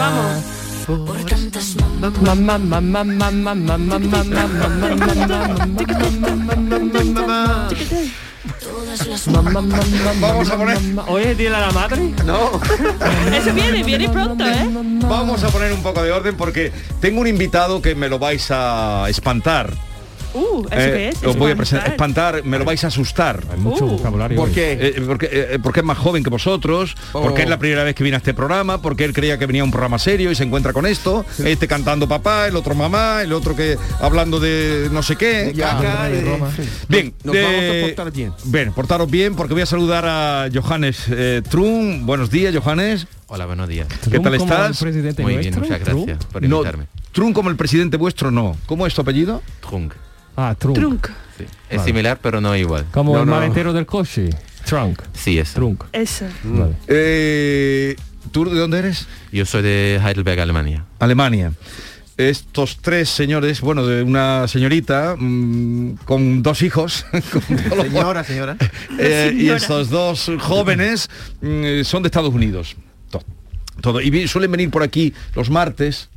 Vamos. 0.00 1.81
Vamos 10.20 10.50
a 10.50 10.56
poner. 10.56 10.78
Hoy 11.06 11.22
es 11.22 11.38
día 11.38 11.50
de 11.50 11.60
la 11.60 11.70
madre. 11.70 12.12
No. 12.24 12.60
Eso 13.32 13.52
viene, 13.54 13.84
viene 13.84 14.08
pronto, 14.08 14.44
¿eh? 14.44 14.68
Vamos 15.08 15.44
a 15.44 15.48
poner 15.48 15.72
un 15.72 15.82
poco 15.82 16.02
de 16.02 16.10
orden 16.10 16.36
porque 16.36 16.72
tengo 17.00 17.20
un 17.20 17.28
invitado 17.28 17.80
que 17.80 17.94
me 17.94 18.08
lo 18.08 18.18
vais 18.18 18.48
a 18.50 19.06
espantar. 19.08 19.72
Uh, 20.34 20.66
¿eso 20.70 20.80
Eh, 20.80 20.92
qué 20.92 21.08
es? 21.10 21.24
os 21.24 21.36
voy 21.36 21.52
a 21.52 21.56
presentar, 21.56 21.88
Espantar. 21.90 22.44
me 22.44 22.58
lo 22.58 22.64
vais 22.64 22.82
a 22.84 22.86
asustar. 22.86 23.42
Hay 23.52 23.58
mucho 23.58 23.84
Uh. 23.84 23.90
vocabulario. 23.98 24.36
¿Por 24.36 24.50
qué? 24.50 24.72
Eh, 24.80 25.02
porque, 25.06 25.28
eh, 25.30 25.58
porque 25.62 25.80
es 25.80 25.86
más 25.86 25.98
joven 25.98 26.22
que 26.24 26.30
vosotros, 26.30 26.94
porque 27.12 27.42
es 27.42 27.48
la 27.48 27.58
primera 27.58 27.84
vez 27.84 27.94
que 27.94 28.02
viene 28.02 28.16
a 28.16 28.18
este 28.18 28.32
programa, 28.34 28.80
porque 28.80 29.04
él 29.04 29.12
creía 29.12 29.38
que 29.38 29.46
venía 29.46 29.62
a 29.62 29.64
un 29.64 29.70
programa 29.70 29.98
serio 29.98 30.30
y 30.30 30.34
se 30.34 30.44
encuentra 30.44 30.72
con 30.72 30.86
esto, 30.86 31.24
este 31.44 31.68
cantando 31.68 32.08
papá, 32.08 32.46
el 32.48 32.56
otro 32.56 32.74
mamá, 32.74 33.22
el 33.22 33.32
otro 33.32 33.54
que 33.54 33.76
hablando 34.00 34.40
de 34.40 34.88
no 34.92 35.02
sé 35.02 35.16
qué. 35.16 35.52
Ya, 35.54 35.76
caca, 35.76 36.08
de 36.08 36.18
eh, 36.18 36.22
Roma. 36.24 36.48
Bien, 36.88 37.12
Nos 37.24 37.34
vamos 37.36 37.50
a 37.50 37.54
eh, 37.74 37.82
portar 37.94 38.12
bien. 38.12 38.32
Bien, 38.44 38.72
portaros 38.72 39.10
bien 39.10 39.34
porque 39.36 39.54
voy 39.54 39.62
a 39.62 39.66
saludar 39.66 40.04
a 40.06 40.48
Johannes 40.52 41.04
eh, 41.10 41.42
Trun. 41.48 42.06
Buenos 42.06 42.30
días, 42.30 42.54
Johannes. 42.56 43.06
Hola, 43.26 43.46
buenos 43.46 43.68
días. 43.68 43.86
¿Qué 44.10 44.18
tal 44.20 44.34
estás? 44.34 44.80
el 44.82 44.86
presidente 44.86 45.22
Muy 45.22 45.36
bien, 45.38 45.54
muchas 45.58 45.80
Trump. 45.80 46.06
gracias 46.06 46.26
por 46.26 46.42
No, 46.42 46.56
invitarme. 46.58 46.86
Trun 47.12 47.32
como 47.32 47.48
el 47.50 47.56
presidente 47.56 47.96
vuestro, 47.96 48.30
no. 48.30 48.56
¿Cómo 48.66 48.86
es 48.86 48.94
tu 48.94 49.00
apellido? 49.02 49.42
Trunk. 49.66 49.92
Ah, 50.36 50.54
Trunk. 50.58 50.76
Trunk. 50.78 51.06
Sí. 51.36 51.44
Es 51.70 51.78
Vale. 51.78 51.88
similar, 51.88 52.18
pero 52.22 52.40
no 52.40 52.56
igual. 52.56 52.86
Como 52.90 53.14
No, 53.14 53.20
el 53.22 53.26
no. 53.28 53.32
maletero 53.36 53.72
del 53.72 53.86
coche. 53.86 54.30
Trunk. 54.64 55.02
Sí, 55.12 55.38
eso. 55.38 55.54
Trunk. 55.54 55.84
Eso. 55.92 56.26
Vale. 56.44 56.74
Eh, 56.88 57.96
¿Tú 58.30 58.44
de 58.48 58.58
dónde 58.58 58.78
eres? 58.78 59.06
Yo 59.32 59.44
soy 59.44 59.62
de 59.62 60.00
Heidelberg, 60.04 60.40
Alemania. 60.40 60.84
Alemania. 61.00 61.52
Estos 62.16 62.78
tres 62.80 63.08
señores, 63.08 63.60
bueno, 63.62 63.86
de 63.86 64.02
una 64.02 64.46
señorita 64.46 65.16
mm, 65.18 65.94
con 66.04 66.42
dos 66.42 66.62
hijos, 66.62 67.04
con 67.32 67.42
Señora, 67.42 68.22
señora. 68.22 68.56
eh, 68.98 69.30
y 69.34 69.38
Señora. 69.40 69.56
estos 69.56 69.88
dos 69.90 70.30
jóvenes 70.40 71.08
mm, 71.40 71.82
son 71.82 72.02
de 72.02 72.08
Estados 72.08 72.32
Unidos. 72.32 72.76
To- 73.10 73.24
Todo. 73.80 74.00
Y 74.00 74.10
vi- 74.10 74.28
suelen 74.28 74.52
venir 74.52 74.70
por 74.70 74.82
aquí 74.82 75.12
los 75.34 75.50
martes 75.50 76.10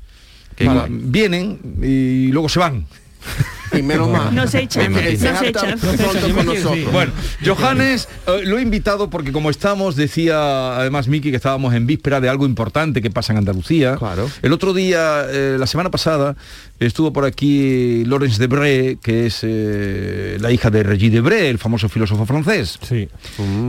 Para- 0.64 0.86
vienen 0.90 1.60
y 1.82 2.28
luego 2.32 2.50
se 2.50 2.60
van. 2.60 2.86
Y 3.80 3.84
menos 3.84 4.10
mal. 4.10 4.34
No 4.34 4.48
se 4.48 4.62
echan, 4.62 4.92
Me 4.92 5.02
no 5.02 5.10
imagino. 5.10 5.40
se 5.40 5.48
echan. 5.50 5.80
Pronto 5.80 6.36
con 6.36 6.46
nosotros. 6.46 6.92
Bueno, 6.92 7.12
Johannes, 7.46 8.08
eh, 8.28 8.42
lo 8.46 8.58
he 8.58 8.62
invitado 8.62 9.10
porque 9.10 9.32
como 9.32 9.50
estamos, 9.50 9.96
decía 9.96 10.78
además 10.78 11.08
Miki 11.08 11.30
que 11.32 11.38
estábamos 11.38 11.74
en 11.74 11.86
víspera 11.88 12.20
de 12.22 12.30
algo 12.30 12.46
importante 12.46 13.02
que 13.02 13.10
pasa 13.10 13.34
en 13.34 13.40
Andalucía. 13.40 13.96
Claro. 13.98 14.30
El 14.42 14.54
otro 14.54 14.74
día, 14.74 15.26
eh, 15.30 15.58
la 15.60 15.68
semana 15.68 15.90
pasada, 15.92 16.36
estuvo 16.80 17.12
por 17.14 17.26
aquí 17.26 18.04
Laurence 18.06 18.40
Debré, 18.40 18.98
que 19.02 19.28
es 19.28 19.40
eh, 19.44 20.38
la 20.40 20.52
hija 20.52 20.70
de 20.70 20.84
Regis 20.84 21.12
Debré, 21.12 21.50
el 21.50 21.58
famoso 21.58 21.90
filósofo 21.90 22.26
francés. 22.26 22.80
Sí. 22.88 23.08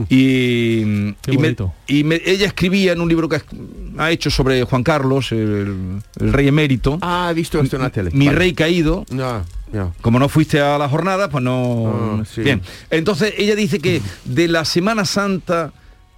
Y, 0.09 1.13
Qué 1.21 1.31
y 1.33 1.37
me- 1.37 1.55
y 1.87 2.03
me- 2.03 2.21
ella 2.25 2.47
escribía 2.47 2.93
en 2.93 3.01
un 3.01 3.09
libro 3.09 3.29
que 3.29 3.41
ha 3.97 4.11
hecho 4.11 4.29
sobre 4.29 4.63
Juan 4.63 4.83
Carlos, 4.83 5.31
el, 5.31 5.99
el 6.19 6.33
rey 6.33 6.47
emérito. 6.47 6.97
Ah, 7.01 7.29
he 7.31 7.33
visto 7.33 7.59
esto 7.61 7.75
en 7.77 7.81
la 7.83 7.89
tele. 7.89 8.11
Mi 8.13 8.27
Vale. 8.27 8.37
rey 8.39 8.53
caído. 8.53 9.05
No, 9.09 9.43
no. 9.73 9.93
Como 10.01 10.19
no 10.19 10.29
fuiste 10.29 10.59
a 10.59 10.77
la 10.77 10.87
jornada, 10.89 11.29
pues 11.29 11.43
no. 11.43 12.19
Ah, 12.21 12.23
sí. 12.25 12.41
Bien. 12.41 12.61
Entonces 12.89 13.33
ella 13.37 13.55
dice 13.55 13.79
que 13.79 14.01
de 14.25 14.47
la 14.47 14.65
Semana 14.65 15.05
Santa 15.05 15.71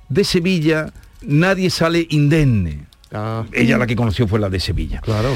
de 0.10 0.24
Sevilla 0.24 0.91
nadie 1.22 1.70
sale 1.70 2.08
indemne. 2.10 2.86
Ah, 3.12 3.43
Ella 3.52 3.78
la 3.78 3.88
que 3.88 3.95
conoció 3.95 4.28
fue 4.28 4.39
la 4.39 4.50
de 4.50 4.60
Sevilla. 4.60 5.02
claro. 5.02 5.36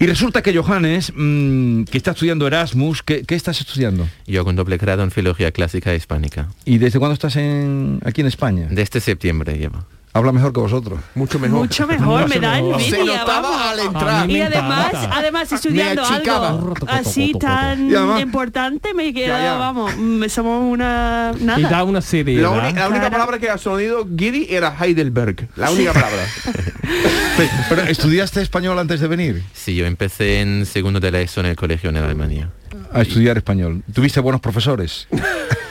Y 0.00 0.06
resulta 0.06 0.42
que 0.42 0.56
Johannes, 0.56 1.12
mm, 1.12 1.82
que 1.82 1.98
está 1.98 2.12
estudiando 2.12 2.46
Erasmus, 2.46 3.02
¿qué, 3.02 3.24
qué 3.24 3.34
estás 3.34 3.58
estudiando? 3.60 4.08
Yo 4.28 4.38
hago 4.40 4.50
un 4.50 4.54
doble 4.54 4.76
grado 4.76 5.02
en 5.02 5.10
Filología 5.10 5.50
Clásica 5.50 5.92
Hispánica. 5.92 6.46
¿Y 6.64 6.78
desde 6.78 7.00
cuándo 7.00 7.14
estás 7.14 7.34
en, 7.34 7.98
aquí 8.04 8.20
en 8.20 8.28
España? 8.28 8.68
De 8.70 8.80
este 8.80 9.00
septiembre 9.00 9.58
llevo. 9.58 9.84
Habla 10.18 10.32
mejor 10.32 10.52
que 10.52 10.58
vosotros. 10.60 10.98
Mucho 11.14 11.38
mejor. 11.38 11.58
Mucho 11.60 11.86
mejor, 11.86 12.28
me 12.28 12.40
da 12.40 12.54
mejor. 12.56 12.80
Se 12.80 12.96
envidia, 12.96 13.18
notaba 13.18 13.70
al 13.70 13.78
entrar. 13.78 14.28
Y 14.30 14.40
además, 14.40 14.92
además 15.12 15.52
estudiando 15.52 16.04
algo 16.04 16.74
así 16.88 17.32
tan 17.38 17.88
Y 17.88 17.94
además- 17.94 18.20
importante 18.22 18.94
me 18.94 19.14
queda, 19.14 19.38
Ya, 19.38 19.44
ya. 19.44 19.54
vamos, 19.54 19.92
mm, 19.96 20.24
somos 20.28 20.64
una 20.72 21.32
Y 21.38 21.44
nada. 21.44 21.68
da 21.68 21.84
una 21.84 22.00
serie. 22.00 22.40
La, 22.42 22.50
uni- 22.50 22.72
la 22.72 22.88
única 22.88 22.90
Claro. 23.08 23.10
palabra 23.12 23.38
que 23.38 23.48
ha 23.48 23.58
sonido 23.58 24.06
Giri 24.18 24.48
era 24.50 24.74
Heidelberg. 24.80 25.48
La 25.54 25.70
única 25.70 25.92
palabra. 25.92 26.24
Pero, 27.36 27.50
pero, 27.68 27.82
¿estudiaste 27.82 28.40
español 28.42 28.76
antes 28.78 28.98
de 28.98 29.06
venir? 29.06 29.44
Sí, 29.52 29.76
yo 29.76 29.86
empecé 29.86 30.40
en 30.40 30.66
segundo 30.66 30.98
de 30.98 31.12
la 31.12 31.20
ESO 31.20 31.38
en 31.40 31.46
el 31.46 31.54
colegio 31.56 31.90
en 31.90 31.98
Alemania. 31.98 32.50
A 32.92 33.02
estudiar 33.02 33.36
español. 33.36 33.84
¿Tuviste 33.92 34.18
buenos 34.20 34.40
profesores? 34.40 35.06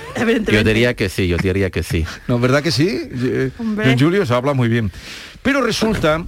Yo 0.51 0.63
diría 0.63 0.93
que 0.95 1.09
sí, 1.09 1.27
yo 1.27 1.37
diría 1.37 1.69
que 1.69 1.83
sí. 1.83 2.05
No, 2.27 2.39
¿verdad 2.39 2.61
que 2.63 2.71
sí? 2.71 2.87
Eh, 3.29 3.51
Hombre. 3.59 3.95
Julio 3.97 4.25
se 4.25 4.33
habla 4.33 4.53
muy 4.53 4.67
bien. 4.69 4.91
Pero 5.41 5.61
resulta 5.61 6.23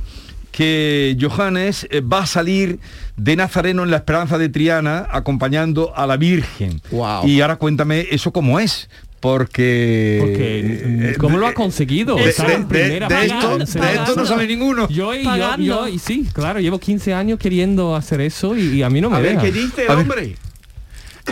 que 0.52 1.16
Johannes 1.20 1.88
eh, 1.92 2.02
va 2.02 2.20
a 2.24 2.26
salir 2.26 2.80
de 3.16 3.36
Nazareno 3.36 3.84
en 3.84 3.92
la 3.92 3.98
Esperanza 3.98 4.38
de 4.38 4.50
Triana 4.50 5.08
acompañando 5.12 5.96
a 5.96 6.06
la 6.08 6.18
Virgen. 6.18 6.82
Wow. 6.92 7.28
Y 7.28 7.42
ahora 7.42 7.56
cuéntame 7.58 8.08
eso 8.12 8.32
cómo 8.32 8.60
es. 8.60 8.90
Porque... 9.22 10.18
Porque, 10.22 11.12
eh, 11.12 11.16
¿cómo 11.18 11.38
lo 11.38 11.46
ha 11.48 11.54
conseguido? 11.54 12.16
de- 12.16 12.30
Está 12.30 12.46
de- 12.48 12.54
en 12.54 12.68
primera 12.70 13.08
de- 13.08 13.26
esto- 13.26 14.16
no 14.16 14.26
sabe 14.26 14.48
ninguno. 14.48 14.88
Yo 14.88 15.14
y 15.14 15.24
yo, 15.66 15.88
y 15.90 16.00
sí, 16.00 16.26
claro, 16.34 16.60
llevo 16.62 16.80
15 16.80 17.14
años 17.14 17.38
queriendo 17.38 17.96
hacer 17.98 18.22
eso 18.22 18.56
y, 18.56 18.78
y 18.78 18.84
a 18.84 18.90
mí 18.90 19.02
no 19.02 19.10
me 19.10 19.18
A 19.18 19.20
ver, 19.20 19.32
deja. 19.32 19.44
¿qué 19.44 19.52
dice 19.52 19.86
ver. 19.88 20.36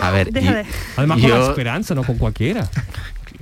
A 0.01 0.11
ver, 0.11 0.31
Deja 0.31 0.51
y- 0.51 0.53
de- 0.55 0.65
Además 0.95 1.21
con 1.21 1.29
la 1.29 1.47
esperanza, 1.49 1.95
no 1.95 2.03
con 2.03 2.17
cualquiera. 2.17 2.67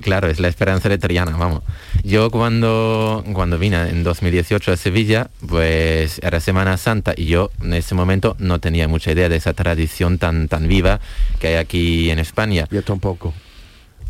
Claro, 0.02 0.28
es 0.28 0.38
la 0.40 0.48
esperanza 0.48 0.90
de 0.90 0.98
Triana, 0.98 1.36
vamos. 1.38 1.62
Yo 2.04 2.30
cuando, 2.30 3.24
cuando 3.32 3.58
vine 3.58 3.88
en 3.88 4.04
2018 4.04 4.72
a 4.72 4.76
Sevilla, 4.76 5.30
pues 5.48 6.20
era 6.22 6.38
Semana 6.38 6.76
Santa 6.76 7.14
y 7.16 7.24
yo 7.24 7.50
en 7.62 7.72
ese 7.72 7.94
momento 7.94 8.36
no 8.38 8.60
tenía 8.60 8.88
mucha 8.88 9.10
idea 9.12 9.30
de 9.30 9.36
esa 9.36 9.54
tradición 9.54 10.18
tan, 10.18 10.48
tan 10.48 10.68
viva 10.68 11.00
que 11.40 11.48
hay 11.48 11.54
aquí 11.54 12.10
en 12.10 12.18
España. 12.18 12.66
Yo 12.70 12.82
tampoco. 12.82 13.32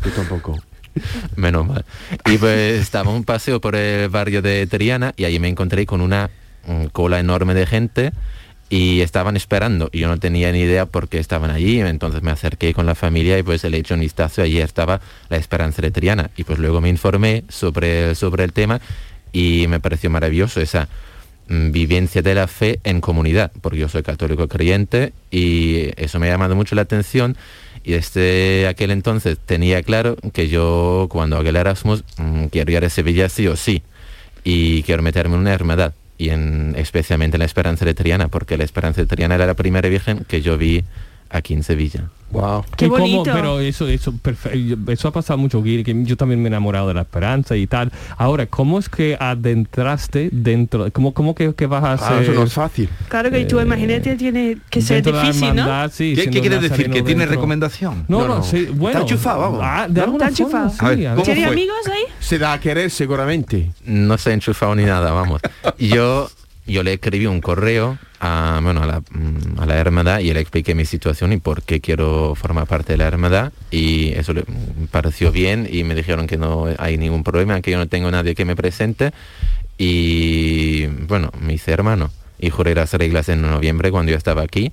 Yo 0.03 0.11
tampoco. 0.11 0.61
Menos 1.37 1.65
mal. 1.65 1.85
Y 2.25 2.37
pues 2.37 2.81
estaba 2.81 3.09
un 3.11 3.23
paseo 3.23 3.61
por 3.61 3.75
el 3.77 4.09
barrio 4.09 4.41
de 4.41 4.67
Triana 4.67 5.13
y 5.15 5.23
ahí 5.23 5.39
me 5.39 5.47
encontré 5.47 5.85
con 5.85 6.01
una 6.01 6.29
mm, 6.67 6.87
cola 6.87 7.17
enorme 7.19 7.53
de 7.53 7.65
gente 7.65 8.11
y 8.69 9.01
estaban 9.01 9.37
esperando 9.37 9.89
y 9.91 9.99
yo 9.99 10.07
no 10.07 10.19
tenía 10.19 10.51
ni 10.51 10.59
idea 10.59 10.85
por 10.85 11.07
qué 11.07 11.19
estaban 11.19 11.51
allí. 11.51 11.79
Entonces 11.79 12.21
me 12.21 12.31
acerqué 12.31 12.73
con 12.73 12.85
la 12.85 12.95
familia 12.95 13.37
y 13.39 13.43
pues 13.43 13.63
le 13.63 13.77
eché 13.77 13.93
un 13.93 14.01
vistazo 14.01 14.41
allí 14.41 14.59
estaba 14.59 14.99
la 15.29 15.37
esperanza 15.37 15.81
de 15.81 15.91
Triana 15.91 16.31
y 16.35 16.43
pues 16.43 16.59
luego 16.59 16.81
me 16.81 16.89
informé 16.89 17.43
sobre, 17.49 18.15
sobre 18.15 18.43
el 18.43 18.53
tema 18.53 18.81
y 19.31 19.67
me 19.67 19.79
pareció 19.79 20.09
maravilloso 20.09 20.59
esa 20.59 20.89
mm, 21.47 21.71
vivencia 21.71 22.21
de 22.21 22.35
la 22.35 22.47
fe 22.47 22.79
en 22.83 22.99
comunidad 22.99 23.51
porque 23.61 23.79
yo 23.79 23.89
soy 23.89 24.03
católico 24.03 24.47
creyente 24.47 25.13
y 25.31 25.89
eso 25.95 26.19
me 26.19 26.27
ha 26.27 26.31
llamado 26.31 26.55
mucho 26.55 26.75
la 26.75 26.81
atención. 26.81 27.37
Y 27.83 27.93
desde 27.93 28.67
aquel 28.67 28.91
entonces 28.91 29.37
tenía 29.45 29.81
claro 29.81 30.17
que 30.33 30.49
yo 30.49 31.07
cuando 31.09 31.37
haga 31.37 31.49
el 31.49 31.55
Erasmus 31.55 32.03
mm, 32.17 32.45
quiero 32.47 32.71
ir 32.73 32.83
a 32.83 32.89
Sevilla 32.89 33.29
sí 33.29 33.47
o 33.47 33.55
sí 33.55 33.81
y 34.43 34.83
quiero 34.83 35.03
meterme 35.03 35.35
en 35.35 35.41
una 35.41 35.53
hermandad 35.53 35.93
y 36.17 36.29
en, 36.29 36.73
especialmente 36.77 37.35
en 37.35 37.39
la 37.39 37.45
Esperanza 37.45 37.85
de 37.85 37.93
Triana 37.93 38.27
porque 38.27 38.57
la 38.57 38.63
Esperanza 38.63 39.01
de 39.01 39.07
Triana 39.07 39.35
era 39.35 39.45
la 39.45 39.53
primera 39.53 39.87
virgen 39.89 40.25
que 40.27 40.41
yo 40.41 40.57
vi 40.57 40.83
aquí 41.29 41.53
en 41.53 41.63
Sevilla. 41.63 42.09
Wow. 42.29 42.65
Qué 42.75 42.89
bonito. 42.89 43.23
pero 43.23 43.61
eso, 43.61 43.87
eso, 43.87 44.11
perfe- 44.11 44.77
eso 44.91 45.07
ha 45.07 45.11
pasado 45.13 45.37
mucho, 45.39 45.63
que 45.63 45.81
yo 46.03 46.17
también 46.17 46.41
me 46.41 46.47
he 46.47 46.51
enamorado 46.51 46.89
de 46.89 46.93
la 46.93 47.01
esperanza 47.03 47.55
y 47.55 47.67
tal. 47.67 47.89
Ahora, 48.17 48.47
¿cómo 48.47 48.79
es 48.79 48.89
que 48.89 49.15
adentraste 49.17 50.27
dentro? 50.33 50.91
¿Cómo, 50.91 51.13
cómo 51.13 51.33
que, 51.35 51.53
que 51.55 51.67
vas 51.67 51.85
a 51.85 51.93
hacer? 51.93 52.23
Eso 52.23 52.33
no 52.33 52.43
es 52.43 52.51
fácil. 52.53 52.89
Claro 53.07 53.31
que 53.31 53.45
tú 53.45 53.61
imagínate 53.61 54.15
tiene 54.17 54.57
que 54.69 54.81
ser 54.81 55.03
difícil, 55.03 55.55
¿no? 55.55 55.87
sí, 55.89 56.15
¿Qué, 56.15 56.29
qué 56.29 56.41
quiere 56.41 56.59
decir? 56.59 56.89
¿Que 56.91 57.01
tiene 57.01 57.25
recomendación? 57.25 58.03
No, 58.09 58.19
No, 58.21 58.27
no, 58.27 58.35
no. 58.39 58.43
sí, 58.43 58.65
bueno. 58.73 58.99
Está 58.99 59.01
enchufado, 59.13 59.39
vamos. 59.39 59.59
Ah, 59.63 59.87
de 59.89 59.99
Está 60.01 60.11
forma, 60.11 60.27
enchufado. 60.27 60.71
A 60.79 60.89
ver, 60.89 60.97
sí, 60.97 61.05
a 61.05 61.09
¿cómo 61.11 61.25
ver. 61.25 61.25
¿Tiene 61.33 61.41
fue? 61.45 61.53
amigos 61.53 61.77
ahí? 61.87 62.03
Se 62.19 62.37
da 62.39 62.53
a 62.53 62.59
querer 62.59 62.91
seguramente. 62.91 63.71
No 63.85 64.17
se 64.17 64.31
ha 64.31 64.33
enchufado 64.33 64.75
ni 64.75 64.83
nada, 64.83 65.11
vamos. 65.11 65.39
Yo, 65.79 66.29
yo 66.67 66.83
le 66.83 66.93
escribí 66.93 67.25
un 67.25 67.41
correo 67.41 67.97
a, 68.19 68.59
bueno, 68.61 68.83
a, 68.83 68.85
la, 68.85 68.99
mm, 68.99 69.59
a 69.59 69.65
la 69.65 70.21
y 70.21 70.33
le 70.33 70.39
expliqué 70.39 70.75
mi 70.75 70.85
situación 70.85 71.33
y 71.33 71.37
por 71.37 71.63
qué 71.63 71.79
quiero 71.79 72.35
formar 72.35 72.67
parte 72.67 72.93
de 72.93 72.97
la 72.97 73.07
hermandad. 73.07 73.53
Y 73.71 74.09
eso 74.13 74.33
le 74.33 74.41
mm, 74.41 74.87
pareció 74.91 75.31
bien 75.31 75.67
y 75.71 75.83
me 75.83 75.95
dijeron 75.95 76.27
que 76.27 76.37
no 76.37 76.65
hay 76.77 76.97
ningún 76.97 77.23
problema, 77.23 77.61
que 77.61 77.71
yo 77.71 77.77
no 77.77 77.87
tengo 77.87 78.11
nadie 78.11 78.35
que 78.35 78.45
me 78.45 78.55
presente. 78.55 79.11
Y 79.77 80.87
bueno, 80.87 81.31
me 81.39 81.53
hice 81.53 81.71
hermano 81.71 82.11
y 82.39 82.49
juré 82.49 82.75
las 82.75 82.93
reglas 82.93 83.29
en 83.29 83.41
noviembre 83.41 83.91
cuando 83.91 84.11
yo 84.11 84.17
estaba 84.17 84.41
aquí. 84.43 84.71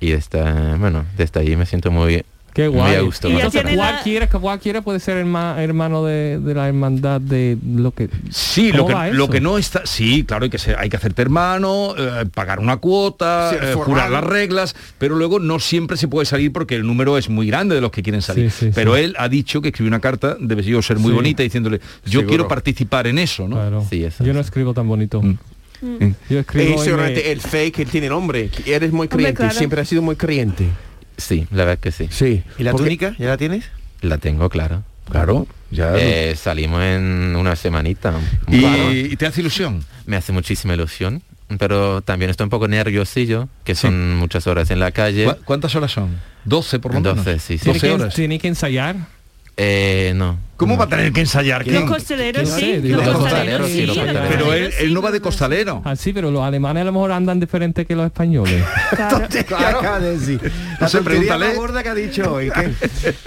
Y 0.00 0.12
está, 0.12 0.76
bueno, 0.78 1.04
desde 1.16 1.40
allí 1.40 1.56
me 1.56 1.66
siento 1.66 1.90
muy, 1.90 2.24
Qué 2.54 2.66
guay. 2.66 3.04
gusto. 3.04 3.28
Ya 3.28 3.36
Entonces, 3.36 3.62
tiene 3.62 3.76
la- 3.76 3.90
cualquiera, 3.92 4.28
cualquiera 4.28 4.82
puede 4.82 4.98
ser 5.00 5.24
herma- 5.24 5.56
hermano 5.62 6.04
de, 6.04 6.40
de 6.40 6.54
la 6.54 6.66
hermandad 6.66 7.20
de 7.20 7.56
lo 7.64 7.92
que... 7.92 8.08
Sí, 8.30 8.70
¿Cómo 8.72 8.82
lo 8.82 8.86
que, 8.88 8.94
va 8.94 9.08
lo 9.08 9.24
eso? 9.24 9.32
que 9.32 9.40
no 9.40 9.58
está... 9.58 9.82
Sí, 9.86 10.24
claro, 10.24 10.44
hay 10.44 10.50
que, 10.50 10.58
ser- 10.58 10.76
hay 10.78 10.88
que 10.88 10.96
hacerte 10.96 11.22
hermano, 11.22 11.94
eh, 11.96 12.24
pagar 12.34 12.58
una 12.58 12.78
cuota, 12.78 13.52
eh, 13.54 13.58
formal. 13.74 13.84
jurar 13.84 14.10
las 14.10 14.24
reglas, 14.24 14.74
pero 14.98 15.14
luego 15.14 15.38
no 15.38 15.60
siempre 15.60 15.96
se 15.96 16.08
puede 16.08 16.26
salir 16.26 16.52
porque 16.52 16.74
el 16.74 16.86
número 16.86 17.16
es 17.16 17.28
muy 17.28 17.46
grande 17.46 17.74
de 17.76 17.80
los 17.80 17.90
que 17.92 18.02
quieren 18.02 18.22
salir. 18.22 18.50
Sí, 18.50 18.66
sí, 18.66 18.72
pero 18.74 18.96
sí. 18.96 19.02
él 19.02 19.14
ha 19.18 19.28
dicho 19.28 19.60
que 19.62 19.68
escribió 19.68 19.88
una 19.88 20.00
carta, 20.00 20.36
debe 20.40 20.62
ser 20.82 20.98
muy 20.98 21.10
Sí. 21.10 21.14
bonita, 21.16 21.42
diciéndole, 21.44 21.78
yo 22.04 22.10
Seguro. 22.10 22.28
quiero 22.28 22.48
participar 22.48 23.06
en 23.06 23.18
eso, 23.18 23.46
¿no? 23.46 23.56
Claro. 23.56 23.86
Sí, 23.88 24.02
eso 24.04 24.24
Yo 24.24 24.32
no 24.34 24.40
escribo 24.40 24.74
tan 24.74 24.88
bonito. 24.88 25.22
Mm. 25.22 25.34
Yo 26.28 26.40
escribo... 26.40 26.64
Es 26.64 26.70
y 26.70 26.76
me- 26.78 26.84
seguramente 26.84 27.30
el 27.30 27.40
fe 27.40 27.70
que 27.70 27.86
tiene 27.86 28.08
el 28.08 28.12
hombre. 28.12 28.48
que 28.48 28.74
Eres 28.74 28.90
muy 28.90 29.06
creyente. 29.06 29.36
claro. 29.36 29.54
Siempre 29.54 29.80
has 29.80 29.88
sido 29.88 30.02
muy 30.02 30.16
creyente. 30.16 30.66
Sí, 31.18 31.46
la 31.50 31.64
verdad 31.64 31.78
que 31.80 31.92
sí. 31.92 32.08
Sí. 32.10 32.42
¿Y 32.58 32.62
la 32.62 32.70
Porque- 32.72 32.84
túnica? 32.84 33.14
¿Ya 33.18 33.26
la 33.28 33.36
tienes? 33.36 33.66
La 34.00 34.16
tengo, 34.18 34.48
claro. 34.48 34.82
Claro, 35.10 35.46
ya... 35.70 35.94
Eh, 35.96 36.36
salimos 36.36 36.82
en 36.82 37.34
una 37.36 37.56
semanita. 37.56 38.14
y, 38.46 38.60
Claro. 38.60 38.92
y 38.94 39.16
te 39.16 39.26
hace 39.26 39.40
ilusión. 39.40 39.84
Me 40.06 40.16
hace 40.16 40.32
muchísima 40.32 40.74
ilusión, 40.74 41.22
pero 41.58 42.02
también 42.02 42.30
estoy 42.30 42.44
un 42.44 42.50
poco 42.50 42.68
nerviosillo, 42.68 43.48
que 43.64 43.74
son 43.74 44.16
muchas 44.16 44.46
horas 44.46 44.70
en 44.70 44.80
la 44.80 44.90
calle. 44.92 45.24
¿Cu- 45.24 45.36
¿Cuántas 45.44 45.74
horas 45.74 45.92
son? 45.92 46.20
12 46.44 46.78
por 46.78 46.92
lo 46.94 47.00
menos. 47.00 47.16
12, 47.24 47.38
sí, 47.38 47.58
sí. 47.58 47.64
¿Tiene 47.64 47.78
12 47.78 47.86
que, 47.88 47.92
horas. 48.02 48.14
tiene 48.14 48.38
que 48.38 48.48
ensayar? 48.48 48.96
Eh, 49.56 50.12
no. 50.14 50.38
¿Cómo 50.58 50.76
va 50.76 50.86
a 50.86 50.88
tener 50.88 51.12
que 51.12 51.20
ensayar? 51.20 51.62
¿Quién? 51.62 51.76
los 51.76 51.84
costaleros 51.84 52.50
costaleros, 52.50 53.68
sí. 53.70 53.88
Pero 54.28 54.52
él, 54.52 54.92
no 54.92 55.00
va 55.00 55.12
de 55.12 55.20
costalero. 55.20 55.82
Ah, 55.84 55.94
sí, 55.94 56.12
pero 56.12 56.32
los 56.32 56.42
alemanes 56.42 56.80
a 56.80 56.84
lo 56.86 56.92
mejor 56.92 57.12
andan 57.12 57.38
diferente 57.38 57.86
que 57.86 57.94
los 57.94 58.06
españoles. 58.06 58.64
Claro. 58.90 59.28
Claro. 59.46 59.78
Acaba 59.78 60.00
de 60.00 60.18
decir. 60.18 60.52
La 60.80 60.88
pregúntale. 60.88 61.46
más 61.46 61.56
gorda 61.56 61.82
que 61.84 61.88
ha 61.90 61.94
dicho 61.94 62.32
hoy. 62.34 62.50
¿qué? 62.50 62.72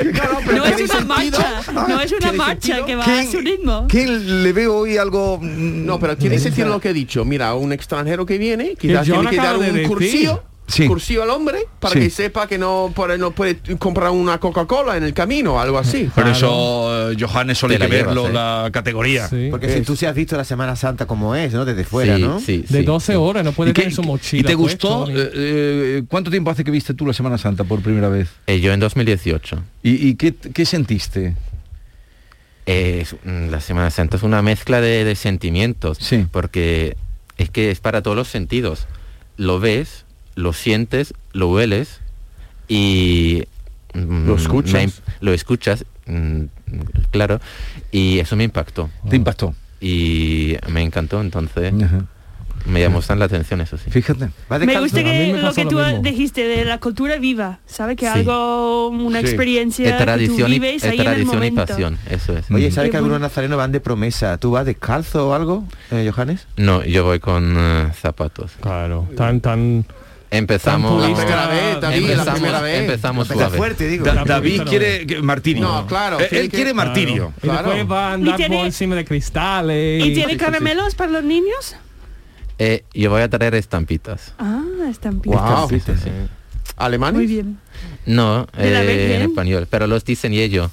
No 0.53 0.65
es 0.65 0.81
una 0.81 0.99
marcha, 1.05 1.61
no 1.87 2.01
es 2.01 2.11
una 2.11 2.19
¿Tiene 2.19 2.37
marcha 2.37 2.85
que 2.85 2.95
va 2.95 3.03
a 3.03 3.05
¿Quién- 3.05 3.31
su 3.31 3.39
ritmo. 3.39 3.85
¿Quién 3.87 4.43
le 4.43 4.51
veo 4.51 4.75
hoy 4.75 4.97
algo? 4.97 5.37
mm, 5.41 5.85
No, 5.85 5.99
pero 5.99 6.17
tiene 6.17 6.37
sentido 6.37 6.67
lo 6.67 6.81
que 6.81 6.89
he 6.89 6.93
dicho. 6.93 7.23
Mira, 7.23 7.53
un 7.53 7.71
extranjero 7.71 8.25
que 8.25 8.37
viene, 8.37 8.75
quizás 8.77 9.05
tiene 9.05 9.29
que 9.29 9.37
dar 9.37 9.55
un 9.57 9.63
decir. 9.73 10.31
Cursillo. 10.71 10.89
cursivo 10.89 11.23
al 11.23 11.29
hombre 11.29 11.59
para 11.79 11.93
Sí. 11.93 11.99
que 11.99 12.09
sepa 12.09 12.47
que 12.47 12.57
no 12.57 12.91
puede, 12.95 13.17
no 13.17 13.31
puede 13.31 13.57
comprar 13.77 14.11
una 14.11 14.39
Coca-Cola 14.39 14.97
en 14.97 15.03
el 15.03 15.13
camino 15.13 15.55
o 15.55 15.59
algo 15.59 15.77
así. 15.77 16.09
Por 16.15 16.27
eso, 16.27 17.11
eh, 17.11 17.17
Johannes, 17.19 17.57
solo 17.57 17.73
hay 17.73 17.79
que 17.79 17.87
verlo, 17.87 18.27
¿eh? 18.27 18.33
la 18.33 18.69
categoría. 18.71 19.29
Porque 19.49 19.73
si 19.73 19.81
tú 19.81 19.95
se 19.95 20.07
has 20.07 20.15
visto 20.15 20.35
la 20.37 20.43
Semana 20.43 20.75
Santa 20.75 21.05
como 21.05 21.35
es, 21.35 21.53
¿no? 21.53 21.65
Desde 21.65 21.83
fuera, 21.83 22.15
Sí, 22.15 22.21
¿no? 22.21 22.39
sí, 22.39 22.65
De 22.69 22.83
12 22.83 23.15
horas, 23.15 23.43
no 23.43 23.51
puede 23.51 23.71
¿Y 23.71 23.73
qué- 23.73 23.81
tener 23.83 23.95
su 23.95 24.03
mochila. 24.03 24.41
¿Y 24.41 24.43
te 24.43 24.55
gustó? 24.55 25.07
Eh, 25.09 26.03
¿Cuánto 26.07 26.31
tiempo 26.31 26.49
hace 26.51 26.63
que 26.63 26.71
viste 26.71 26.93
tú 26.93 27.05
la 27.05 27.13
Semana 27.13 27.37
Santa 27.37 27.63
por 27.63 27.81
primera 27.81 28.09
vez? 28.09 28.29
Eh, 28.47 28.59
yo 28.59 28.71
en 28.73 28.79
2018. 28.79 29.61
¿Y, 29.83 30.07
y 30.09 30.15
qué, 30.15 30.33
qué 30.35 30.65
sentiste? 30.65 31.35
Eh, 32.65 32.99
es- 33.01 33.15
mm, 33.23 33.49
la 33.49 33.59
Semana 33.59 33.89
Santa 33.89 34.17
es 34.17 34.23
una 34.23 34.41
mezcla 34.41 34.81
de, 34.81 35.03
de 35.03 35.15
sentimientos, 35.15 35.97
porque 36.31 36.95
es 37.37 37.49
que 37.49 37.71
es 37.71 37.79
para 37.79 38.01
todos 38.01 38.15
los 38.15 38.27
sentidos. 38.27 38.87
Lo 39.37 39.59
ves, 39.59 40.05
lo 40.35 40.53
sientes, 40.53 41.13
lo 41.33 41.49
hueles 41.49 41.99
y... 42.67 43.43
mm, 43.93 44.27
Lo 44.27 44.35
escuchas. 44.35 44.73
me 44.73 44.91
lo 45.21 45.33
escuchas, 45.33 45.85
mm, 46.05 46.43
claro, 47.11 47.39
y 47.91 48.19
eso 48.19 48.35
me 48.35 48.43
impactó. 48.45 48.89
¿Te 49.09 49.15
impactó? 49.17 49.53
Y 49.79 50.55
me 50.69 50.81
encantó, 50.83 51.21
entonces 51.21 51.73
me 52.67 52.79
llamó 52.79 52.97
bastante 52.97 53.19
la 53.19 53.25
atención, 53.25 53.59
eso 53.61 53.75
sí. 53.79 53.89
Fíjate. 53.89 54.29
Me 54.63 54.79
gusta 54.79 55.03
que 55.03 55.33
lo 55.41 55.51
que 55.51 55.65
tú 55.65 55.79
dijiste 56.03 56.43
de 56.47 56.63
la 56.63 56.77
cultura 56.77 57.17
viva, 57.17 57.57
¿sabes? 57.65 57.97
Que 57.97 58.05
Sí. 58.05 58.11
algo, 58.19 58.89
una 58.89 59.19
Sí. 59.21 59.25
experiencia 59.25 59.89
Es 59.89 59.97
tradición, 59.97 60.35
que 60.37 60.41
y, 60.55 60.59
tú 60.59 60.61
vives 60.61 60.83
es 60.83 60.89
ahí 60.91 60.99
en 60.99 60.99
el 60.99 61.05
tradición 61.07 61.33
y 61.33 61.35
momento. 61.35 61.65
pasión, 61.65 61.97
eso 62.07 62.37
es. 62.37 62.51
Oye, 62.51 62.69
¿sabes 62.69 62.89
Qué 62.89 62.91
que 62.91 62.97
algunos 62.97 63.15
bueno. 63.15 63.27
nazarenos 63.27 63.57
van 63.57 63.71
de 63.71 63.79
promesa? 63.79 64.37
¿Tú 64.37 64.51
vas 64.51 64.65
descalzo 64.67 65.29
o 65.29 65.33
algo, 65.33 65.63
eh, 65.89 66.11
Johannes? 66.13 66.45
No, 66.57 66.83
yo 66.85 67.03
voy 67.03 67.19
con 67.19 67.55
eh, 67.57 67.87
zapatos. 67.99 68.51
Claro, 68.61 69.09
tan, 69.17 69.41
tan... 69.41 69.83
Empezamos... 70.33 71.01
La 71.09 71.13
primera 71.15 71.47
vez, 71.47 71.81
David, 71.81 72.01
la 72.05 72.11
empezamos, 72.13 72.33
primera 72.39 72.61
vez. 72.61 72.79
empezamos 72.79 73.27
suave. 73.27 73.57
fuerte, 73.57 73.87
digo. 73.87 74.05
Da- 74.05 74.13
La 74.13 74.23
David 74.23 74.61
quiere 74.63 75.21
martirio. 75.21 75.61
No, 75.63 75.85
claro, 75.85 76.21
Eh, 76.21 76.29
Él 76.31 76.49
quiere 76.49 76.73
martirio. 76.73 77.33
Y 77.43 77.47
después 77.49 77.91
va 77.91 78.09
a 78.09 78.13
andar 78.13 78.33
¿Y 78.33 78.37
tiene- 78.37 78.55
por 78.57 78.65
encima 78.65 78.95
de 78.95 79.03
cristales. 79.05 80.05
¿Y 80.05 80.13
tiene 80.13 80.37
caramelos 80.37 80.95
para 80.95 81.11
los 81.11 81.23
niños? 81.23 81.75
Eh, 82.59 82.85
yo 82.93 83.09
voy 83.09 83.21
a 83.23 83.29
traer 83.29 83.55
estampitas. 83.55 84.33
Ah, 84.39 84.61
bien. 84.65 85.21
Wow. 85.25 85.63
Estampitas, 85.69 85.99
sí. 86.01 86.09
¿Alemanes? 86.77 87.15
Muy 87.17 87.27
bien. 87.27 87.59
No, 88.05 88.47
¿De 88.57 88.71
la 88.71 88.83
eh, 88.83 89.15
en 89.17 89.21
español, 89.23 89.67
pero 89.69 89.85
los 89.85 90.05
diseñé 90.05 90.47
yo. 90.49 90.71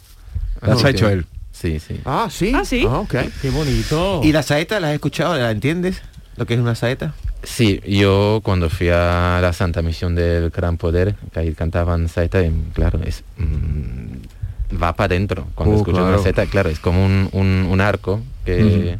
Las 0.62 0.84
ha 0.84 0.90
hecho 0.90 1.08
él. 1.08 1.26
Sí, 1.50 1.80
sí. 1.80 2.00
Ah, 2.04 2.28
sí. 2.30 2.52
Ah, 2.54 2.64
sí. 2.64 2.84
ok. 2.86 3.14
Qué 3.42 3.50
bonito. 3.50 4.20
¿Y 4.22 4.30
la 4.32 4.44
saeta 4.44 4.78
la 4.78 4.88
has 4.88 4.94
escuchado? 4.94 5.36
¿La 5.36 5.50
entiendes? 5.50 6.00
¿Lo 6.36 6.46
que 6.46 6.54
es 6.54 6.60
una 6.60 6.76
saeta? 6.76 7.14
Sí, 7.42 7.80
yo 7.86 8.40
cuando 8.42 8.68
fui 8.68 8.88
a 8.88 9.38
la 9.40 9.52
Santa 9.52 9.80
Misión 9.82 10.14
del 10.14 10.50
Gran 10.50 10.76
Poder, 10.76 11.14
que 11.32 11.40
ahí 11.40 11.54
cantaban 11.54 12.08
saeta, 12.08 12.42
y, 12.42 12.50
claro, 12.74 13.00
es 13.04 13.22
mm, 13.36 14.76
va 14.82 14.92
para 14.94 15.06
adentro. 15.14 15.46
Cuando 15.54 15.76
Uh, 15.76 15.78
escuchas 15.78 16.00
claro. 16.00 16.14
una 16.14 16.22
saeta, 16.22 16.46
claro, 16.46 16.68
es 16.68 16.80
como 16.80 17.04
un, 17.04 17.28
un- 17.32 17.66
un 17.70 17.80
arco, 17.80 18.20
que, 18.44 18.98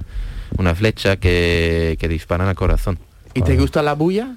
una 0.56 0.74
flecha 0.74 1.16
que, 1.16 1.96
que 2.00 2.08
dispara 2.08 2.48
al 2.48 2.54
corazón. 2.54 2.98
¿Y 3.34 3.42
te 3.42 3.56
gusta 3.56 3.82
la 3.82 3.94
bulla? 3.94 4.36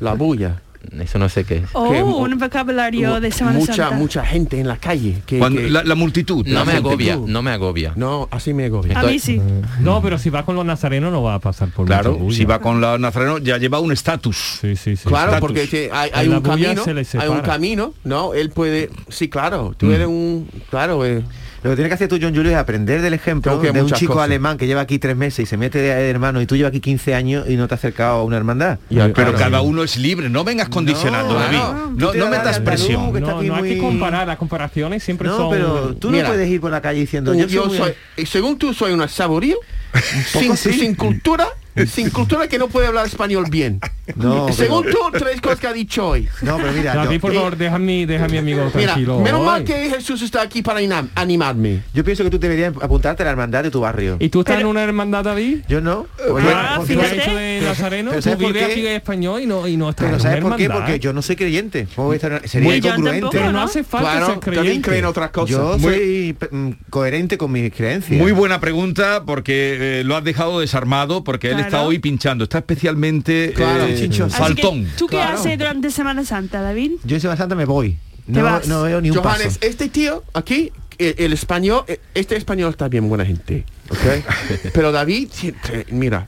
La 0.00 0.14
bulla. 0.14 0.62
Eso 1.00 1.18
no 1.18 1.28
sé 1.28 1.44
qué 1.44 1.56
es. 1.58 1.64
Oh, 1.72 1.90
Que- 1.90 2.02
un 2.02 2.38
vocabulario 2.38 3.20
de 3.20 3.30
Semana 3.32 3.58
mucha, 3.58 3.74
Santa. 3.74 3.96
mucha 3.96 4.24
gente 4.24 4.58
en 4.60 4.68
la 4.68 4.76
calle. 4.76 5.22
Que, 5.26 5.38
Cuando- 5.38 5.60
que- 5.60 5.70
la, 5.70 5.82
la 5.84 5.94
multitud. 5.94 6.46
No 6.46 6.54
la 6.60 6.64
me 6.64 6.80
multitud. 6.80 7.10
agobia, 7.10 7.32
no 7.32 7.42
me 7.42 7.50
agobia. 7.50 7.92
No, 7.96 8.28
así 8.30 8.54
me 8.54 8.66
agobia. 8.66 8.98
A 8.98 9.02
mí 9.04 9.18
sí. 9.18 9.40
No, 9.80 10.00
pero 10.02 10.18
si 10.18 10.30
va 10.30 10.44
con 10.44 10.54
los 10.56 10.64
nazarenos 10.64 11.12
no 11.12 11.22
va 11.22 11.34
a 11.34 11.38
pasar 11.40 11.68
por 11.70 11.86
Claro, 11.86 12.18
si 12.30 12.44
va 12.44 12.60
con 12.60 12.80
la 12.80 12.96
nazareno 12.98 13.38
ya 13.38 13.58
lleva 13.58 13.80
un 13.80 13.92
estatus. 13.92 14.58
Sí, 14.60 14.76
sí, 14.76 14.96
sí. 14.96 15.08
Claro, 15.08 15.32
Status. 15.32 15.40
porque 15.40 15.90
hay, 15.92 16.28
un 16.28 16.40
camino, 16.40 16.84
se 16.84 17.18
hay 17.18 17.28
un 17.28 17.40
camino, 17.40 17.92
¿no? 18.04 18.34
Él 18.34 18.50
puede, 18.50 18.90
sí, 19.08 19.28
claro, 19.28 19.74
tú 19.76 19.86
Mm. 19.86 19.92
eres 19.92 20.06
un, 20.06 20.48
claro, 20.70 21.04
eh, 21.04 21.22
Lo 21.62 21.70
que 21.70 21.76
tienes 21.76 21.90
que 21.90 21.94
hacer 21.94 22.08
tú, 22.08 22.18
John 22.22 22.34
Julio, 22.34 22.52
es 22.52 22.56
aprender 22.56 23.02
del 23.02 23.14
ejemplo 23.14 23.58
de 23.58 23.82
un 23.82 23.90
chico 23.90 24.12
cosas. 24.12 24.26
alemán 24.26 24.56
que 24.58 24.66
lleva 24.68 24.80
aquí 24.80 24.98
tres 25.00 25.16
meses 25.16 25.40
y 25.40 25.46
se 25.46 25.56
mete 25.56 25.78
de 25.80 26.08
hermano 26.08 26.40
y 26.40 26.46
tú 26.46 26.54
llevas 26.56 26.70
aquí 26.70 26.80
15 26.80 27.14
años 27.14 27.48
y 27.48 27.56
no 27.56 27.66
te 27.66 27.74
has 27.74 27.80
acercado 27.80 28.18
a 28.20 28.22
una 28.24 28.36
hermandad. 28.36 28.78
Pero 28.88 29.12
Claro. 29.12 29.34
cada 29.34 29.60
uno 29.60 29.82
es 29.82 29.96
libre, 29.96 30.28
no 30.30 30.44
vengas 30.44 30.68
condicionando, 30.68 31.34
No, 31.34 31.40
David. 31.40 31.58
No, 31.96 32.10
Tú 32.12 32.28
metas 32.28 32.60
presión. 32.60 33.12
que 33.12 33.20
No, 33.20 33.38
hay 33.38 33.74
que 33.74 33.78
comparar, 33.78 34.26
las 34.28 34.38
comparaciones 34.38 35.02
siempre 35.02 35.26
No, 35.28 35.36
son... 35.36 35.50
pero 35.50 35.94
tú 35.96 36.10
Mira. 36.10 36.24
no 36.24 36.34
puedes 36.34 36.48
ir 36.48 36.60
por 36.60 36.70
la 36.70 36.80
calle 36.80 37.00
diciendo 37.00 37.34
yo, 37.34 37.46
yo, 37.46 37.64
soy, 37.68 37.78
muy- 37.78 37.78
soy, 38.16 38.26
según 38.26 38.56
tú 38.58 38.72
soy 38.72 38.92
una 38.92 39.08
saborío, 39.08 39.56
sin, 40.26 40.56
sí. 40.56 40.72
sin 40.72 40.94
cultura, 40.94 41.48
sin 41.92 42.10
cultura 42.10 42.48
que 42.48 42.58
no 42.58 42.68
puede 42.68 42.86
hablar 42.86 43.06
español 43.06 43.46
bien. 43.50 43.80
No, 44.16 44.50
según 44.52 44.84
pero- 44.84 45.10
tú, 45.12 45.18
tres 45.18 45.40
cosas 45.40 45.58
que 45.60 45.66
ha 45.66 45.72
dicho 45.72 46.06
hoy. 46.08 46.28
No, 46.42 46.56
pero 46.56 46.72
mira, 46.72 46.94
David, 46.94 47.16
yo, 47.16 47.20
por 47.20 47.34
favor, 47.34 47.56
deja 47.56 47.76
a 47.76 47.78
mi, 47.78 48.06
deja 48.06 48.24
a 48.24 48.28
mi 48.28 48.38
amigo 48.38 48.64
Mira, 48.74 48.92
tranquilo. 48.94 49.20
menos 49.20 49.44
mal 49.44 49.64
que 49.64 49.90
Jesús 49.90 50.22
está 50.22 50.42
aquí 50.42 50.62
para 50.62 50.80
inam- 50.80 51.08
animarme. 51.14 51.82
yo 51.92 52.04
pienso 52.04 52.24
que 52.24 52.30
tú 52.30 52.38
deberías 52.38 52.72
apuntarte 52.80 53.22
a 53.22 53.26
la 53.26 53.30
hermandad 53.32 53.62
de 53.62 53.70
tu 53.70 53.80
barrio. 53.80 54.16
¿Y 54.18 54.28
tú 54.30 54.40
estás 54.40 54.60
en 54.60 54.66
una 54.66 54.82
hermandad, 54.82 55.24
David? 55.24 55.60
Yo 55.68 55.80
no. 55.80 56.06
Oye, 56.30 56.46
Ah, 56.54 56.74
porque- 56.78 56.94
¿Tú 56.94 57.00
has 57.00 57.08
fíjate. 57.08 57.22
hecho 57.22 57.36
de 57.36 57.56
Pero- 57.58 57.68
Nazareno? 57.70 58.10
pero 58.10 58.22
Tú 58.22 58.24
¿sabes 58.30 58.38
por 58.38 58.52
vives 58.52 58.66
qué? 58.66 58.72
aquí 58.72 58.86
en 58.86 58.92
español 58.94 59.42
y 59.42 59.46
no, 59.46 59.68
y 59.68 59.76
no 59.76 59.90
estás 59.90 60.04
pero 60.06 60.16
en 60.16 60.22
¿sabes 60.22 60.42
por 60.42 60.56
qué? 60.56 60.70
Porque 60.70 60.98
yo 60.98 61.12
no 61.12 61.20
soy 61.22 61.36
creyente. 61.36 61.86
¿Cómo 61.94 62.08
voy 62.08 62.14
a 62.14 62.16
estar- 62.16 62.48
Sería 62.48 62.76
incongruente. 62.76 63.20
tampoco, 63.20 63.30
Pero 63.32 63.46
no 63.46 63.52
¿no? 63.52 63.62
hace 63.62 63.84
falta 63.84 64.10
Claro, 64.10 64.26
ser 64.26 64.38
también 64.40 64.62
creyente. 64.64 64.88
creen 64.90 65.04
otras 65.04 65.30
cosas. 65.30 65.50
Yo 65.50 65.78
Muy- 65.78 65.94
soy 65.94 66.36
mm, 66.50 66.70
coherente 66.90 67.36
con 67.38 67.52
mis 67.52 67.72
creencias. 67.72 68.18
Muy 68.18 68.32
buena 68.32 68.58
pregunta 68.60 69.22
porque 69.26 70.00
eh, 70.00 70.04
lo 70.04 70.16
has 70.16 70.24
dejado 70.24 70.60
desarmado 70.60 71.24
porque 71.24 71.50
él. 71.50 71.58
Está 71.68 71.82
hoy 71.82 71.98
pinchando, 71.98 72.44
está 72.44 72.58
especialmente 72.58 73.52
Claro, 73.54 73.84
eh, 73.86 74.08
que, 74.10 74.28
faltón. 74.30 74.88
¿Tú 74.96 75.06
qué 75.06 75.16
Claro. 75.16 75.38
haces 75.38 75.58
durante 75.58 75.90
Semana 75.90 76.24
Santa, 76.24 76.60
David? 76.62 76.92
Yo 77.04 77.16
en 77.16 77.20
Semana 77.20 77.36
Santa 77.38 77.54
me 77.54 77.64
voy. 77.64 77.96
No, 78.26 78.42
vas. 78.42 78.66
no 78.68 78.82
veo 78.82 79.00
ni 79.00 79.10
un 79.10 79.16
Johannes, 79.16 79.58
paso. 79.58 79.58
este 79.62 79.88
tío 79.88 80.22
aquí, 80.34 80.70
el, 80.98 81.14
el 81.18 81.32
español, 81.32 81.84
eh, 81.88 81.98
este 82.14 82.36
español 82.36 82.70
está 82.70 82.88
bien 82.88 83.08
buena 83.08 83.24
gente, 83.24 83.64
¿ok? 83.90 84.24
Pero 84.74 84.92
David, 84.92 85.28
eh, 85.44 85.84
mira, 85.90 86.26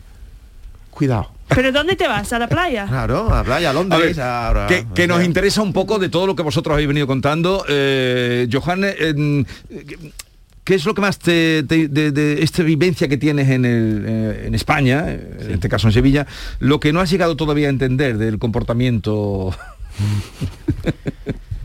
cuidado. 0.91 1.33
¿Pero 1.49 1.73
dónde 1.73 1.97
te 1.97 2.07
vas? 2.07 2.33
¿A 2.33 2.39
la 2.39 2.47
playa? 2.49 2.87
Claro, 2.87 3.29
a 3.33 3.39
la 3.39 3.45
playa, 3.45 3.69
a 3.69 3.71
A 3.71 3.75
Londres, 3.75 4.17
ver, 4.17 4.21
a- 4.25 4.67
que, 4.69 4.87
que 4.95 5.07
nos 5.09 5.23
interesa 5.25 5.61
un 5.63 5.73
poco 5.73 5.99
de 5.99 6.09
todo 6.09 6.27
lo 6.29 6.37
que 6.37 6.43
vosotros 6.43 6.73
habéis 6.73 6.87
venido 6.89 7.09
contando. 7.09 7.65
Eh, 7.69 8.49
Johannes, 8.53 8.95
en- 9.01 9.47
¿qué 10.65 10.75
es 10.75 10.85
lo 10.85 10.95
que 10.95 11.01
más 11.01 11.19
te, 11.19 11.63
te- 11.65 11.89
de, 11.89 12.13
de 12.13 12.43
esta 12.43 12.63
vivencia 12.63 13.09
que 13.09 13.17
tienes 13.17 13.49
en, 13.49 13.65
el, 13.65 14.05
eh, 14.07 14.43
en 14.47 14.55
España, 14.55 15.05
eh, 15.09 15.37
en 15.41 15.51
este 15.53 15.69
caso 15.69 15.89
en 15.89 15.93
Sevilla, 15.93 16.27
lo 16.59 16.81
que 16.81 16.93
no 16.93 17.01
has 17.01 17.11
llegado 17.11 17.37
todavía 17.37 17.67
a 17.69 17.71
entender 17.71 18.19
del 18.19 18.39
comportamiento? 18.39 19.55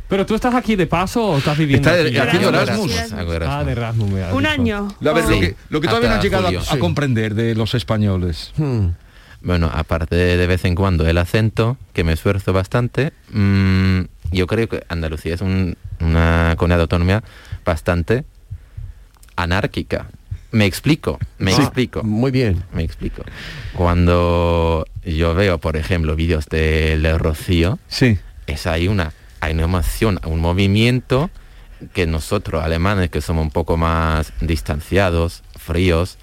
Pero 0.08 0.26
tú 0.26 0.36
estás 0.36 0.54
aquí 0.54 0.76
de 0.76 0.86
paso 0.86 1.26
o 1.26 1.38
estás 1.40 1.58
viviendo 1.58 1.90
Está 1.90 2.02
aquí? 2.08 2.16
haciendo 2.18 2.50
Erasmus. 2.50 2.92
Erasmus. 2.94 3.20
Hago 3.20 3.34
Erasmus. 3.34 3.56
Ah, 3.60 3.64
de 3.64 3.72
Erasmus. 3.72 4.10
me 4.12 4.34
Un 4.34 4.46
año. 4.46 4.88
A 5.04 5.14
ver, 5.14 5.24
lo 5.26 5.40
que, 5.40 5.56
lo 5.70 5.82
que 5.82 5.88
todavía 5.88 6.10
no 6.10 6.16
has 6.16 6.24
llegado 6.24 6.48
a, 6.48 6.78
comprender 6.80 7.34
de 7.34 7.56
los 7.56 7.74
españoles. 7.74 8.54
Hmm. 8.56 8.90
Bueno, 9.42 9.70
aparte 9.74 10.16
de, 10.16 10.38
de 10.38 10.48
vez 10.48 10.64
en 10.66 10.76
cuando 10.76 11.08
el 11.08 11.18
acento, 11.18 11.78
que 11.94 12.04
me 12.04 12.14
esfuerzo 12.14 12.54
bastante, 12.54 13.14
mm, 13.32 14.02
yo 14.32 14.48
creo 14.48 14.70
que 14.70 14.84
Andalucía 14.90 15.34
es 15.36 15.42
un- 15.42 15.76
una 16.00 16.54
comunidad 16.58 16.82
autónoma 16.82 17.24
bastante 17.66 18.26
anárquica. 19.36 20.08
Me 20.52 20.66
explico, 20.66 21.20
me 21.38 21.52
Sí. 21.54 21.62
explico. 21.62 22.04
Muy 22.04 22.32
bien. 22.32 22.64
Me 22.74 22.84
explico. 22.84 23.24
Cuando 23.74 24.86
yo 25.06 25.34
veo, 25.36 25.58
por 25.60 25.76
ejemplo, 25.78 26.16
vídeos 26.16 26.46
del 26.48 27.02
de 27.04 27.18
Rocío, 27.18 27.78
Sí. 27.88 28.18
es 28.48 28.66
ahí 28.68 28.88
una, 28.88 29.12
hay 29.42 29.54
una 29.54 29.64
emoción, 29.64 30.20
un 30.26 30.40
movimiento 30.40 31.30
que 31.94 32.08
nosotros 32.08 32.64
alemanes, 32.64 33.10
que 33.10 33.22
somos 33.22 33.44
un 33.44 33.52
poco 33.52 33.76
más 33.78 34.32
distanciados, 34.40 35.44
fríos, 35.58 36.18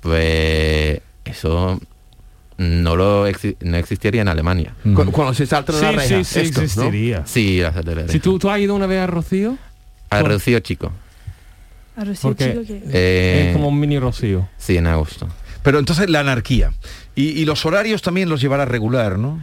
pues 0.00 1.00
eso 1.24 1.80
no 2.56 2.96
lo 2.96 3.28
exi- 3.28 3.56
no 3.60 3.76
existiría 3.76 4.22
en 4.22 4.28
Alemania. 4.28 4.74
Cu- 4.82 5.10
Cuando 5.12 5.34
se 5.34 5.46
salta 5.46 5.72
Sí, 5.72 5.80
la 5.82 5.92
reja. 5.92 6.06
sí, 6.08 6.24
sí, 6.24 6.40
esto, 6.40 6.60
¿no? 6.60 6.64
existiría. 6.64 7.26
Sí, 7.26 7.60
la 7.60 7.70
de 7.70 7.94
la 7.94 8.08
Si 8.08 8.18
tú, 8.18 8.38
tú 8.38 8.50
has 8.50 8.58
ido 8.58 8.74
una 8.74 8.86
vez 8.86 9.00
a 9.00 9.06
Rocío, 9.06 9.56
A 10.10 10.22
Rocío 10.22 10.58
Chico. 10.60 10.90
A 11.98 12.04
Rocío 12.04 12.30
Porque- 12.30 12.58
Chico. 12.64 12.80
Eh, 12.92 13.46
es 13.48 13.52
como 13.56 13.68
un 13.68 13.80
mini 13.80 13.98
Rocío. 13.98 14.48
Sí, 14.56 14.76
en 14.76 14.86
agosto. 14.86 15.28
Pero 15.62 15.78
entonces 15.80 16.08
la 16.08 16.20
anarquía. 16.20 16.72
Y, 17.14 17.30
y 17.30 17.44
los 17.44 17.66
horarios 17.66 18.00
también 18.02 18.28
los 18.28 18.40
llevará 18.40 18.64
regular, 18.64 19.18
¿no? 19.18 19.40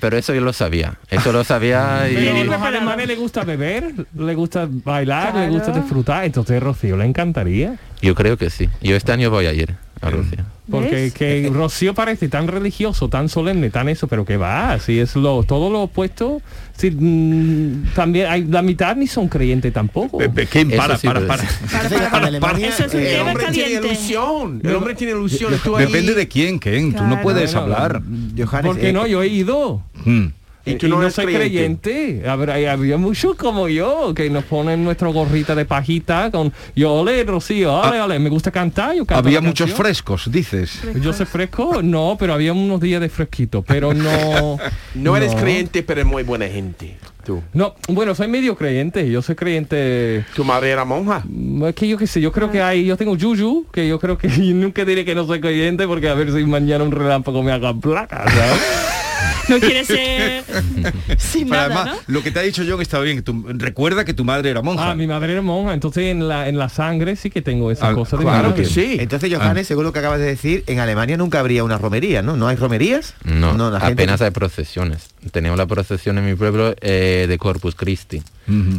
Pero 0.00 0.16
eso 0.16 0.32
yo 0.32 0.40
lo 0.40 0.54
sabía. 0.54 0.94
Eso 1.10 1.32
lo 1.32 1.44
sabía 1.44 2.08
y... 2.10 2.14
Pero 2.14 2.40
a 2.40 2.44
los 2.44 2.62
alemanes 2.62 3.06
les 3.06 3.18
gusta 3.18 3.44
beber, 3.44 3.92
les 4.16 4.36
gusta 4.36 4.66
bailar, 4.70 5.34
les 5.34 5.50
gusta 5.50 5.70
disfrutar. 5.72 6.24
Entonces 6.24 6.62
Rocío 6.62 6.96
le 6.96 7.04
encantaría. 7.04 7.76
Yo 8.00 8.14
creo 8.14 8.38
que 8.38 8.48
sí. 8.48 8.70
Yo 8.80 8.96
este 8.96 9.12
año 9.12 9.30
voy 9.30 9.44
a 9.46 9.52
ir 9.52 9.74
a 10.00 10.08
Rocío. 10.10 10.44
Porque 10.70 10.90
¿Ves? 10.90 11.12
que 11.12 11.50
Rocío 11.52 11.92
parece 11.94 12.28
tan 12.28 12.46
religioso, 12.46 13.08
tan 13.08 13.28
solemne, 13.28 13.70
tan 13.70 13.88
eso, 13.88 14.06
pero 14.06 14.24
que 14.24 14.36
va, 14.36 14.78
si 14.78 15.00
es 15.00 15.16
lo 15.16 15.42
todo 15.42 15.70
lo 15.70 15.82
opuesto, 15.82 16.40
si, 16.76 16.90
mm, 16.90 17.92
también 17.94 18.26
hay 18.28 18.44
la 18.44 18.62
mitad 18.62 18.94
ni 18.96 19.06
son 19.06 19.28
creyentes 19.28 19.72
tampoco. 19.72 20.18
¿Qué? 20.18 20.66
Para, 20.76 20.96
sí, 20.96 21.06
para, 21.06 21.26
para. 21.26 21.42
Entonces, 21.42 22.00
en 22.00 22.14
Alemania, 22.14 22.68
Eso 22.68 22.84
es 22.84 22.94
un 22.94 23.00
eh, 23.00 23.14
El 23.16 23.20
hombre 23.22 23.46
tiene 23.50 23.70
ilusión. 23.72 24.60
El 24.62 24.74
hombre 24.76 24.94
tiene 24.94 25.12
ilusión. 25.14 25.52
Ahí- 25.76 25.86
Depende 25.86 26.14
de 26.14 26.28
quién, 26.28 26.58
Ken. 26.60 26.94
Tú 26.94 27.02
no 27.04 27.20
puedes 27.20 27.54
Bueno, 27.54 27.74
hablar. 27.74 28.02
Johannes, 28.36 28.66
¿Por 28.66 28.78
qué 28.78 28.90
eh, 28.90 28.92
no? 28.92 29.06
Yo 29.06 29.22
he 29.22 29.28
ido. 29.28 29.82
Mm. 30.04 30.26
Y, 30.64 30.74
tú 30.76 30.88
no, 30.88 31.10
soy 31.10 31.26
creyente. 31.26 32.22
Habrá, 32.28 32.54
había 32.72 32.96
muchos 32.96 33.34
como 33.36 33.68
yo 33.68 34.12
que 34.14 34.30
nos 34.30 34.44
ponen 34.44 34.84
nuestro 34.84 35.12
gorrita 35.12 35.54
de 35.54 35.64
pajita 35.64 36.30
con 36.30 36.52
yo 36.76 36.92
ole, 36.94 37.24
Rocío, 37.24 37.74
ole, 37.74 38.00
ole, 38.00 38.18
me 38.18 38.30
gusta 38.30 38.50
cantar, 38.50 38.94
yo 38.94 39.04
canto 39.04 39.26
Había 39.26 39.40
muchos 39.40 39.72
frescos, 39.72 40.30
dices. 40.30 40.80
Yo 41.00 41.12
sé 41.12 41.26
fresco, 41.26 41.82
no, 41.82 42.16
pero 42.18 42.34
había 42.34 42.52
unos 42.52 42.80
días 42.80 43.00
de 43.00 43.08
fresquito, 43.08 43.62
pero 43.62 43.92
no. 43.94 44.58
no 44.94 45.16
eres 45.16 45.34
creyente, 45.34 45.82
pero 45.82 46.00
es 46.00 46.06
muy 46.06 46.22
buena 46.22 46.46
gente. 46.46 46.96
Tú. 47.24 47.40
No, 47.52 47.76
bueno, 47.88 48.16
soy 48.16 48.26
medio 48.26 48.56
creyente, 48.56 49.08
yo 49.08 49.22
soy 49.22 49.36
creyente. 49.36 50.24
¿Tu 50.34 50.44
madre 50.44 50.70
era 50.70 50.84
monja? 50.84 51.22
Es 51.68 51.74
que 51.76 51.86
yo 51.86 51.96
qué 51.96 52.08
sé, 52.08 52.20
yo 52.20 52.32
creo 52.32 52.50
que 52.50 52.60
hay, 52.60 52.84
yo 52.84 52.96
tengo 52.96 53.16
yuyu, 53.16 53.66
que 53.72 53.86
yo 53.86 54.00
creo 54.00 54.18
que 54.18 54.28
nunca 54.54 54.84
diré 54.84 55.04
que 55.04 55.14
no 55.14 55.26
soy 55.26 55.40
creyente 55.40 55.86
porque 55.86 56.08
a 56.08 56.14
ver 56.14 56.32
si 56.32 56.44
mañana 56.44 56.82
un 56.82 56.90
relámpago 56.90 57.42
me 57.42 57.52
haga 57.52 57.74
placa, 57.74 58.24
¿sabes? 58.28 58.98
no 59.48 59.58
quiere 59.60 59.84
ser 59.84 60.44
sin 61.18 61.48
Pero 61.48 61.62
nada, 61.68 61.82
además, 61.82 61.98
lo 62.06 62.22
que 62.22 62.30
te 62.30 62.38
ha 62.38 62.42
dicho 62.42 62.62
yo 62.62 62.76
que 62.76 62.82
está 62.82 63.00
bien, 63.00 63.16
que 63.18 63.22
tu- 63.22 63.44
recuerda 63.48 64.04
que 64.04 64.14
tu 64.14 64.24
madre 64.24 64.50
era 64.50 64.62
monja. 64.62 64.90
Ah, 64.90 64.94
mi 64.94 65.06
madre 65.06 65.32
era 65.32 65.42
monja, 65.42 65.74
entonces 65.74 66.04
en 66.04 66.28
la, 66.28 66.48
en 66.48 66.58
la 66.58 66.68
sangre 66.68 67.16
sí 67.16 67.30
que 67.30 67.42
tengo 67.42 67.70
esa 67.70 67.90
Ah, 67.90 67.94
cosa 67.94 68.16
de 68.16 68.22
claro 68.24 68.54
que 68.54 68.64
sí. 68.64 68.96
Entonces, 69.00 69.32
Johannes, 69.34 69.66
según 69.66 69.84
lo 69.84 69.92
que 69.92 69.98
acabas 69.98 70.18
de 70.20 70.26
decir, 70.26 70.64
en 70.66 70.78
Alemania 70.78 71.16
nunca 71.16 71.40
habría 71.40 71.64
una 71.64 71.78
romería, 71.78 72.22
¿no? 72.22 72.36
¿No 72.36 72.48
hay 72.48 72.56
romerías? 72.56 73.14
No, 73.24 73.54
No, 73.54 73.70
la 73.70 73.80
gente- 73.80 74.02
apenas 74.02 74.20
hay 74.22 74.30
procesiones. 74.30 75.08
Tenemos 75.30 75.58
la 75.58 75.66
procesión 75.66 76.18
en 76.18 76.26
mi 76.26 76.34
pueblo 76.34 76.74
eh, 76.80 77.26
de 77.28 77.38
Corpus 77.38 77.74
Christi, 77.74 78.22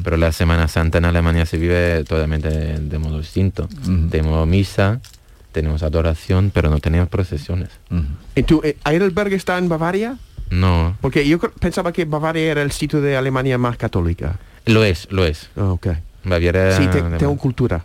pero 0.04 0.18
la 0.18 0.32
Semana 0.32 0.68
Santa 0.68 0.98
en 0.98 1.06
Alemania 1.06 1.46
se 1.46 1.58
vive 1.58 2.04
totalmente 2.04 2.50
de, 2.50 2.80
de 2.80 2.98
modo 3.00 3.20
distinto. 3.20 3.68
Tenemos 4.12 4.46
misa, 4.48 5.00
tenemos 5.52 5.84
adoración, 5.84 6.52
pero 6.54 6.70
no 6.70 6.80
tenemos 6.80 7.08
procesiones. 7.10 7.70
¿Y 8.36 8.44
tú, 8.44 8.62
eh, 8.64 8.78
Heidelberg 8.86 9.34
está 9.34 9.58
en 9.58 9.70
Bavaria? 9.70 10.18
No, 10.60 10.96
Porque 11.02 11.28
yo 11.28 11.40
pensaba 11.40 11.92
que 11.92 12.06
Bavaria 12.06 12.52
era 12.52 12.62
el 12.62 12.72
sitio 12.72 13.02
de 13.02 13.18
Alemania 13.18 13.58
más 13.58 13.78
católica. 13.78 14.38
lo 14.66 14.84
es, 14.84 15.08
lo 15.12 15.26
es. 15.26 15.50
ok. 15.56 15.88
Baviera 16.26 16.78
Sí, 16.78 16.88
te- 16.88 17.02
tengo 17.18 17.36
cultura. 17.38 17.84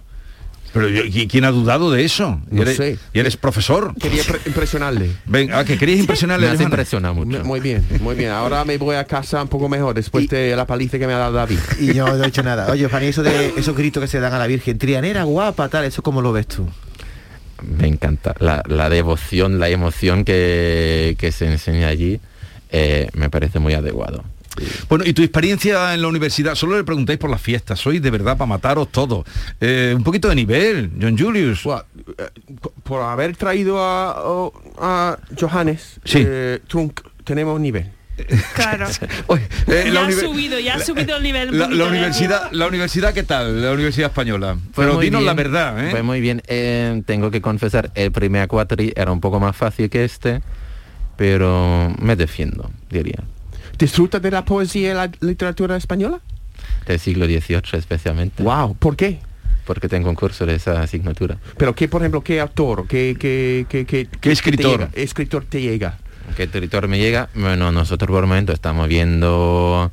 Pero 0.72 0.86
yo- 0.88 1.02
¿y 1.04 1.26
¿quién 1.26 1.44
ha 1.44 1.50
dudado 1.50 1.90
de 1.90 2.04
eso? 2.04 2.40
y, 2.52 2.56
No 2.56 2.62
eres, 2.62 2.76
sé. 2.76 2.98
y 3.14 3.18
eres 3.18 3.36
profesor. 3.38 3.94
Quería 3.98 4.22
pre- 4.22 4.38
impresionarle. 4.46 5.10
Ven, 5.24 5.50
ah, 5.54 5.64
que 5.64 5.78
querías 5.78 5.98
impresionarle. 5.98 6.46
Me 6.56 6.62
impresionado 6.62 7.14
mucho. 7.14 7.42
Muy 7.42 7.60
bien, 7.60 7.84
muy 8.00 8.14
bien. 8.14 8.30
Ahora 8.32 8.64
me 8.66 8.76
voy 8.76 8.94
a 8.96 9.04
casa 9.04 9.40
un 9.42 9.48
poco 9.48 9.68
mejor 9.70 9.94
después 9.94 10.28
de 10.28 10.54
la 10.54 10.66
paliza 10.66 10.98
que 10.98 11.06
me 11.06 11.14
ha 11.14 11.18
dado 11.18 11.32
David. 11.32 11.58
Y 11.80 11.94
yo 11.94 12.06
no 12.06 12.22
he 12.22 12.28
hecho 12.28 12.42
nada. 12.42 12.70
Oye, 12.70 12.86
Johanny, 12.86 13.06
eso 13.06 13.22
de 13.22 13.54
esos 13.56 13.74
gritos 13.74 14.02
que 14.02 14.08
se 14.08 14.20
dan 14.20 14.34
a 14.34 14.38
la 14.38 14.46
Virgen, 14.46 14.76
trianera, 14.78 15.24
guapa, 15.24 15.68
tal, 15.70 15.86
¿eso 15.86 16.02
cómo 16.02 16.20
lo 16.20 16.32
ves 16.32 16.46
tú? 16.48 16.68
Me 17.62 17.88
encanta. 17.88 18.34
La, 18.38 18.62
la 18.68 18.88
devoción, 18.90 19.58
la 19.58 19.68
emoción 19.70 20.24
que, 20.24 21.16
que 21.18 21.32
se 21.32 21.46
enseña 21.46 21.88
allí 21.88 22.20
eh, 22.70 23.08
me 23.14 23.30
parece 23.30 23.58
muy 23.58 23.74
adecuado. 23.74 24.24
Bueno, 24.88 25.04
y 25.06 25.12
tu 25.12 25.22
experiencia 25.22 25.94
en 25.94 26.02
la 26.02 26.08
universidad, 26.08 26.56
solo 26.56 26.76
le 26.76 26.82
preguntáis 26.82 27.18
por 27.18 27.30
las 27.30 27.40
fiestas, 27.40 27.78
sois 27.78 28.02
de 28.02 28.10
verdad 28.10 28.36
para 28.36 28.46
mataros 28.48 28.90
todos. 28.90 29.24
Eh, 29.60 29.94
un 29.96 30.02
poquito 30.02 30.28
de 30.28 30.34
nivel, 30.34 30.90
John 31.00 31.16
Julius. 31.16 31.64
Eh, 31.64 32.28
por- 32.60 32.72
por 32.82 33.02
haber 33.02 33.36
traído 33.36 33.76
a, 33.80 35.16
Johannes 35.38 36.00
Sí. 36.04 36.22
eh, 36.26 36.58
Trunk, 36.66 37.00
tenemos 37.24 37.60
nivel. 37.60 37.92
Claro. 38.56 38.86
Eh, 38.88 39.82
ya 39.86 39.92
la 39.92 40.06
ha 40.06 40.10
subido, 40.10 40.58
ya 40.58 40.74
ha 40.74 40.80
subido 40.80 41.16
el 41.18 41.22
nivel. 41.22 41.56
La, 41.56 41.68
la 41.68 41.84
universidad, 41.84 42.50
la 42.50 42.66
universidad, 42.66 43.14
¿qué 43.14 43.22
tal? 43.22 43.62
La 43.62 43.70
universidad 43.70 44.08
española. 44.08 44.56
Fue 44.72 44.86
Pero 44.86 44.98
dinos 44.98 45.22
la 45.22 45.34
verdad, 45.34 45.86
¿eh? 45.86 45.90
Fue 45.92 46.02
muy 46.02 46.20
bien. 46.20 46.42
Eh, 46.48 47.00
tengo 47.06 47.30
que 47.30 47.40
confesar, 47.40 47.92
el 47.94 48.10
primer 48.10 48.48
cuatri 48.48 48.92
era 48.96 49.12
un 49.12 49.20
poco 49.20 49.38
más 49.38 49.54
fácil 49.54 49.88
que 49.88 50.04
este, 50.04 50.40
pero 51.18 51.92
me 52.00 52.14
defiendo, 52.14 52.70
diría. 52.88 53.18
¿Disfruta 53.76 54.20
de 54.20 54.30
la 54.30 54.44
poesía 54.44 54.92
y 54.92 54.94
la 54.94 55.10
literatura 55.20 55.76
española? 55.76 56.20
Del 56.86 57.00
siglo 57.00 57.26
XVIII 57.26 57.60
especialmente. 57.72 58.42
Wow, 58.42 58.76
¿por 58.76 58.94
qué? 58.96 59.18
Porque 59.66 59.88
tengo 59.88 60.08
un 60.08 60.14
curso 60.14 60.46
de 60.46 60.54
esa 60.54 60.80
asignatura. 60.80 61.36
Pero 61.56 61.74
qué, 61.74 61.88
por 61.88 62.02
ejemplo, 62.02 62.22
qué 62.22 62.40
autor, 62.40 62.86
qué, 62.86 63.16
qué, 63.18 63.66
qué, 63.68 63.84
qué, 63.84 64.06
¿Qué 64.06 64.30
escritor? 64.30 64.70
te 64.70 64.86
llega? 64.86 64.90
escritor 64.94 65.44
te 65.44 65.60
llega? 65.60 65.98
¿Qué 66.36 66.46
territorio 66.46 66.88
me 66.88 66.98
llega? 66.98 67.28
Bueno, 67.34 67.72
nosotros 67.72 68.08
por 68.08 68.22
el 68.22 68.28
momento 68.28 68.52
estamos 68.52 68.86
viendo 68.86 69.90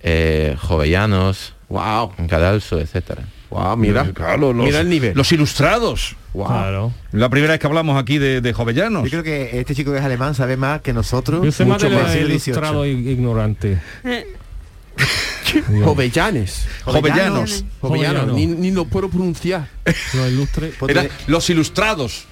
eh, 0.00 0.56
Jovellanos, 0.60 1.54
wow. 1.68 2.12
Cadalso, 2.28 2.78
etcétera. 2.78 3.24
Wow, 3.52 3.76
mira, 3.76 4.10
claro, 4.14 4.52
los, 4.54 4.64
mira 4.64 4.80
el 4.80 4.88
nivel. 4.88 5.12
Los 5.14 5.30
ilustrados. 5.30 6.16
Wow. 6.32 6.46
Claro. 6.46 6.92
La 7.12 7.28
primera 7.28 7.52
vez 7.52 7.60
que 7.60 7.66
hablamos 7.66 8.00
aquí 8.00 8.16
de, 8.16 8.40
de 8.40 8.52
jovellanos. 8.54 9.04
Yo 9.04 9.10
creo 9.10 9.22
que 9.22 9.60
este 9.60 9.74
chico 9.74 9.92
que 9.92 9.98
es 9.98 10.04
alemán 10.04 10.34
sabe 10.34 10.56
más 10.56 10.80
que 10.80 10.94
nosotros. 10.94 11.42
Yo 11.42 11.66
más 11.66 11.82
mucho 11.82 11.90
de 11.90 12.02
más. 12.02 12.16
ilustrado 12.16 12.84
e 12.84 12.90
ignorante. 12.92 13.78
Jovellanes. 15.84 16.66
Jovellanos. 16.84 17.64
Jovellanos. 17.80 18.34
Ni, 18.34 18.46
ni 18.46 18.70
lo 18.70 18.86
puedo 18.86 19.10
pronunciar. 19.10 19.68
Lo 20.14 20.28
ilustre. 20.28 20.72
Era 20.88 21.06
los 21.26 21.50
ilustrados. 21.50 22.24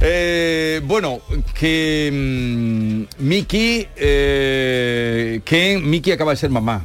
Eh, 0.00 0.82
bueno, 0.84 1.20
que 1.54 2.10
mm, 2.12 3.24
Miki, 3.24 3.86
eh, 3.96 5.40
que 5.42 5.78
Miki 5.78 6.12
acaba 6.12 6.32
de 6.32 6.36
ser 6.36 6.50
mamá. 6.50 6.84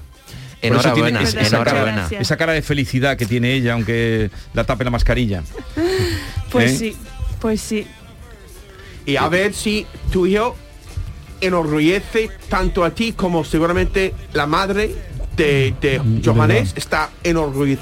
Por 0.62 0.72
eso 0.78 0.80
Enhorabuena, 0.90 1.20
tiene 1.20 1.44
esa, 1.44 1.56
enhorabuena. 1.56 2.08
cara, 2.08 2.22
esa 2.22 2.38
cara 2.38 2.54
de 2.54 2.62
felicidad 2.62 3.18
que 3.18 3.26
tiene 3.26 3.54
ella, 3.54 3.74
aunque 3.74 4.30
la 4.54 4.64
tape 4.64 4.84
la 4.84 4.92
mascarilla. 4.92 5.44
Pues 6.52 6.74
¿Eh? 6.74 6.78
sí, 6.78 6.98
pues 7.40 7.62
sí. 7.62 7.88
Y 9.06 9.16
a 9.16 9.30
ver 9.30 9.54
si 9.54 9.86
tu 10.12 10.26
hijo 10.28 10.58
enorgullece 11.40 12.30
tanto 12.50 12.84
a 12.84 12.90
ti 12.92 13.14
como 13.14 13.46
seguramente 13.46 14.14
la 14.34 14.48
madre 14.48 14.94
de, 15.38 15.74
de 15.80 16.02
Johannes 16.24 16.74
está 16.76 17.10
enorgullece. 17.24 17.82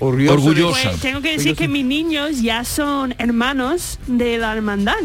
Orgullosa. 0.00 0.90
Pues 0.90 1.00
tengo 1.00 1.20
que 1.20 1.32
decir 1.32 1.54
que 1.56 1.68
mis 1.68 1.84
niños 1.84 2.42
ya 2.42 2.64
son 2.64 3.14
hermanos 3.18 3.98
de 4.06 4.38
la 4.38 4.54
hermandad. 4.54 4.96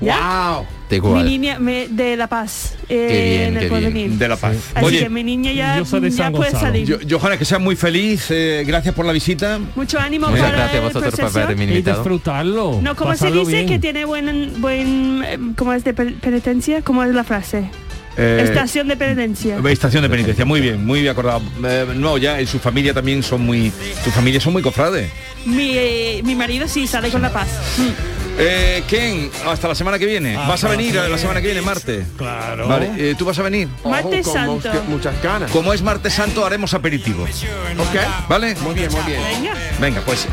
¿Ya? 0.00 0.18
Wow. 0.56 0.66
De 0.88 1.00
Mi 1.00 1.08
igual. 1.08 1.24
niña 1.26 1.58
me- 1.58 1.88
de 1.88 2.16
La 2.16 2.28
Paz. 2.28 2.76
eh, 2.88 3.06
Qué 3.08 3.24
bien, 3.24 3.42
en 3.42 3.56
el 3.56 3.68
qué 3.82 3.90
bien. 3.90 4.18
De 4.18 4.28
la 4.28 4.36
paz. 4.36 4.56
Así 4.74 4.84
Oye, 4.86 4.98
que 5.00 5.08
mi 5.08 5.24
niña 5.24 5.52
ya, 5.52 5.82
ya 5.82 6.30
puede 6.30 6.50
salir. 6.52 6.86
yo, 6.86 6.98
Johanna, 7.18 7.36
que 7.36 7.44
seas 7.44 7.60
muy 7.60 7.74
feliz. 7.74 8.26
eh, 8.30 8.62
gracias 8.66 8.94
por 8.94 9.04
la 9.04 9.12
visita. 9.12 9.58
Mucho 9.74 9.98
ánimo 9.98 10.28
Muchas 10.28 10.44
para 10.46 10.56
gracias 10.56 10.80
a 10.80 10.84
vosotros 10.86 11.32
por 11.32 11.62
Y 11.62 11.82
disfrutarlo. 11.82 12.80
No, 12.82 12.94
¿cómo 12.94 13.14
se 13.16 13.30
dice 13.32 13.50
bien. 13.50 13.66
que 13.66 13.78
tiene 13.80 14.04
buen, 14.04 14.60
buen 14.60 15.22
eh, 15.24 15.38
¿cómo 15.56 15.72
es 15.72 15.82
de 15.82 15.92
pe- 15.92 16.12
penitencia? 16.20 16.82
¿Cómo 16.82 17.02
es 17.02 17.12
la 17.14 17.24
frase? 17.24 17.68
Eh, 18.16 18.42
Estación 18.44 18.88
de 18.88 18.96
penitencia. 18.96 19.58
Estación 19.68 20.02
de 20.02 20.08
penitencia, 20.08 20.44
muy 20.44 20.60
bien, 20.60 20.84
muy 20.84 21.00
bien 21.00 21.12
acordado. 21.12 21.42
Eh, 21.64 21.86
no, 21.94 22.16
ya 22.18 22.40
en 22.40 22.46
su 22.46 22.58
familia 22.58 22.94
también 22.94 23.22
son 23.22 23.42
muy, 23.42 23.72
su 24.04 24.10
familia 24.10 24.40
son 24.40 24.52
muy 24.52 24.62
cofrades. 24.62 25.10
Mi, 25.44 25.76
eh, 25.76 26.20
mi 26.24 26.34
marido 26.34 26.66
sí 26.66 26.86
sale 26.86 27.10
con 27.10 27.22
la 27.22 27.32
paz. 27.32 27.48
Mm. 27.78 28.16
Eh, 28.38 28.82
Ken, 28.86 29.30
hasta 29.46 29.68
la 29.68 29.74
semana 29.74 29.98
que 29.98 30.04
viene. 30.04 30.36
¿Vas 30.36 30.62
a 30.64 30.68
venir 30.68 30.94
la 30.94 31.16
semana 31.16 31.40
que 31.40 31.46
viene, 31.46 31.62
martes? 31.62 32.06
Claro. 32.18 32.68
Vale, 32.68 32.90
eh, 32.98 33.14
¿tú 33.16 33.24
vas 33.24 33.38
a 33.38 33.42
venir? 33.42 33.68
Martes 33.84 34.26
con 34.26 34.34
Santo. 34.60 34.84
muchas 34.88 35.22
ganas. 35.22 35.50
Como 35.50 35.72
es 35.72 35.82
martes 35.82 36.12
santo, 36.12 36.44
haremos 36.44 36.74
aperitivo. 36.74 37.22
Ok. 37.24 38.28
¿Vale? 38.28 38.54
Muy 38.56 38.74
bien, 38.74 38.90
muy 38.92 39.02
bien. 39.04 39.22
Venga. 39.22 39.54
Venga, 39.80 40.00
pues 40.04 40.26
eh, 40.26 40.28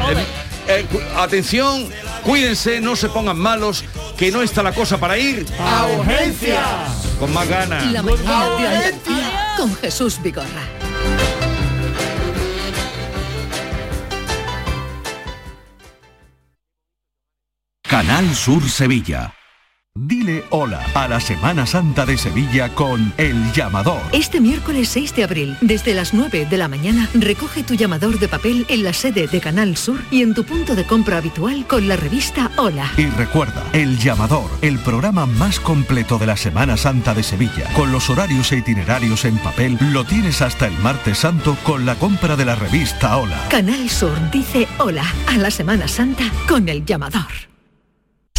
eh, 0.68 0.86
atención, 1.18 1.90
cuídense, 2.24 2.80
no 2.82 2.96
se 2.96 3.10
pongan 3.10 3.38
malos, 3.38 3.84
que 4.18 4.32
no 4.32 4.42
está 4.42 4.64
la 4.64 4.74
cosa 4.74 4.98
para 5.00 5.18
ir 5.18 5.46
¡A 5.60 5.88
urgencias! 5.98 6.60
con 7.20 7.34
más 7.34 7.48
ganas. 7.48 7.92
La 7.92 8.02
mañana 8.02 8.50
de 8.58 8.66
Andalucía 8.66 9.54
con 9.58 9.76
Jesús 9.78 10.22
Vigorra. 10.22 10.64
Canal 17.84 18.34
Sur 18.34 18.68
Sevilla. 18.70 19.34
Dile 19.96 20.44
hola 20.50 20.84
a 20.96 21.08
la 21.08 21.20
Semana 21.20 21.68
Santa 21.68 22.04
de 22.04 22.18
Sevilla 22.18 22.74
con 22.74 23.14
El 23.16 23.54
Llamador. 23.54 24.02
Este 24.12 24.42
miércoles 24.42 24.90
6 24.90 25.16
de 25.16 25.24
abril, 25.24 25.56
desde 25.62 25.94
las 25.94 26.16
9 26.16 26.48
de 26.50 26.58
la 26.58 26.68
mañana, 26.68 27.08
recoge 27.14 27.62
tu 27.62 27.76
llamador 27.76 28.18
de 28.18 28.28
papel 28.28 28.66
en 28.70 28.84
la 28.84 28.92
sede 28.92 29.28
de 29.28 29.40
Canal 29.40 29.78
Sur 29.78 30.00
y 30.10 30.24
en 30.24 30.34
tu 30.34 30.46
punto 30.46 30.74
de 30.74 30.84
compra 30.86 31.18
habitual 31.18 31.68
con 31.68 31.88
la 31.88 31.96
revista 31.96 32.50
Hola. 32.58 32.92
Y 32.98 33.06
recuerda, 33.06 33.64
El 33.72 34.00
Llamador, 34.00 34.50
el 34.64 34.80
programa 34.80 35.28
más 35.28 35.60
completo 35.60 36.18
de 36.18 36.26
la 36.26 36.38
Semana 36.38 36.76
Santa 36.76 37.14
de 37.14 37.22
Sevilla, 37.22 37.72
con 37.76 37.92
los 37.92 38.10
horarios 38.10 38.52
e 38.52 38.58
itinerarios 38.58 39.26
en 39.26 39.38
papel, 39.38 39.78
lo 39.80 40.06
tienes 40.06 40.42
hasta 40.42 40.66
el 40.66 40.78
martes 40.80 41.20
santo 41.20 41.56
con 41.62 41.86
la 41.86 41.94
compra 41.94 42.36
de 42.36 42.46
la 42.46 42.56
revista 42.56 43.16
Hola. 43.16 43.48
Canal 43.50 43.88
Sur 43.92 44.32
dice 44.32 44.68
hola 44.80 45.06
a 45.28 45.38
la 45.38 45.52
Semana 45.52 45.88
Santa 45.88 46.24
con 46.48 46.68
el 46.68 46.84
llamador. 46.84 47.53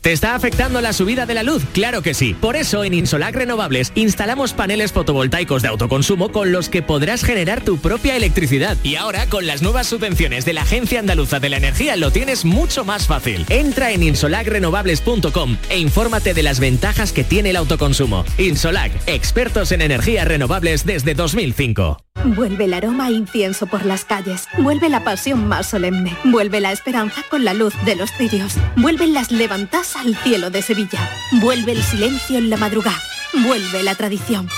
¿Te 0.00 0.12
está 0.12 0.34
afectando 0.34 0.80
la 0.80 0.94
subida 0.94 1.26
de 1.26 1.34
la 1.34 1.42
luz? 1.42 1.62
Claro 1.74 2.00
que 2.00 2.14
sí. 2.14 2.32
Por 2.32 2.56
eso 2.56 2.84
en 2.84 2.94
Insolac 2.94 3.34
Renovables 3.34 3.92
instalamos 3.94 4.54
paneles 4.54 4.92
fotovoltaicos 4.92 5.60
de 5.60 5.68
autoconsumo 5.68 6.32
con 6.32 6.52
los 6.52 6.70
que 6.70 6.80
podrás 6.80 7.22
generar 7.22 7.62
tu 7.62 7.76
propia 7.76 8.16
electricidad. 8.16 8.78
Y 8.82 8.96
ahora 8.96 9.26
con 9.26 9.46
las 9.46 9.60
nuevas 9.60 9.88
subvenciones 9.88 10.46
de 10.46 10.54
la 10.54 10.62
Agencia 10.62 11.00
Andaluza 11.00 11.38
de 11.38 11.50
la 11.50 11.58
Energía 11.58 11.96
lo 11.96 12.10
tienes 12.12 12.46
mucho 12.46 12.86
más 12.86 13.06
fácil. 13.06 13.44
Entra 13.50 13.92
en 13.92 14.02
insolacrenovables.com 14.02 15.58
e 15.68 15.78
infórmate 15.78 16.32
de 16.32 16.44
las 16.44 16.60
ventajas 16.60 17.12
que 17.12 17.22
tiene 17.22 17.50
el 17.50 17.56
autoconsumo. 17.56 18.24
Insolac, 18.38 18.92
expertos 19.06 19.70
en 19.70 19.82
energías 19.82 20.26
renovables 20.26 20.86
desde 20.86 21.12
2005. 21.12 21.98
Vuelve 22.24 22.64
el 22.64 22.74
aroma 22.74 23.06
a 23.06 23.10
incienso 23.10 23.66
por 23.66 23.86
las 23.86 24.04
calles. 24.04 24.46
Vuelve 24.58 24.88
la 24.88 25.04
pasión 25.04 25.48
más 25.48 25.68
solemne. 25.68 26.14
Vuelve 26.24 26.60
la 26.60 26.72
esperanza 26.72 27.22
con 27.30 27.44
la 27.44 27.54
luz 27.54 27.74
de 27.84 27.96
los 27.96 28.10
cirios. 28.12 28.54
Vuelven 28.76 29.14
las 29.14 29.30
levantas 29.30 29.89
al 29.96 30.16
cielo 30.16 30.50
de 30.50 30.62
Sevilla. 30.62 31.10
Vuelve 31.40 31.72
el 31.72 31.82
silencio 31.82 32.38
en 32.38 32.50
la 32.50 32.56
madrugada. 32.56 33.00
Vuelve 33.32 33.82
la 33.82 33.94
tradición. 33.94 34.48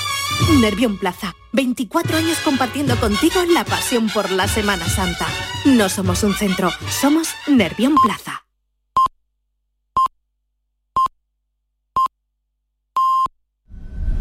Nervión 0.61 0.99
Plaza. 0.99 1.35
24 1.53 2.17
años 2.17 2.39
compartiendo 2.45 2.97
contigo 2.97 3.43
la 3.53 3.65
pasión 3.65 4.09
por 4.09 4.31
la 4.31 4.49
Semana 4.49 4.87
Santa. 4.89 5.27
No 5.65 5.89
somos 5.89 6.23
un 6.23 6.35
centro, 6.35 6.71
somos 6.89 7.29
Nervión 7.47 7.95
Plaza. 8.03 8.45